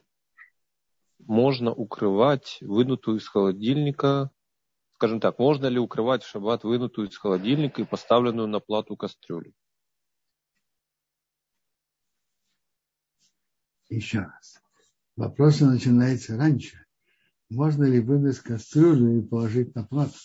можно 1.19 1.73
укрывать 1.73 2.59
вынутую 2.61 3.19
из 3.19 3.29
холодильника, 3.29 4.31
скажем 4.95 5.21
так, 5.21 5.39
можно 5.39 5.67
ли 5.67 5.79
укрывать 5.79 6.23
в 6.23 6.29
шаббат 6.29 6.63
вынутую 6.63 7.09
из 7.09 7.17
холодильника 7.19 7.83
и 7.83 7.85
поставленную 7.85 8.47
на 8.47 8.61
плату 8.61 8.97
кастрюлю? 8.97 9.53
Еще 13.89 14.21
раз. 14.21 14.63
Вопрос 15.17 15.61
начинается 15.61 16.37
раньше. 16.37 16.85
Можно 17.49 17.85
ли 17.85 18.01
вынуть 18.01 18.39
кастрюлю 18.39 19.19
и 19.19 19.23
положить 19.23 19.75
на 19.75 19.85
плату? 19.85 20.19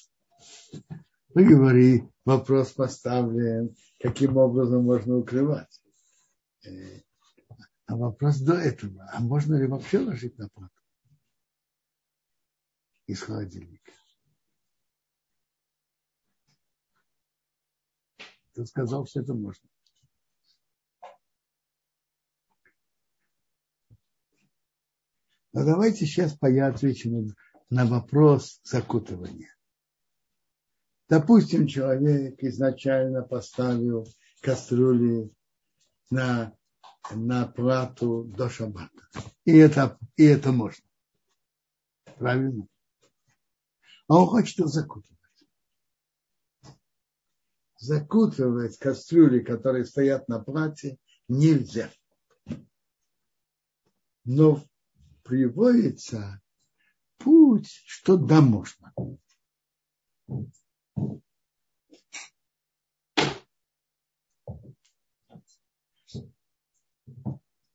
Вы 1.34 1.45
говори, 1.45 2.03
вопрос 2.25 2.73
поставлен, 2.73 3.75
каким 3.99 4.36
образом 4.36 4.84
можно 4.84 5.17
укрывать. 5.17 5.82
Э, 6.65 7.01
а 7.86 7.95
вопрос 7.95 8.39
до 8.39 8.53
этого, 8.53 9.09
а 9.13 9.21
можно 9.21 9.55
ли 9.55 9.67
вообще 9.67 9.99
ложить 9.99 10.38
на 10.38 10.49
плату 10.49 10.73
из 13.05 13.21
холодильника? 13.21 13.91
Ты 18.53 18.65
сказал, 18.65 19.05
что 19.05 19.21
это 19.21 19.34
можно. 19.34 19.69
Но 25.53 25.65
давайте 25.65 26.05
сейчас 26.05 26.38
я 26.41 26.67
отвечу 26.67 27.34
на 27.69 27.86
вопрос 27.86 28.59
закутывания. 28.63 29.53
Допустим, 31.12 31.68
человек 31.68 32.41
изначально 32.41 33.22
поставил 33.22 34.07
кастрюли 34.39 35.30
на, 36.09 36.57
на 37.14 37.47
плату 37.47 38.24
до 38.24 38.49
шаббата. 38.49 39.09
И 39.43 39.57
это, 39.57 39.99
и 40.16 40.24
это 40.24 40.53
можно. 40.53 40.86
Правильно? 42.18 42.66
А 44.07 44.22
он 44.22 44.28
хочет 44.28 44.59
их 44.59 44.68
закутывать. 44.68 45.20
Закутывать 47.78 48.78
кастрюли, 48.78 49.41
которые 49.41 49.84
стоят 49.84 50.30
на 50.30 50.39
плате, 50.39 50.97
нельзя. 51.28 51.91
Но 54.24 54.64
приводится 55.24 56.41
путь, 57.18 57.68
что 57.86 58.16
да, 58.16 58.39
можно. 58.39 58.93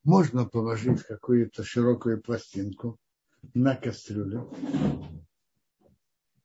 Можно 0.07 0.45
положить 0.45 1.03
какую-то 1.03 1.65
широкую 1.65 2.23
пластинку 2.23 2.97
на 3.55 3.75
кастрюлю, 3.75 4.49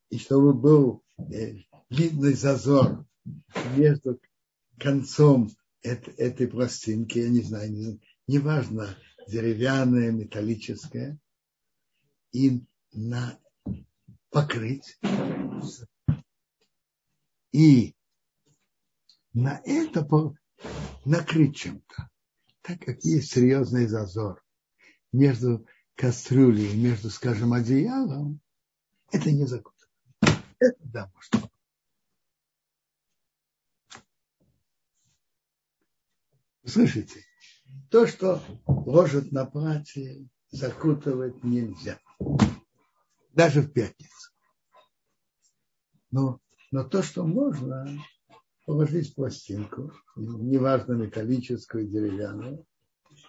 и 0.10 0.18
чтобы 0.18 0.56
был 0.56 1.04
э, 1.32 1.58
видный 1.92 2.34
зазор 2.34 3.06
между 3.78 4.20
концом 4.80 5.52
этой 5.84 6.48
пластинки, 6.48 7.20
я 7.20 7.30
не 7.30 7.44
знаю, 7.44 8.00
неважно, 8.26 8.98
не 9.28 9.32
деревянное, 9.32 10.12
металлическое, 10.12 11.20
и 12.32 12.64
на, 12.94 13.38
покрыть. 14.32 14.98
И 17.52 17.94
на 19.34 19.62
это 19.64 20.04
накрыть 21.06 21.58
чем-то. 21.58 22.10
Так 22.62 22.80
как 22.80 23.04
есть 23.04 23.32
серьезный 23.32 23.88
зазор 23.88 24.44
между 25.12 25.66
кастрюлей 25.96 26.72
и 26.72 26.78
между, 26.78 27.10
скажем, 27.10 27.54
одеялом, 27.54 28.40
это 29.12 29.32
не 29.32 29.46
закутано. 29.46 29.90
Это 30.60 30.78
да, 30.80 31.12
может. 31.14 31.52
Слышите? 36.66 37.26
То, 37.90 38.06
что 38.06 38.42
ложат 38.68 39.32
на 39.32 39.46
платье, 39.46 40.30
закутывать 40.52 41.44
нельзя. 41.44 42.00
Даже 43.34 43.62
в 43.62 43.72
пятницу. 43.72 44.32
Но, 46.12 46.40
но 46.72 46.84
то, 46.84 47.02
что 47.02 47.26
можно, 47.26 47.88
положить 48.72 49.14
пластинку, 49.16 49.92
неважно 50.16 50.94
металлическую, 50.94 51.90
деревянную, 51.90 52.66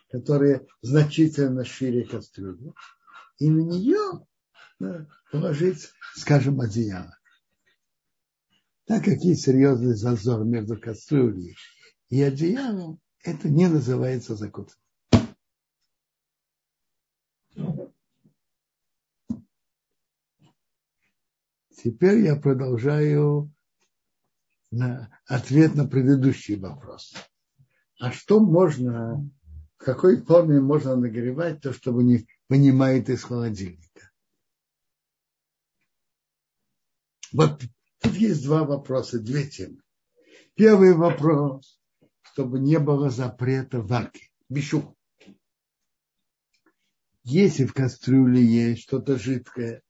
которая 0.08 0.64
значительно 0.82 1.64
шире 1.64 2.04
кастрюли, 2.04 2.72
и 3.38 3.50
на 3.50 3.62
нее 3.62 4.24
положить, 5.32 5.90
скажем, 6.14 6.60
одеяло. 6.60 7.18
Так 8.84 9.04
как 9.04 9.18
есть 9.22 9.42
серьезный 9.42 9.94
зазор 9.94 10.44
между 10.44 10.78
кастрюлей 10.78 11.56
и 12.08 12.22
одеялом, 12.22 13.00
это 13.24 13.48
не 13.48 13.66
называется 13.66 14.36
закутывание. 14.36 14.78
Теперь 21.82 22.20
я 22.20 22.36
продолжаю 22.36 23.52
на 24.72 25.10
ответ 25.26 25.74
на 25.74 25.86
предыдущий 25.86 26.56
вопрос. 26.56 27.14
А 28.00 28.10
что 28.10 28.40
можно, 28.40 29.30
в 29.76 29.84
какой 29.84 30.20
форме 30.20 30.60
можно 30.60 30.96
нагревать 30.96 31.60
то, 31.60 31.72
чтобы 31.72 32.02
не 32.02 32.26
вынимает 32.48 33.08
из 33.10 33.22
холодильника? 33.22 34.10
Вот 37.32 37.62
тут 38.00 38.14
есть 38.14 38.44
два 38.44 38.64
вопроса, 38.64 39.20
две 39.20 39.46
темы. 39.46 39.82
Первый 40.54 40.94
вопрос, 40.94 41.80
чтобы 42.22 42.58
не 42.58 42.78
было 42.78 43.10
запрета 43.10 43.80
варки, 43.80 44.30
бишу. 44.48 44.96
Если 47.24 47.66
в 47.66 47.74
кастрюле 47.74 48.42
есть 48.44 48.82
что-то 48.82 49.18
жидкое, 49.18 49.82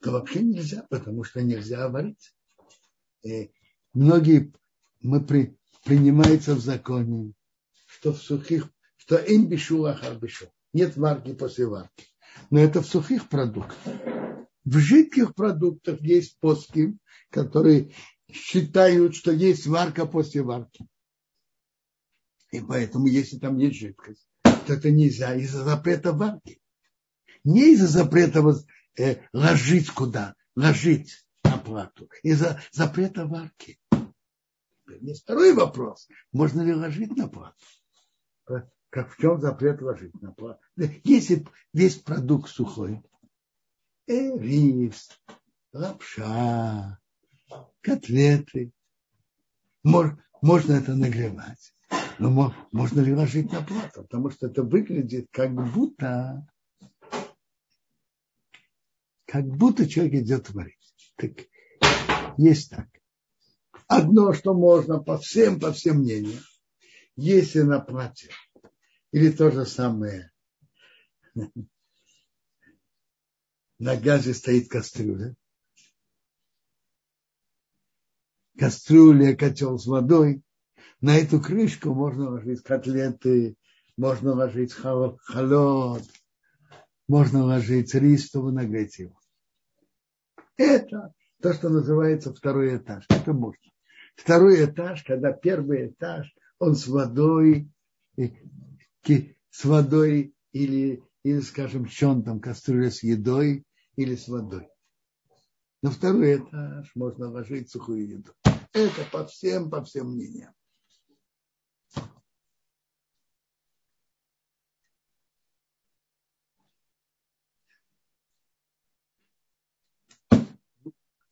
то 0.00 0.12
вообще 0.12 0.42
нельзя, 0.42 0.86
потому 0.88 1.24
что 1.24 1.42
нельзя 1.42 1.88
варить. 1.88 2.34
И 3.22 3.52
многие 3.94 4.52
мы 5.00 5.24
при, 5.24 5.56
принимается 5.84 6.54
в 6.54 6.60
законе, 6.60 7.32
что 7.86 8.12
в 8.12 8.18
сухих, 8.18 8.68
что 8.96 9.16
им 9.16 9.48
бишу 9.48 9.84
ахар 9.84 10.16
бишу. 10.18 10.46
Нет 10.72 10.96
варки 10.96 11.32
после 11.32 11.66
варки. 11.66 12.06
Но 12.50 12.58
это 12.58 12.82
в 12.82 12.86
сухих 12.86 13.28
продуктах. 13.28 13.76
В 14.64 14.78
жидких 14.78 15.34
продуктах 15.34 16.00
есть 16.00 16.38
поски, 16.40 16.96
которые 17.30 17.92
считают, 18.32 19.14
что 19.14 19.30
есть 19.30 19.66
варка 19.66 20.06
после 20.06 20.42
варки. 20.42 20.86
И 22.50 22.60
поэтому, 22.60 23.06
если 23.06 23.38
там 23.38 23.58
есть 23.58 23.76
жидкость, 23.76 24.26
то 24.42 24.72
это 24.72 24.90
нельзя 24.90 25.34
из-за 25.34 25.64
запрета 25.64 26.12
варки. 26.12 26.60
Не 27.44 27.72
из-за 27.74 27.88
запрета 27.88 28.42
э, 28.96 29.16
ложить 29.32 29.90
куда, 29.90 30.34
ложить 30.56 31.23
плату, 31.64 32.08
из-за 32.22 32.60
запрета 32.70 33.26
варки. 33.26 33.80
Второй 35.22 35.54
вопрос. 35.54 36.08
Можно 36.32 36.62
ли 36.62 36.74
ложить 36.74 37.16
на 37.16 37.28
плату? 37.28 37.56
Как 38.90 39.10
в 39.10 39.16
чем 39.16 39.40
запрет 39.40 39.80
ложить 39.82 40.20
на 40.20 40.32
плату? 40.32 40.60
Если 40.76 41.44
весь 41.72 41.96
продукт 41.96 42.48
сухой, 42.48 43.02
э, 44.06 44.38
рис, 44.38 45.10
лапша, 45.72 47.00
котлеты. 47.80 48.72
Можно 49.82 50.72
это 50.74 50.94
нагревать. 50.94 51.74
Но 52.18 52.54
можно 52.70 53.00
ли 53.00 53.14
ложить 53.14 53.50
на 53.52 53.62
плату? 53.62 54.02
Потому 54.02 54.30
что 54.30 54.46
это 54.46 54.62
выглядит 54.62 55.28
как 55.30 55.52
будто 55.52 56.46
как 59.26 59.46
будто 59.46 59.88
человек 59.88 60.22
идет 60.22 60.50
варить. 60.50 61.12
Так, 61.16 61.32
есть 62.36 62.70
так. 62.70 62.88
Одно, 63.86 64.32
что 64.32 64.54
можно 64.54 64.98
по 64.98 65.18
всем, 65.18 65.60
по 65.60 65.72
всем 65.72 65.98
мнениям, 65.98 66.42
если 67.16 67.60
на 67.60 67.80
платье, 67.80 68.30
или 69.12 69.30
то 69.30 69.50
же 69.50 69.66
самое, 69.66 70.32
на 73.78 73.96
газе 73.96 74.34
стоит 74.34 74.68
кастрюля. 74.68 75.34
Кастрюля, 78.58 79.36
котел 79.36 79.78
с 79.78 79.86
водой. 79.86 80.42
На 81.00 81.16
эту 81.16 81.40
крышку 81.40 81.92
можно 81.92 82.30
ложить 82.30 82.62
котлеты, 82.62 83.56
можно 83.96 84.32
ложить 84.32 84.72
холод, 84.72 86.04
можно 87.08 87.44
ложить 87.44 87.94
рис, 87.94 88.26
чтобы 88.28 88.52
нагреть 88.52 88.98
его. 88.98 89.20
Это 90.56 91.12
то, 91.44 91.52
что 91.52 91.68
называется 91.68 92.32
второй 92.32 92.78
этаж. 92.78 93.04
Это 93.10 93.34
можно. 93.34 93.70
Второй 94.16 94.64
этаж, 94.64 95.04
когда 95.04 95.30
первый 95.30 95.88
этаж, 95.88 96.34
он 96.58 96.74
с 96.74 96.86
водой, 96.86 97.70
с 98.16 99.64
водой 99.64 100.34
или 100.52 101.02
или, 101.22 101.40
скажем, 101.40 101.84
чем 101.84 102.22
там 102.22 102.40
кастрюля 102.40 102.90
с 102.90 103.02
едой 103.02 103.66
или 103.96 104.16
с 104.16 104.26
водой. 104.28 104.68
На 105.82 105.90
второй 105.90 106.36
этаж 106.36 106.90
можно 106.94 107.30
ложить 107.30 107.70
сухую 107.70 108.08
еду. 108.08 108.32
Это 108.72 109.04
по 109.12 109.26
всем, 109.26 109.68
по 109.68 109.84
всем 109.84 110.12
мнениям. 110.12 110.54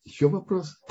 Еще 0.05 0.27
вопрос? 0.27 0.81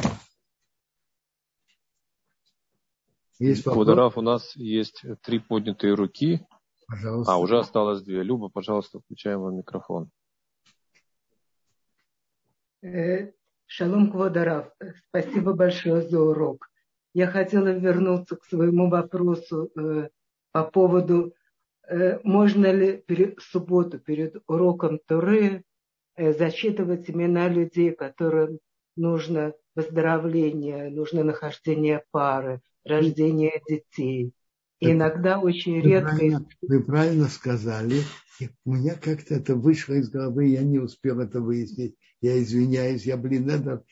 Есть 3.38 3.66
вопрос? 3.66 3.86
Квадраф, 3.86 4.16
у 4.18 4.22
нас 4.22 4.56
есть 4.56 5.02
три 5.22 5.38
поднятые 5.38 5.94
руки. 5.94 6.46
Пожалуйста. 6.86 7.32
А, 7.32 7.38
уже 7.38 7.58
осталось 7.58 8.02
две. 8.02 8.22
Люба, 8.22 8.48
пожалуйста, 8.48 9.00
включаем 9.00 9.40
вам 9.40 9.56
микрофон. 9.56 10.10
Э, 12.82 13.32
шалом 13.66 14.10
Квадарав, 14.10 14.72
спасибо 15.08 15.52
большое 15.52 16.02
за 16.02 16.20
урок. 16.20 16.70
Я 17.14 17.26
хотела 17.26 17.68
вернуться 17.68 18.36
к 18.36 18.44
своему 18.44 18.88
вопросу 18.88 19.70
э, 19.76 20.08
по 20.52 20.64
поводу, 20.64 21.34
э, 21.88 22.18
можно 22.24 22.72
ли 22.72 22.96
перед 22.96 23.40
субботу, 23.40 23.98
перед 23.98 24.42
уроком 24.46 24.98
Туры, 25.06 25.64
зачитывать 26.16 27.08
имена 27.08 27.48
людей, 27.48 27.92
которым 27.92 28.58
нужно 28.96 29.54
выздоровление, 29.74 30.90
нужно 30.90 31.24
нахождение 31.24 32.04
пары, 32.10 32.60
рождение 32.84 33.62
детей. 33.68 34.32
И 34.80 34.90
иногда 34.90 35.38
очень 35.38 35.80
вы 35.80 35.88
редко... 35.88 36.16
Правильно, 36.16 36.46
вы 36.62 36.82
правильно 36.82 37.28
сказали. 37.28 38.00
И 38.40 38.48
у 38.64 38.74
меня 38.74 38.96
как-то 38.96 39.34
это 39.34 39.54
вышло 39.54 39.94
из 39.94 40.10
головы, 40.10 40.46
я 40.46 40.62
не 40.62 40.78
успел 40.78 41.20
это 41.20 41.40
выяснить. 41.40 41.96
Я 42.20 42.40
извиняюсь, 42.42 43.04
я, 43.04 43.16
блин, 43.16 43.48
это 43.48 43.84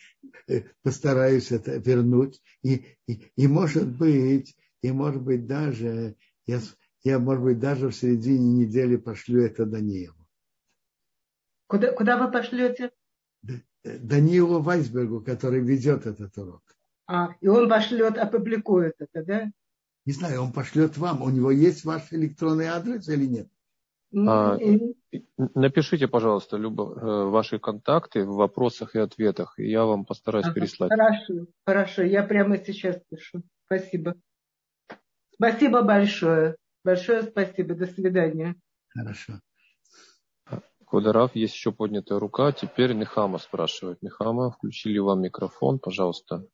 э, 0.48 0.62
постараюсь 0.82 1.52
это 1.52 1.76
вернуть. 1.76 2.40
И, 2.62 2.86
и, 3.06 3.30
и 3.36 3.46
может 3.46 3.88
быть, 3.96 4.56
и 4.82 4.90
может 4.90 5.22
быть 5.22 5.46
даже, 5.46 6.16
я, 6.46 6.60
я, 7.02 7.18
может 7.18 7.44
быть, 7.44 7.58
даже 7.58 7.88
в 7.88 7.94
середине 7.94 8.64
недели 8.64 8.96
пошлю 8.96 9.42
это 9.42 9.66
Даниилу. 9.66 10.26
Куда, 11.66 11.92
куда 11.92 12.16
вы 12.16 12.32
пошлете? 12.32 12.90
Даниилу 13.84 14.60
Вайсбергу, 14.60 15.20
который 15.20 15.60
ведет 15.60 16.06
этот 16.06 16.36
урок. 16.38 16.62
А, 17.06 17.30
и 17.40 17.48
он 17.48 17.68
пошлет, 17.68 18.18
опубликует 18.18 18.94
это, 18.98 19.24
да? 19.24 19.50
Не 20.06 20.12
знаю, 20.12 20.42
он 20.42 20.52
пошлет 20.52 20.96
вам. 20.96 21.22
У 21.22 21.30
него 21.30 21.50
есть 21.50 21.84
ваш 21.84 22.12
электронный 22.12 22.66
адрес 22.66 23.08
или 23.08 23.26
нет? 23.26 23.48
А, 24.26 24.58
напишите, 25.36 26.08
пожалуйста, 26.08 26.56
Люба, 26.56 26.84
э, 26.84 27.24
ваши 27.30 27.58
контакты 27.58 28.24
в 28.24 28.34
вопросах 28.34 28.96
и 28.96 28.98
ответах, 28.98 29.58
и 29.58 29.70
я 29.70 29.84
вам 29.84 30.04
постараюсь 30.04 30.46
ага, 30.46 30.54
переслать. 30.54 30.90
Хорошо, 30.90 31.46
хорошо, 31.64 32.02
я 32.02 32.22
прямо 32.24 32.58
сейчас 32.58 33.00
пишу. 33.08 33.42
Спасибо. 33.66 34.16
Спасибо 35.34 35.82
большое. 35.82 36.56
Большое 36.82 37.22
спасибо. 37.22 37.74
До 37.74 37.86
свидания. 37.86 38.56
Хорошо. 38.88 39.40
Квадорав, 40.90 41.36
есть 41.36 41.54
еще 41.54 41.70
поднятая 41.70 42.18
рука. 42.18 42.50
Теперь 42.50 42.94
Нехама 42.94 43.38
спрашивает. 43.38 44.02
Нехама, 44.02 44.50
включили 44.50 44.98
вам 44.98 45.22
микрофон, 45.22 45.78
пожалуйста. 45.78 46.44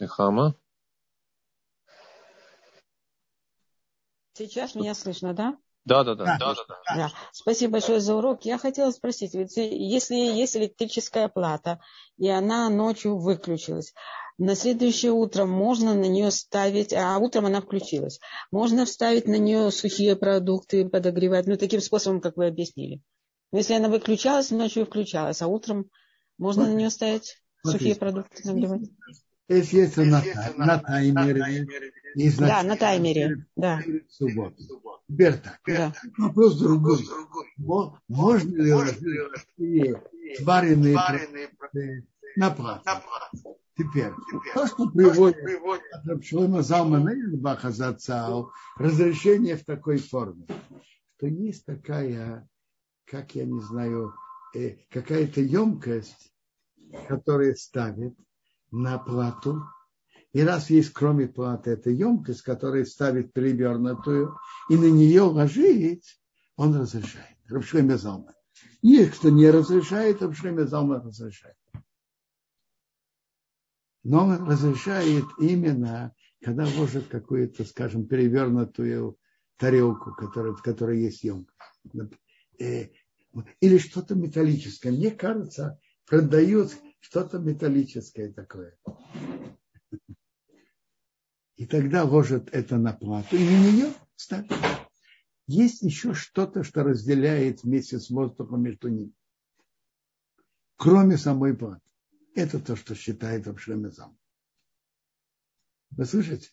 Эхама. 0.00 0.56
Сейчас 4.32 4.74
меня 4.74 4.94
слышно, 4.94 5.32
да? 5.32 5.56
Да, 5.84 6.02
да, 6.02 6.16
да. 6.16 6.24
да, 6.24 6.54
да, 6.54 6.64
да. 6.66 6.94
да. 6.96 7.12
Спасибо 7.30 7.74
большое 7.74 8.00
за 8.00 8.16
урок. 8.16 8.44
Я 8.44 8.58
хотела 8.58 8.90
спросить, 8.90 9.34
ведь 9.34 9.56
если 9.56 10.16
есть 10.16 10.56
электрическая 10.56 11.28
плата, 11.28 11.80
и 12.16 12.28
она 12.28 12.68
ночью 12.68 13.16
выключилась, 13.16 13.94
на 14.38 14.54
следующее 14.54 15.12
утро 15.12 15.44
можно 15.44 15.94
на 15.94 16.06
нее 16.06 16.30
ставить, 16.30 16.92
а 16.92 17.18
утром 17.18 17.46
она 17.46 17.60
включилась, 17.60 18.20
можно 18.52 18.86
вставить 18.86 19.26
на 19.26 19.36
нее 19.36 19.70
сухие 19.70 20.14
продукты, 20.16 20.88
подогревать, 20.88 21.46
ну, 21.46 21.56
таким 21.56 21.80
способом, 21.80 22.20
как 22.20 22.36
вы 22.36 22.46
объяснили. 22.46 23.02
Но 23.50 23.58
если 23.58 23.74
она 23.74 23.88
выключалась, 23.88 24.50
ночью 24.50 24.86
включалась, 24.86 25.42
а 25.42 25.48
утром 25.48 25.90
можно 26.38 26.64
вот. 26.64 26.70
на 26.70 26.74
нее 26.76 26.90
ставить 26.90 27.42
Смотрите. 27.62 27.78
сухие 27.78 27.96
продукты, 27.96 28.42
нагревать? 28.44 28.82
Если 29.48 29.82
это 29.82 30.04
на, 30.04 30.22
на 30.56 30.78
таймере, 30.78 31.66
да, 32.38 32.62
на 32.62 32.76
таймере, 32.76 33.46
да. 33.56 33.80
Субботу. 34.10 34.56
Теперь 35.08 35.38
так. 35.38 35.58
Да. 35.66 35.94
Вопрос 36.18 36.58
другой. 36.58 36.98
Можно 38.08 38.56
ли 38.56 39.96
сваренные 40.36 41.48
на 42.36 42.50
плату? 42.50 42.84
Теперь, 43.78 44.12
то, 44.54 44.66
что 44.66 44.90
приводит 44.90 45.36
от 45.92 46.24
Шлома 46.24 46.62
Залмана 46.62 47.70
Зацау, 47.70 48.50
разрешение 48.76 49.56
в 49.56 49.64
такой 49.64 49.98
форме, 49.98 50.46
что 51.16 51.28
есть 51.28 51.64
такая, 51.64 52.48
как 53.04 53.36
я 53.36 53.44
не 53.44 53.60
знаю, 53.60 54.14
э, 54.54 54.78
какая-то 54.90 55.40
емкость, 55.40 56.32
которая 57.06 57.54
ставит 57.54 58.14
на 58.72 58.98
плату 58.98 59.62
и 60.32 60.42
раз 60.42 60.70
есть 60.70 60.92
кроме 60.92 61.26
платы 61.26 61.70
эта 61.70 61.90
емкость, 61.90 62.42
которая 62.42 62.84
ставит 62.84 63.32
перевернутую, 63.32 64.36
и 64.68 64.76
на 64.76 64.90
нее 64.90 65.22
ложить, 65.22 66.20
он 66.56 66.76
разрешает. 66.76 67.36
Рабшлеме 67.48 67.96
Залма. 67.96 68.34
Есть, 68.82 69.14
кто 69.14 69.30
не 69.30 69.50
разрешает, 69.50 70.20
Рабшлеме 70.20 70.66
Залма 70.66 71.00
разрешает. 71.00 71.56
Но 74.08 74.24
он 74.24 74.48
разрешает 74.48 75.26
именно, 75.38 76.14
когда 76.42 76.64
ложит 76.64 77.08
какую-то, 77.08 77.64
скажем, 77.66 78.06
перевернутую 78.06 79.18
тарелку, 79.58 80.14
которая, 80.14 80.54
в 80.54 80.62
которой 80.62 81.02
есть 81.02 81.24
емкость. 81.24 81.58
Э, 82.58 82.88
или 83.60 83.76
что-то 83.76 84.14
металлическое. 84.14 84.92
Мне 84.92 85.10
кажется, 85.10 85.78
продают 86.06 86.74
что-то 87.00 87.38
металлическое 87.38 88.32
такое. 88.32 88.78
И 91.56 91.66
тогда 91.66 92.04
ложат 92.04 92.48
это 92.50 92.78
на 92.78 92.94
плату, 92.94 93.36
и 93.36 93.44
на 93.44 93.70
нее 93.70 93.92
ставят. 94.16 94.50
Есть 95.46 95.82
еще 95.82 96.14
что-то, 96.14 96.64
что 96.64 96.82
разделяет 96.82 97.62
вместе 97.62 97.98
с 97.98 98.08
воздухом 98.08 98.62
между 98.62 98.88
ними. 98.88 99.12
Кроме 100.76 101.18
самой 101.18 101.54
платы. 101.54 101.87
Это 102.38 102.60
то, 102.60 102.76
что 102.76 102.94
считает 102.94 103.48
Абшемезам. 103.48 104.16
Вы 105.90 106.04
слышите? 106.04 106.50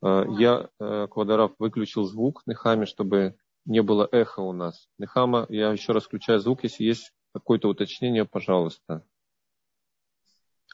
А, 0.00 0.24
я, 0.38 0.70
э, 0.78 1.08
Квадорав, 1.10 1.56
выключил 1.58 2.04
звук 2.04 2.42
Нехаме, 2.46 2.86
чтобы 2.86 3.36
не 3.64 3.82
было 3.82 4.08
эха 4.12 4.38
у 4.38 4.52
нас. 4.52 4.88
Нехама, 4.96 5.44
я 5.48 5.72
еще 5.72 5.90
раз 5.90 6.04
включаю 6.04 6.38
звук, 6.38 6.62
если 6.62 6.84
есть 6.84 7.12
какое-то 7.34 7.68
уточнение, 7.68 8.24
пожалуйста. 8.24 9.04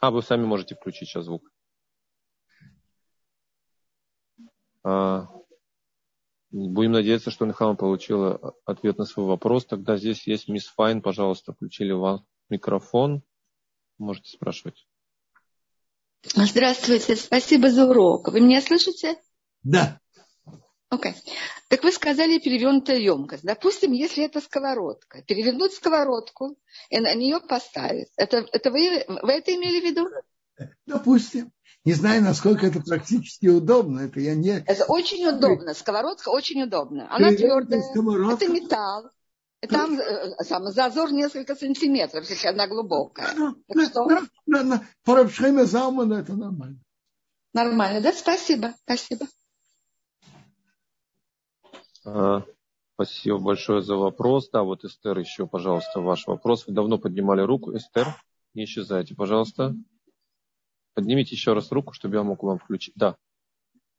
А, 0.02 0.10
вы 0.10 0.20
сами 0.20 0.44
можете 0.44 0.74
включить 0.74 1.08
сейчас 1.08 1.24
звук. 1.24 1.50
А, 4.82 5.26
будем 6.50 6.92
надеяться, 6.92 7.30
что 7.30 7.46
Нехама 7.46 7.74
получила 7.74 8.54
ответ 8.64 8.98
на 8.98 9.04
свой 9.04 9.26
вопрос. 9.26 9.66
Тогда 9.66 9.96
здесь 9.96 10.26
есть 10.26 10.48
мисс 10.48 10.66
Файн, 10.66 11.02
пожалуйста, 11.02 11.52
включили 11.52 11.92
вам 11.92 12.26
микрофон. 12.48 13.22
Можете 13.98 14.30
спрашивать. 14.30 14.86
Здравствуйте, 16.22 17.16
спасибо 17.16 17.70
за 17.70 17.88
урок. 17.88 18.28
Вы 18.28 18.40
меня 18.40 18.60
слышите? 18.60 19.16
Да. 19.62 20.00
Окей. 20.90 21.12
Okay. 21.12 21.14
Так 21.68 21.84
вы 21.84 21.92
сказали 21.92 22.38
перевернутая 22.38 22.98
емкость. 22.98 23.44
Допустим, 23.44 23.92
если 23.92 24.24
это 24.24 24.40
сковородка, 24.40 25.22
перевернуть 25.22 25.74
сковородку 25.74 26.56
и 26.88 26.98
на 26.98 27.14
нее 27.14 27.40
поставить. 27.40 28.08
Это, 28.16 28.46
это 28.52 28.70
вы, 28.70 29.04
вы 29.06 29.32
это 29.32 29.54
имели 29.54 29.80
в 29.80 29.84
виду? 29.84 30.08
Допустим. 30.86 31.52
Не 31.84 31.94
знаю, 31.94 32.22
насколько 32.22 32.66
это 32.66 32.80
практически 32.80 33.46
удобно. 33.46 34.00
Это 34.00 34.20
я 34.20 34.34
не... 34.34 34.58
Это 34.66 34.84
очень 34.86 35.26
удобно. 35.26 35.74
Сковородка 35.74 36.28
очень 36.28 36.62
удобна. 36.62 37.06
Она 37.14 37.30
твердая. 37.30 37.82
Сковородка. 37.82 38.44
Это 38.44 38.52
металл. 38.52 39.10
Там 39.60 39.98
э, 39.98 40.44
сам 40.44 40.66
зазор 40.66 41.10
несколько 41.12 41.56
сантиметров, 41.56 42.28
если 42.30 42.46
она 42.46 42.68
глубокая. 42.68 43.34
На, 43.34 43.54
так 43.66 43.84
что... 43.86 44.04
на, 44.04 44.20
на, 44.46 44.62
на, 44.64 46.04
на, 46.04 46.14
это 46.14 46.34
нормально. 46.34 46.78
Нормально, 47.52 48.00
да? 48.00 48.12
Спасибо, 48.12 48.74
спасибо. 48.84 49.26
А, 52.04 52.44
спасибо 52.94 53.38
большое 53.38 53.82
за 53.82 53.96
вопрос. 53.96 54.48
Да, 54.50 54.62
вот 54.62 54.84
Эстер 54.84 55.18
еще, 55.18 55.46
пожалуйста, 55.48 56.00
ваш 56.00 56.26
вопрос. 56.28 56.66
Вы 56.66 56.74
давно 56.74 56.98
поднимали 56.98 57.40
руку. 57.40 57.76
Эстер, 57.76 58.14
не 58.54 58.64
исчезайте, 58.64 59.16
пожалуйста. 59.16 59.74
Поднимите 60.98 61.36
еще 61.36 61.52
раз 61.52 61.70
руку, 61.70 61.92
чтобы 61.92 62.16
я 62.16 62.24
мог 62.24 62.42
вам 62.42 62.58
включить. 62.58 62.92
Да. 62.96 63.16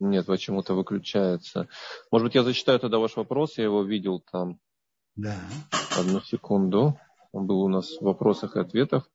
Нет, 0.02 0.26
почему-то 0.26 0.74
выключается. 0.74 1.70
Может 2.12 2.26
быть, 2.26 2.36
я 2.36 2.44
зачитаю 2.44 2.78
тогда 2.78 3.00
ваш 3.00 3.16
вопрос. 3.16 3.58
Я 3.58 3.64
его 3.64 3.84
видел 3.84 4.20
там. 4.20 4.60
Да. 5.16 5.40
Одну 5.98 6.20
секунду. 6.20 7.00
Он 7.32 7.48
был 7.48 7.62
у 7.62 7.70
нас 7.70 7.90
в 7.90 8.02
вопросах 8.02 8.58
и 8.58 8.60
ответах. 8.60 9.10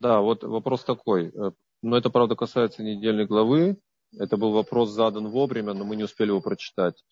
Да, 0.00 0.22
вот 0.22 0.44
вопрос 0.44 0.82
такой. 0.82 1.28
Э, 1.28 1.50
но 1.82 1.98
это, 1.98 2.08
правда, 2.08 2.36
касается 2.36 2.82
недельной 2.82 3.26
главы. 3.26 3.76
Это 4.18 4.38
был 4.38 4.52
вопрос 4.52 4.88
задан 4.88 5.28
вовремя, 5.28 5.74
но 5.74 5.84
мы 5.84 5.94
не 5.96 6.04
успели 6.04 6.28
его 6.28 6.40
прочитать. 6.40 7.04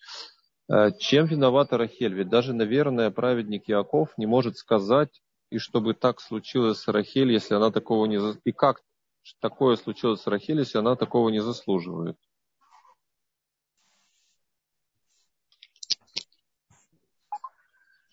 Э, 0.69 0.91
чем 0.99 1.25
виновата 1.25 1.77
Рахель? 1.77 2.13
Ведь 2.13 2.29
даже, 2.29 2.53
наверное, 2.53 3.11
праведник 3.11 3.67
Яков 3.67 4.17
не 4.17 4.25
может 4.25 4.57
сказать, 4.57 5.21
и 5.49 5.57
чтобы 5.57 5.93
так 5.93 6.21
случилось 6.21 6.79
с 6.79 6.87
Рахель, 6.87 7.31
если 7.31 7.55
она 7.55 7.71
такого 7.71 8.05
не... 8.05 8.19
И 8.45 8.51
как 8.51 8.81
такое 9.39 9.75
случилось 9.75 10.21
с 10.21 10.27
Рахель, 10.27 10.59
если 10.59 10.77
она 10.77 10.95
такого 10.95 11.29
не 11.29 11.41
заслуживает? 11.41 12.17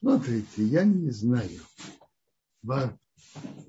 Смотрите, 0.00 0.62
я 0.62 0.84
не 0.84 1.10
знаю. 1.10 1.60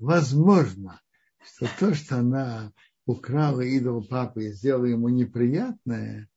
Возможно, 0.00 1.00
что 1.42 1.68
то, 1.78 1.94
что 1.94 2.18
она 2.18 2.72
украла 3.04 3.62
идол 3.62 4.02
папы 4.04 4.44
и 4.44 4.52
сделала 4.52 4.86
ему 4.86 5.08
неприятное, 5.08 6.29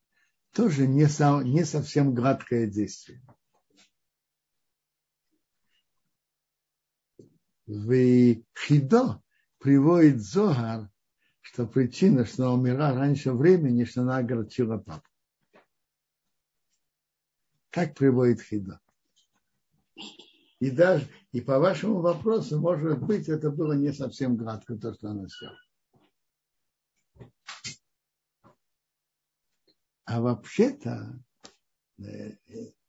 тоже 0.53 0.87
не, 0.87 1.07
сам, 1.07 1.43
не 1.43 1.65
совсем 1.65 2.13
гладкое 2.13 2.67
действие. 2.67 3.21
В 7.65 8.43
Хидо 8.57 9.21
приводит 9.57 10.21
Зогар, 10.21 10.89
что 11.41 11.65
причина, 11.65 12.25
что 12.25 12.43
она 12.43 12.53
умерла 12.53 12.93
раньше 12.93 13.33
времени, 13.33 13.83
что 13.83 14.01
она 14.01 14.17
огорчила 14.17 14.77
папу. 14.77 15.07
Так 17.71 17.95
приводит 17.95 18.41
Хидо. 18.41 18.79
И 20.59 20.69
даже, 20.69 21.07
и 21.31 21.41
по 21.41 21.59
вашему 21.59 21.99
вопросу, 21.99 22.59
может 22.59 23.01
быть, 23.01 23.27
это 23.27 23.49
было 23.49 23.73
не 23.73 23.91
совсем 23.91 24.37
гладко, 24.37 24.77
то, 24.77 24.93
что 24.93 25.09
она 25.09 25.27
сделала. 25.27 25.57
А 30.05 30.21
вообще-то 30.21 31.19
э, 31.99 32.31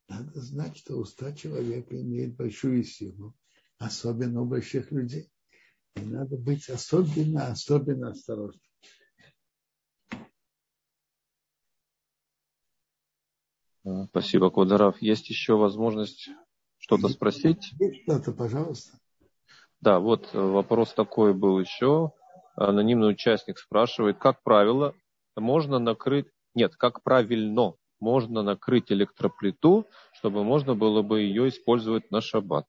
надо 0.08 0.40
знать, 0.40 0.76
что 0.76 0.96
уста 0.96 1.32
человека 1.32 2.00
имеют 2.00 2.36
большую 2.36 2.84
силу, 2.84 3.34
особенно 3.78 4.42
у 4.42 4.46
больших 4.46 4.90
людей. 4.90 5.30
И 5.96 6.00
надо 6.00 6.36
быть 6.36 6.68
особенно, 6.68 7.48
особенно 7.48 8.10
осторожным. 8.10 8.60
Спасибо, 14.08 14.50
Квадоров. 14.50 15.00
Есть 15.02 15.28
еще 15.28 15.56
возможность 15.56 16.30
что-то 16.78 17.08
спросить? 17.08 17.74
Что-то, 18.02 18.32
пожалуйста. 18.32 18.98
Да, 19.80 20.00
вот 20.00 20.30
э, 20.32 20.38
вопрос 20.38 20.94
такой 20.94 21.34
был 21.34 21.60
еще. 21.60 22.12
Анонимный 22.56 23.10
участник 23.10 23.58
спрашивает, 23.58 24.18
как 24.18 24.42
правило, 24.42 24.94
можно 25.36 25.78
накрыть, 25.78 26.26
нет, 26.54 26.76
как 26.76 27.02
правильно 27.02 27.74
можно 28.00 28.42
накрыть 28.42 28.92
электроплиту, 28.92 29.86
чтобы 30.12 30.44
можно 30.44 30.74
было 30.74 31.02
бы 31.02 31.22
ее 31.22 31.48
использовать 31.48 32.10
на 32.10 32.20
шаббат? 32.20 32.66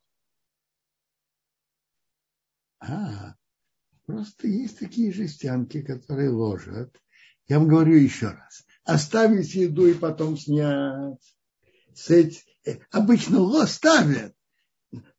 А, 2.79 3.35
просто 4.05 4.47
есть 4.47 4.79
такие 4.79 5.11
жестянки, 5.11 5.81
которые 5.81 6.29
ложат. 6.29 6.95
Я 7.47 7.59
вам 7.59 7.67
говорю 7.67 7.95
еще 7.95 8.27
раз. 8.27 8.65
Оставить 8.83 9.53
еду 9.55 9.87
и 9.87 9.93
потом 9.93 10.37
снять. 10.37 11.19
Э, 12.09 12.77
обычно 12.91 13.39
ло 13.39 13.65
ставят, 13.65 14.35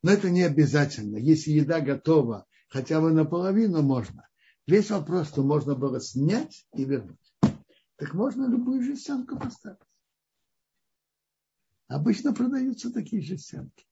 но 0.01 0.11
это 0.11 0.29
не 0.29 0.43
обязательно. 0.43 1.17
Если 1.17 1.51
еда 1.51 1.79
готова, 1.79 2.45
хотя 2.69 3.01
бы 3.01 3.11
наполовину 3.11 3.81
можно. 3.81 4.27
Весь 4.65 4.89
вопрос, 4.89 5.29
что 5.29 5.43
можно 5.43 5.75
было 5.75 5.99
снять 6.01 6.65
и 6.73 6.83
вернуть. 6.83 7.26
Так 7.97 8.13
можно 8.13 8.45
любую 8.47 8.83
жестянку 8.83 9.37
поставить. 9.39 9.79
Обычно 11.87 12.33
продаются 12.33 12.91
такие 12.91 13.21
жестянки. 13.21 13.87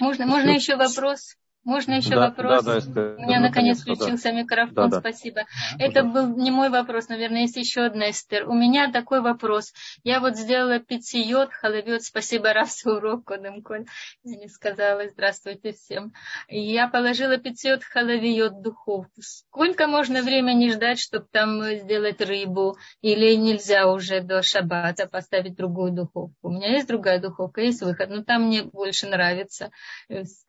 Можно, 0.00 0.26
можно 0.26 0.50
еще 0.50 0.76
вопрос? 0.76 1.36
Можно 1.64 1.94
еще 1.94 2.14
да, 2.14 2.28
вопрос? 2.28 2.64
Да, 2.64 2.80
да, 2.80 3.14
У 3.18 3.22
меня 3.26 3.38
наконец 3.38 3.82
включился 3.82 4.30
да. 4.30 4.32
микрофон, 4.32 4.88
да, 4.88 5.00
спасибо. 5.00 5.42
Да. 5.76 5.84
Это 5.84 6.04
был 6.04 6.34
не 6.34 6.50
мой 6.50 6.70
вопрос, 6.70 7.08
наверное, 7.08 7.42
есть 7.42 7.56
еще 7.56 7.82
одна 7.82 8.10
Эстер. 8.10 8.48
У 8.48 8.54
меня 8.54 8.90
такой 8.90 9.20
вопрос. 9.20 9.74
Я 10.02 10.20
вот 10.20 10.36
сделала 10.36 10.78
питьет, 10.78 11.50
халавет, 11.52 12.02
спасибо 12.02 12.54
раз 12.54 12.86
урок, 12.86 13.24
Кодем 13.24 13.62
Коль. 13.62 13.84
Я 14.24 14.38
не 14.38 14.48
сказала, 14.48 15.06
здравствуйте 15.10 15.72
всем. 15.72 16.14
Я 16.48 16.88
положила 16.88 17.36
питьет, 17.36 17.84
халавиот 17.84 18.52
в 18.52 18.62
духовку. 18.62 19.20
Сколько 19.20 19.86
можно 19.86 20.22
времени 20.22 20.70
ждать, 20.70 20.98
чтобы 20.98 21.26
там 21.30 21.62
сделать 21.74 22.22
рыбу? 22.22 22.78
Или 23.02 23.34
нельзя 23.34 23.86
уже 23.86 24.22
до 24.22 24.42
шабата 24.42 25.06
поставить 25.06 25.56
другую 25.56 25.92
духовку? 25.92 26.34
У 26.40 26.50
меня 26.52 26.72
есть 26.72 26.88
другая 26.88 27.20
духовка, 27.20 27.60
есть 27.60 27.82
выход, 27.82 28.08
но 28.08 28.24
там 28.24 28.44
мне 28.44 28.62
больше 28.62 29.06
нравится. 29.08 29.70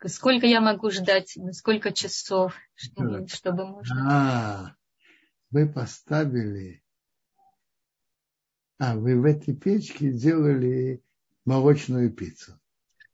Сколько 0.05 0.47
я 0.47 0.61
могу 0.61 0.89
ждать? 0.89 1.00
Ждать 1.01 1.37
сколько 1.51 1.91
часов, 1.91 2.55
чтобы, 2.75 3.27
чтобы 3.27 3.67
можно. 3.67 3.95
А, 4.09 4.75
вы 5.51 5.67
поставили. 5.67 6.83
А, 8.79 8.95
вы 8.95 9.19
в 9.19 9.25
этой 9.25 9.55
печке 9.55 10.11
делали 10.11 11.03
молочную 11.45 12.11
пиццу. 12.11 12.59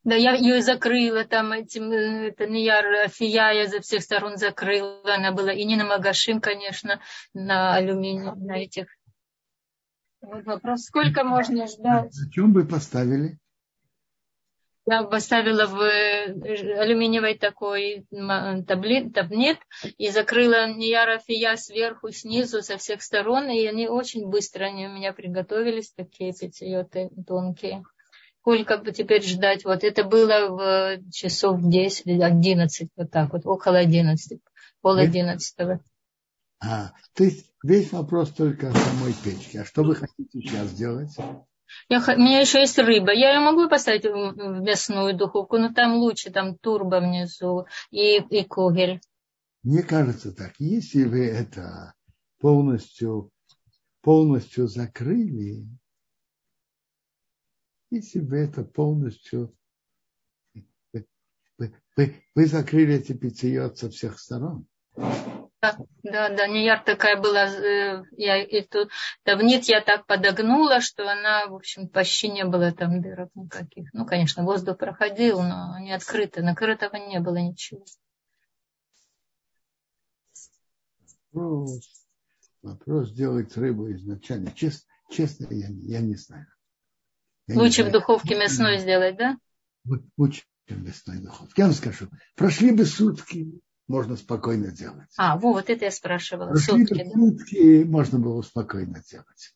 Да, 0.03 0.15
я 0.15 0.35
ее 0.35 0.61
закрыла 0.61 1.26
там 1.26 1.51
этим, 1.51 1.91
это 1.91 2.47
не 2.47 2.64
я, 2.64 3.07
фия 3.09 3.51
я 3.51 3.68
за 3.68 3.81
всех 3.81 4.01
сторон 4.01 4.38
закрыла. 4.38 5.01
Она 5.03 5.34
была 5.34 5.51
и 5.51 5.65
не 5.65 5.76
на 5.76 5.84
магашин, 5.84 6.39
конечно, 6.39 7.01
на 7.34 7.76
алюминий, 7.76 8.31
на 8.35 8.57
этих. 8.57 8.88
Вот 10.22 10.45
вопрос, 10.45 10.85
сколько 10.85 11.26
можно 11.26 11.68
ждать? 11.68 12.14
На 12.15 12.31
чем 12.31 12.53
вы 12.53 12.65
поставили? 12.65 13.38
Я 14.89 15.03
поставила 15.03 15.68
в 15.68 15.81
э, 15.81 16.80
алюминиевый 16.80 17.38
такой 17.38 18.05
таблет, 18.09 19.14
таблет 19.14 19.57
и 19.97 20.09
закрыла 20.09 20.72
нияра 20.73 21.19
фия 21.19 21.57
сверху, 21.57 22.11
снизу, 22.11 22.61
со 22.61 22.77
всех 22.77 23.01
сторон, 23.01 23.49
и 23.49 23.65
они 23.65 23.89
очень 23.89 24.27
быстро 24.27 24.65
они 24.65 24.88
у 24.88 24.93
меня 24.93 25.11
приготовились, 25.11 25.91
такие 25.91 26.34
питьеты 26.34 27.09
тонкие. 27.27 27.84
Сколько 28.39 28.77
бы 28.77 28.93
теперь 28.93 29.23
ждать? 29.23 29.65
Вот 29.65 29.84
это 29.84 30.05
было 30.05 30.47
в 30.47 31.11
часов 31.11 31.59
10, 31.61 32.22
11, 32.22 32.89
вот 32.95 33.11
так 33.11 33.34
вот, 33.34 33.45
около 33.45 33.80
11, 33.80 34.39
пол 34.81 34.95
одиннадцатого. 34.95 35.81
А, 36.59 36.93
то 37.14 37.26
есть 37.26 37.51
весь 37.61 37.91
вопрос 37.91 38.30
только 38.31 38.69
о 38.69 38.73
самой 38.73 39.14
печке. 39.22 39.61
А 39.61 39.65
что 39.65 39.84
вы 39.84 39.95
хотите 39.95 40.39
сейчас 40.39 40.69
сделать? 40.69 41.11
Я, 41.89 41.99
у 41.99 42.19
меня 42.19 42.39
еще 42.41 42.60
есть 42.60 42.77
рыба. 42.77 43.14
Я 43.14 43.34
ее 43.34 43.39
могу 43.39 43.68
поставить 43.69 44.06
в 44.06 44.61
мясную 44.61 45.15
духовку, 45.15 45.57
но 45.57 45.73
там 45.73 45.95
лучше, 45.95 46.31
там 46.31 46.57
турбо 46.57 46.99
внизу 46.99 47.65
и, 47.91 48.18
и 48.18 48.44
когель. 48.44 49.02
Мне 49.64 49.84
кажется 49.84 50.34
так, 50.34 50.53
если 50.60 51.03
вы 51.03 51.26
это 51.26 51.94
полностью, 52.39 53.31
полностью 54.02 54.68
закрыли, 54.68 55.68
если 57.89 58.19
вы 58.19 58.38
это 58.38 58.64
полностью 58.64 59.53
вы, 61.57 61.73
вы, 61.95 62.23
вы, 62.35 62.45
закрыли 62.45 62.95
эти 62.95 63.14
питьет 63.14 63.77
со 63.77 63.89
всех 63.89 64.19
сторон, 64.19 64.68
да, 66.03 66.30
да, 66.30 66.35
да, 66.35 66.48
Нияр 66.48 66.84
такая 66.84 67.19
была, 67.19 67.48
э, 67.48 68.03
я 68.18 68.38
эту 68.38 68.89
давнит 69.26 69.65
я 69.65 69.81
так 69.81 70.06
подогнула, 70.06 70.81
что 70.81 71.10
она, 71.10 71.48
в 71.48 71.56
общем, 71.56 71.88
почти 71.88 72.30
не 72.30 72.45
было 72.45 72.72
там 72.72 73.02
дырок 73.02 73.30
никаких. 73.35 73.89
Ну, 73.94 74.06
конечно, 74.06 74.44
воздух 74.44 74.77
проходил, 74.77 75.41
но 75.41 75.80
не 75.80 75.94
открыто, 75.94 76.41
накрытого 76.41 76.95
не 76.95 77.19
было 77.19 77.38
ничего. 77.38 77.84
Вопрос, 81.31 82.06
вопрос 82.61 83.11
делать 83.11 83.56
рыбу 83.57 83.91
изначально. 83.91 84.52
Честно, 84.52 84.89
честно 85.10 85.48
я, 85.52 85.68
я 85.69 86.02
не 86.02 86.15
знаю. 86.15 86.48
Я 87.48 87.60
Лучше 87.60 87.84
не 87.84 87.89
в 87.89 87.91
духовке 87.94 88.35
мясной 88.35 88.80
сделать, 88.80 89.18
да? 89.18 89.38
Лучше 90.18 90.44
в 90.68 90.81
мясной 90.81 91.19
духовке. 91.19 91.53
Я 91.57 91.65
вам 91.65 91.73
скажу, 91.73 92.10
прошли 92.35 92.72
бы 92.72 92.85
сутки, 92.85 93.61
можно 93.88 94.18
спокойно 94.18 94.72
делать. 94.72 95.09
А, 95.18 95.38
вот 95.38 95.69
это 95.69 95.85
я 95.85 95.91
спрашивала. 95.91 96.55
Сутки, 96.55 97.03
да? 97.03 97.09
сутки 97.11 97.84
можно 97.84 98.19
было 98.19 98.41
спокойно 98.41 99.01
делать. 99.09 99.55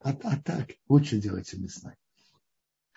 А, 0.00 0.10
а 0.10 0.36
так 0.44 0.68
лучше 0.88 1.16
делать 1.16 1.52
мясной. 1.54 1.94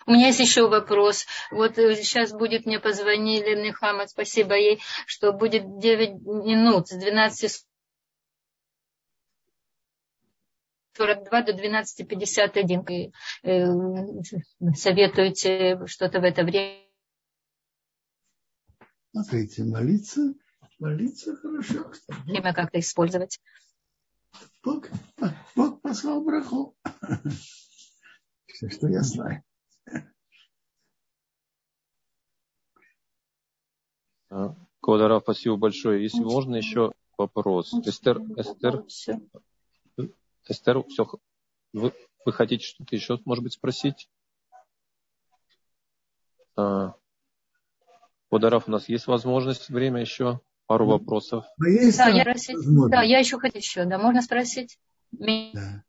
У 0.06 0.12
меня 0.12 0.28
есть 0.28 0.40
еще 0.40 0.68
вопрос. 0.68 1.26
Вот 1.50 1.76
сейчас 1.76 2.32
будет, 2.32 2.64
мне 2.64 2.80
позвонили 2.80 3.54
Нехама, 3.62 4.06
спасибо 4.06 4.54
ей, 4.54 4.80
что 5.06 5.32
будет 5.32 5.78
9 5.78 6.22
минут 6.22 6.88
с 6.88 6.96
12 6.96 7.64
42 10.96 11.42
до 11.42 11.52
12.51. 11.52 13.12
Э, 13.44 13.66
советуете 14.74 15.86
что-то 15.86 16.20
в 16.20 16.24
это 16.24 16.42
время? 16.42 16.78
Смотрите, 19.12 19.64
молиться 19.64 20.34
Молиться 20.78 21.34
хорошо. 21.36 21.90
Время 22.24 22.54
как-то 22.54 22.78
использовать. 22.78 23.40
Бог, 24.62 24.86
Бог 25.56 25.80
послал 25.80 26.22
браху. 26.22 26.76
Все, 28.46 28.70
что 28.70 28.88
я 28.88 29.02
знаю. 29.02 29.42
А, 34.30 34.54
Квадарав, 34.80 35.22
спасибо 35.22 35.56
большое. 35.56 36.02
Если 36.02 36.20
можно 36.20 36.56
еще 36.56 36.92
вопрос. 37.16 37.72
Эстер, 37.74 38.20
Эстер, 38.36 38.84
Эстер, 40.46 40.82
все, 40.84 41.08
вы, 41.72 41.92
вы 42.24 42.32
хотите 42.32 42.64
что-то 42.64 42.94
еще, 42.94 43.18
может 43.24 43.42
быть, 43.42 43.54
спросить? 43.54 44.08
А, 46.56 46.94
Квадарав, 48.28 48.68
у 48.68 48.70
нас 48.70 48.88
есть 48.88 49.06
возможность, 49.06 49.70
время 49.70 50.00
еще? 50.00 50.40
Пару 50.68 50.86
вопросов. 50.86 51.44
Да, 51.56 51.68
я, 51.68 51.90
спросить, 52.22 52.56
да, 52.90 53.02
я 53.02 53.18
еще 53.18 53.38
хочу 53.38 53.56
еще, 53.56 53.84
да, 53.86 53.98
можно 53.98 54.22
спросить? 54.22 54.78
Да. 55.10 55.82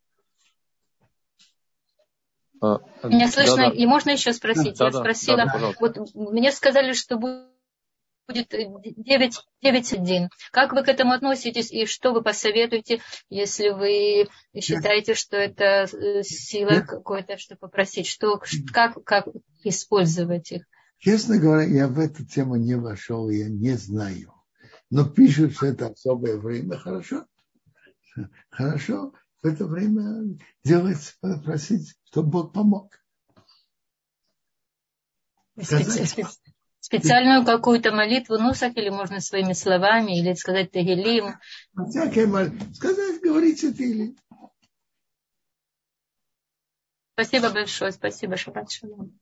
А, 2.62 2.80
Меня 3.04 3.28
слышно, 3.28 3.56
да, 3.58 3.70
да. 3.70 3.76
и 3.76 3.86
можно 3.86 4.12
еще 4.12 4.34
спросить? 4.34 4.78
Да, 4.78 4.86
я 4.86 4.92
да, 4.92 5.00
спросила, 5.00 5.38
да, 5.38 5.60
да, 5.60 5.74
вот 5.80 5.98
мне 6.14 6.52
сказали, 6.52 6.94
что 6.94 7.18
будет 7.18 7.54
9.1. 8.54 10.30
Как 10.52 10.74
вы 10.74 10.84
к 10.84 10.88
этому 10.88 11.12
относитесь 11.12 11.72
и 11.72 11.86
что 11.86 12.12
вы 12.14 12.22
посоветуете, 12.22 13.02
если 13.30 13.70
вы 13.70 14.30
считаете, 14.60 15.14
что 15.14 15.36
это 15.36 15.88
э, 15.92 16.24
сила 16.24 16.82
какой-то, 16.82 17.38
что 17.38 17.58
попросить, 17.58 18.08
что, 18.08 18.42
как, 18.74 19.04
как 19.04 19.28
использовать 19.64 20.52
их? 20.52 20.64
Честно 21.00 21.38
говоря, 21.38 21.64
я 21.64 21.88
в 21.88 22.00
эту 22.00 22.26
тему 22.26 22.56
не 22.56 22.76
вошел, 22.76 23.30
я 23.30 23.48
не 23.48 23.72
знаю 23.72 24.39
но 24.90 25.08
пишут, 25.10 25.54
что 25.54 25.68
это 25.68 25.88
особое 25.88 26.38
время, 26.38 26.78
хорошо. 26.78 27.26
Хорошо 28.50 29.14
в 29.42 29.46
это 29.46 29.66
время 29.66 30.38
делать, 30.64 31.18
просить, 31.44 31.96
чтобы 32.06 32.30
Бог 32.30 32.54
помог. 32.54 32.94
Специальную 36.80 37.46
какую-то 37.46 37.92
молитву 37.92 38.38
Нусах 38.38 38.76
или 38.78 38.90
можно 38.90 39.20
своими 39.20 39.54
словами, 39.54 40.20
или 40.20 40.34
сказать 40.34 40.72
Тегелим. 40.72 41.36
Всякая 41.90 42.28
молитва. 42.28 42.74
Сказать, 42.74 43.22
говорите 43.22 43.74
Тегелим. 43.74 44.18
Спасибо 47.14 47.50
большое, 47.50 47.92
спасибо, 47.92 48.38
Шаббат 48.38 48.72
Шалом. 48.72 49.20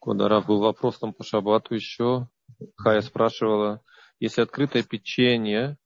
Куда 0.00 0.40
был 0.40 0.60
вопрос 0.60 0.98
там 0.98 1.14
по 1.14 1.24
шабату 1.24 1.74
еще. 1.74 2.28
Хая 2.76 3.00
спрашивала, 3.00 3.82
если 4.20 4.42
открытое 4.42 4.82
печенье 4.82 5.78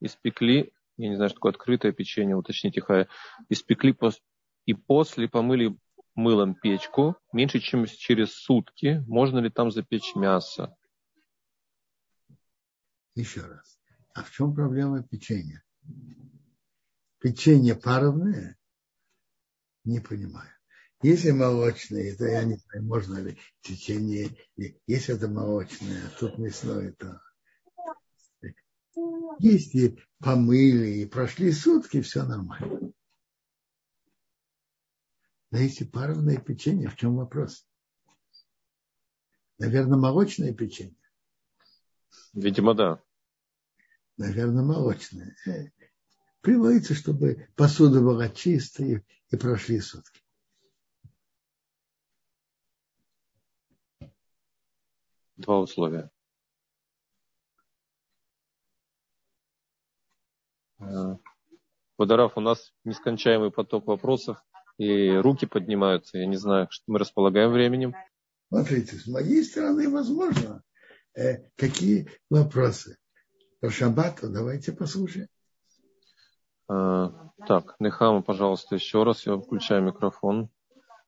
испекли, 0.00 0.72
я 0.96 1.08
не 1.08 1.16
знаю, 1.16 1.28
что 1.30 1.36
такое 1.36 1.52
открытое 1.52 1.92
печенье, 1.92 2.36
уточните, 2.36 2.80
Хая, 2.80 3.08
испекли 3.48 3.96
и 4.66 4.74
после 4.74 5.28
помыли 5.28 5.76
мылом 6.14 6.54
печку 6.54 7.16
меньше, 7.32 7.60
чем 7.60 7.86
через 7.86 8.34
сутки, 8.34 9.04
можно 9.06 9.38
ли 9.38 9.50
там 9.50 9.70
запечь 9.70 10.14
мясо? 10.14 10.76
Еще 13.14 13.42
раз. 13.42 13.78
А 14.14 14.22
в 14.22 14.30
чем 14.30 14.54
проблема 14.54 15.02
печенья? 15.02 15.62
Печенье 17.18 17.74
паровное? 17.74 18.58
Не 19.84 20.00
понимаю. 20.00 20.59
Если 21.02 21.30
молочное, 21.30 22.14
то 22.14 22.26
я 22.26 22.44
не 22.44 22.56
знаю, 22.56 22.84
можно 22.84 23.18
ли 23.18 23.38
в 23.60 23.66
течение, 23.66 24.36
если 24.86 25.14
это 25.14 25.28
молочное, 25.28 26.06
а 26.06 26.18
тут 26.18 26.36
мясное, 26.38 26.92
то 26.92 27.20
если 29.38 29.98
помыли 30.18 31.00
и 31.00 31.06
прошли 31.06 31.52
сутки, 31.52 32.02
все 32.02 32.24
нормально. 32.24 32.92
Но 35.50 35.58
если 35.58 35.84
паровное 35.84 36.36
печенье, 36.36 36.90
в 36.90 36.96
чем 36.96 37.16
вопрос? 37.16 37.66
Наверное, 39.58 39.98
молочное 39.98 40.52
печенье. 40.52 40.96
Видимо, 42.34 42.74
да. 42.74 43.02
Наверное, 44.18 44.62
молочное. 44.62 45.34
Э, 45.46 45.70
приводится, 46.42 46.94
чтобы 46.94 47.48
посуда 47.56 48.00
была 48.00 48.28
чистая 48.28 49.02
и 49.30 49.36
прошли 49.36 49.80
сутки. 49.80 50.20
Два 55.40 55.58
условия. 55.58 56.10
Э, 60.80 61.16
Водорав, 61.96 62.36
у 62.36 62.40
нас 62.40 62.74
нескончаемый 62.84 63.50
поток 63.50 63.86
вопросов, 63.86 64.36
и 64.76 65.10
руки 65.16 65.46
поднимаются. 65.46 66.18
Я 66.18 66.26
не 66.26 66.36
знаю, 66.36 66.66
что 66.70 66.84
мы 66.88 66.98
располагаем 66.98 67.52
временем. 67.52 67.94
Смотрите, 68.48 68.96
с 68.96 69.06
моей 69.06 69.42
стороны, 69.42 69.88
возможно, 69.88 70.62
э, 71.14 71.48
какие 71.56 72.10
вопросы. 72.28 72.98
Про 73.60 73.70
шаббату 73.70 74.28
давайте 74.28 74.72
послушаем. 74.72 75.28
А, 76.68 77.30
так, 77.46 77.76
Нехама, 77.78 78.20
пожалуйста, 78.20 78.74
еще 78.74 79.04
раз. 79.04 79.26
Я 79.26 79.38
включаю 79.38 79.82
микрофон. 79.82 80.50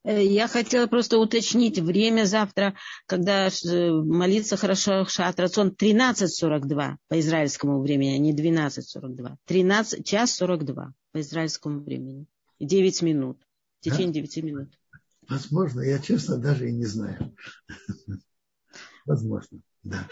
Э, 0.03 0.23
я 0.23 0.47
хотела 0.47 0.87
просто 0.87 1.17
уточнить 1.17 1.79
время 1.79 2.25
завтра, 2.25 2.75
когда 3.05 3.47
э, 3.47 3.91
молиться 3.91 4.57
хорошо 4.57 5.05
шат 5.05 5.39
рацион 5.39 5.69
13.42 5.69 6.95
по 7.07 7.19
израильскому 7.19 7.81
времени, 7.81 8.15
а 8.15 8.17
не 8.17 8.35
12.42. 8.35 9.35
13, 9.45 10.05
час 10.05 10.35
42 10.35 10.93
по 11.11 11.21
израильскому 11.21 11.81
времени. 11.81 12.25
9 12.59 13.01
минут. 13.01 13.41
В 13.79 13.83
течение 13.83 14.07
да? 14.07 14.27
9 14.27 14.43
минут. 14.43 14.69
Возможно, 15.29 15.81
я 15.81 15.99
честно 15.99 16.37
даже 16.37 16.69
и 16.69 16.73
не 16.73 16.85
знаю. 16.85 17.33
Возможно, 19.05 19.59
да. 19.83 20.07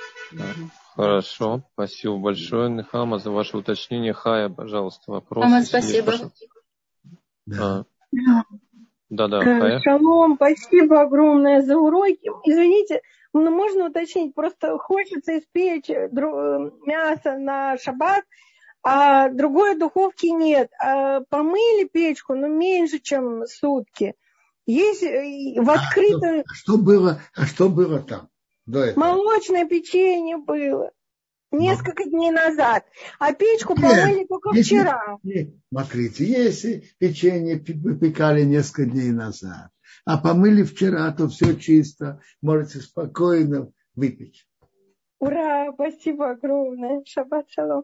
Хорошо, 0.95 1.63
спасибо 1.73 2.17
большое, 2.17 2.69
Нехама, 2.69 3.19
за 3.19 3.31
ваше 3.31 3.57
уточнение. 3.57 4.13
Хая, 4.13 4.49
пожалуйста, 4.49 5.11
вопрос. 5.11 5.45
Мама, 5.45 5.63
спасибо. 5.63 6.31
Да. 7.45 7.85
А. 9.11 9.15
Да, 9.15 9.27
да. 9.27 9.41
Э, 9.43 9.79
шалом, 9.81 10.35
спасибо 10.35 11.01
огромное 11.01 11.61
за 11.61 11.77
уроки. 11.77 12.29
Извините, 12.45 13.01
но 13.33 13.41
ну, 13.41 13.51
можно 13.51 13.87
уточнить, 13.87 14.33
просто 14.33 14.77
хочется 14.77 15.39
испечь 15.39 15.89
э, 15.89 16.09
мясо 16.11 17.37
на 17.37 17.77
шаббат, 17.77 18.23
а 18.83 19.29
другой 19.29 19.77
духовки 19.77 20.27
нет. 20.27 20.71
А 20.79 21.21
помыли 21.29 21.87
печку, 21.91 22.35
но 22.35 22.47
меньше, 22.47 22.99
чем 22.99 23.45
сутки. 23.47 24.15
Есть 24.65 25.03
э, 25.03 25.61
в 25.61 25.69
открытом... 25.69 26.39
А 26.39 26.43
что, 26.43 26.51
а 26.51 26.55
что 26.55 26.77
было, 26.77 27.21
а 27.35 27.45
что 27.45 27.69
было 27.69 27.99
там 27.99 28.29
до 28.65 28.79
этого? 28.83 29.03
Молочное 29.05 29.65
печенье 29.65 30.37
было. 30.37 30.91
Несколько 31.51 32.05
дней 32.05 32.31
назад. 32.31 32.85
А 33.19 33.33
печку 33.33 33.75
помыли 33.75 34.19
нет, 34.19 34.27
только 34.29 34.51
если, 34.53 34.77
вчера. 34.77 35.17
Нет, 35.23 35.53
смотрите, 35.69 36.25
если 36.25 36.83
печенье 36.97 37.57
выпекали 37.57 38.43
несколько 38.43 38.85
дней 38.85 39.11
назад, 39.11 39.69
а 40.05 40.17
помыли 40.17 40.63
вчера, 40.63 41.11
то 41.11 41.27
все 41.27 41.55
чисто, 41.55 42.21
можете 42.41 42.79
спокойно 42.79 43.71
выпечь. 43.95 44.47
Ура, 45.19 45.71
спасибо 45.73 46.31
огромное. 46.31 47.03
Шаббат 47.05 47.49
шалом. 47.49 47.83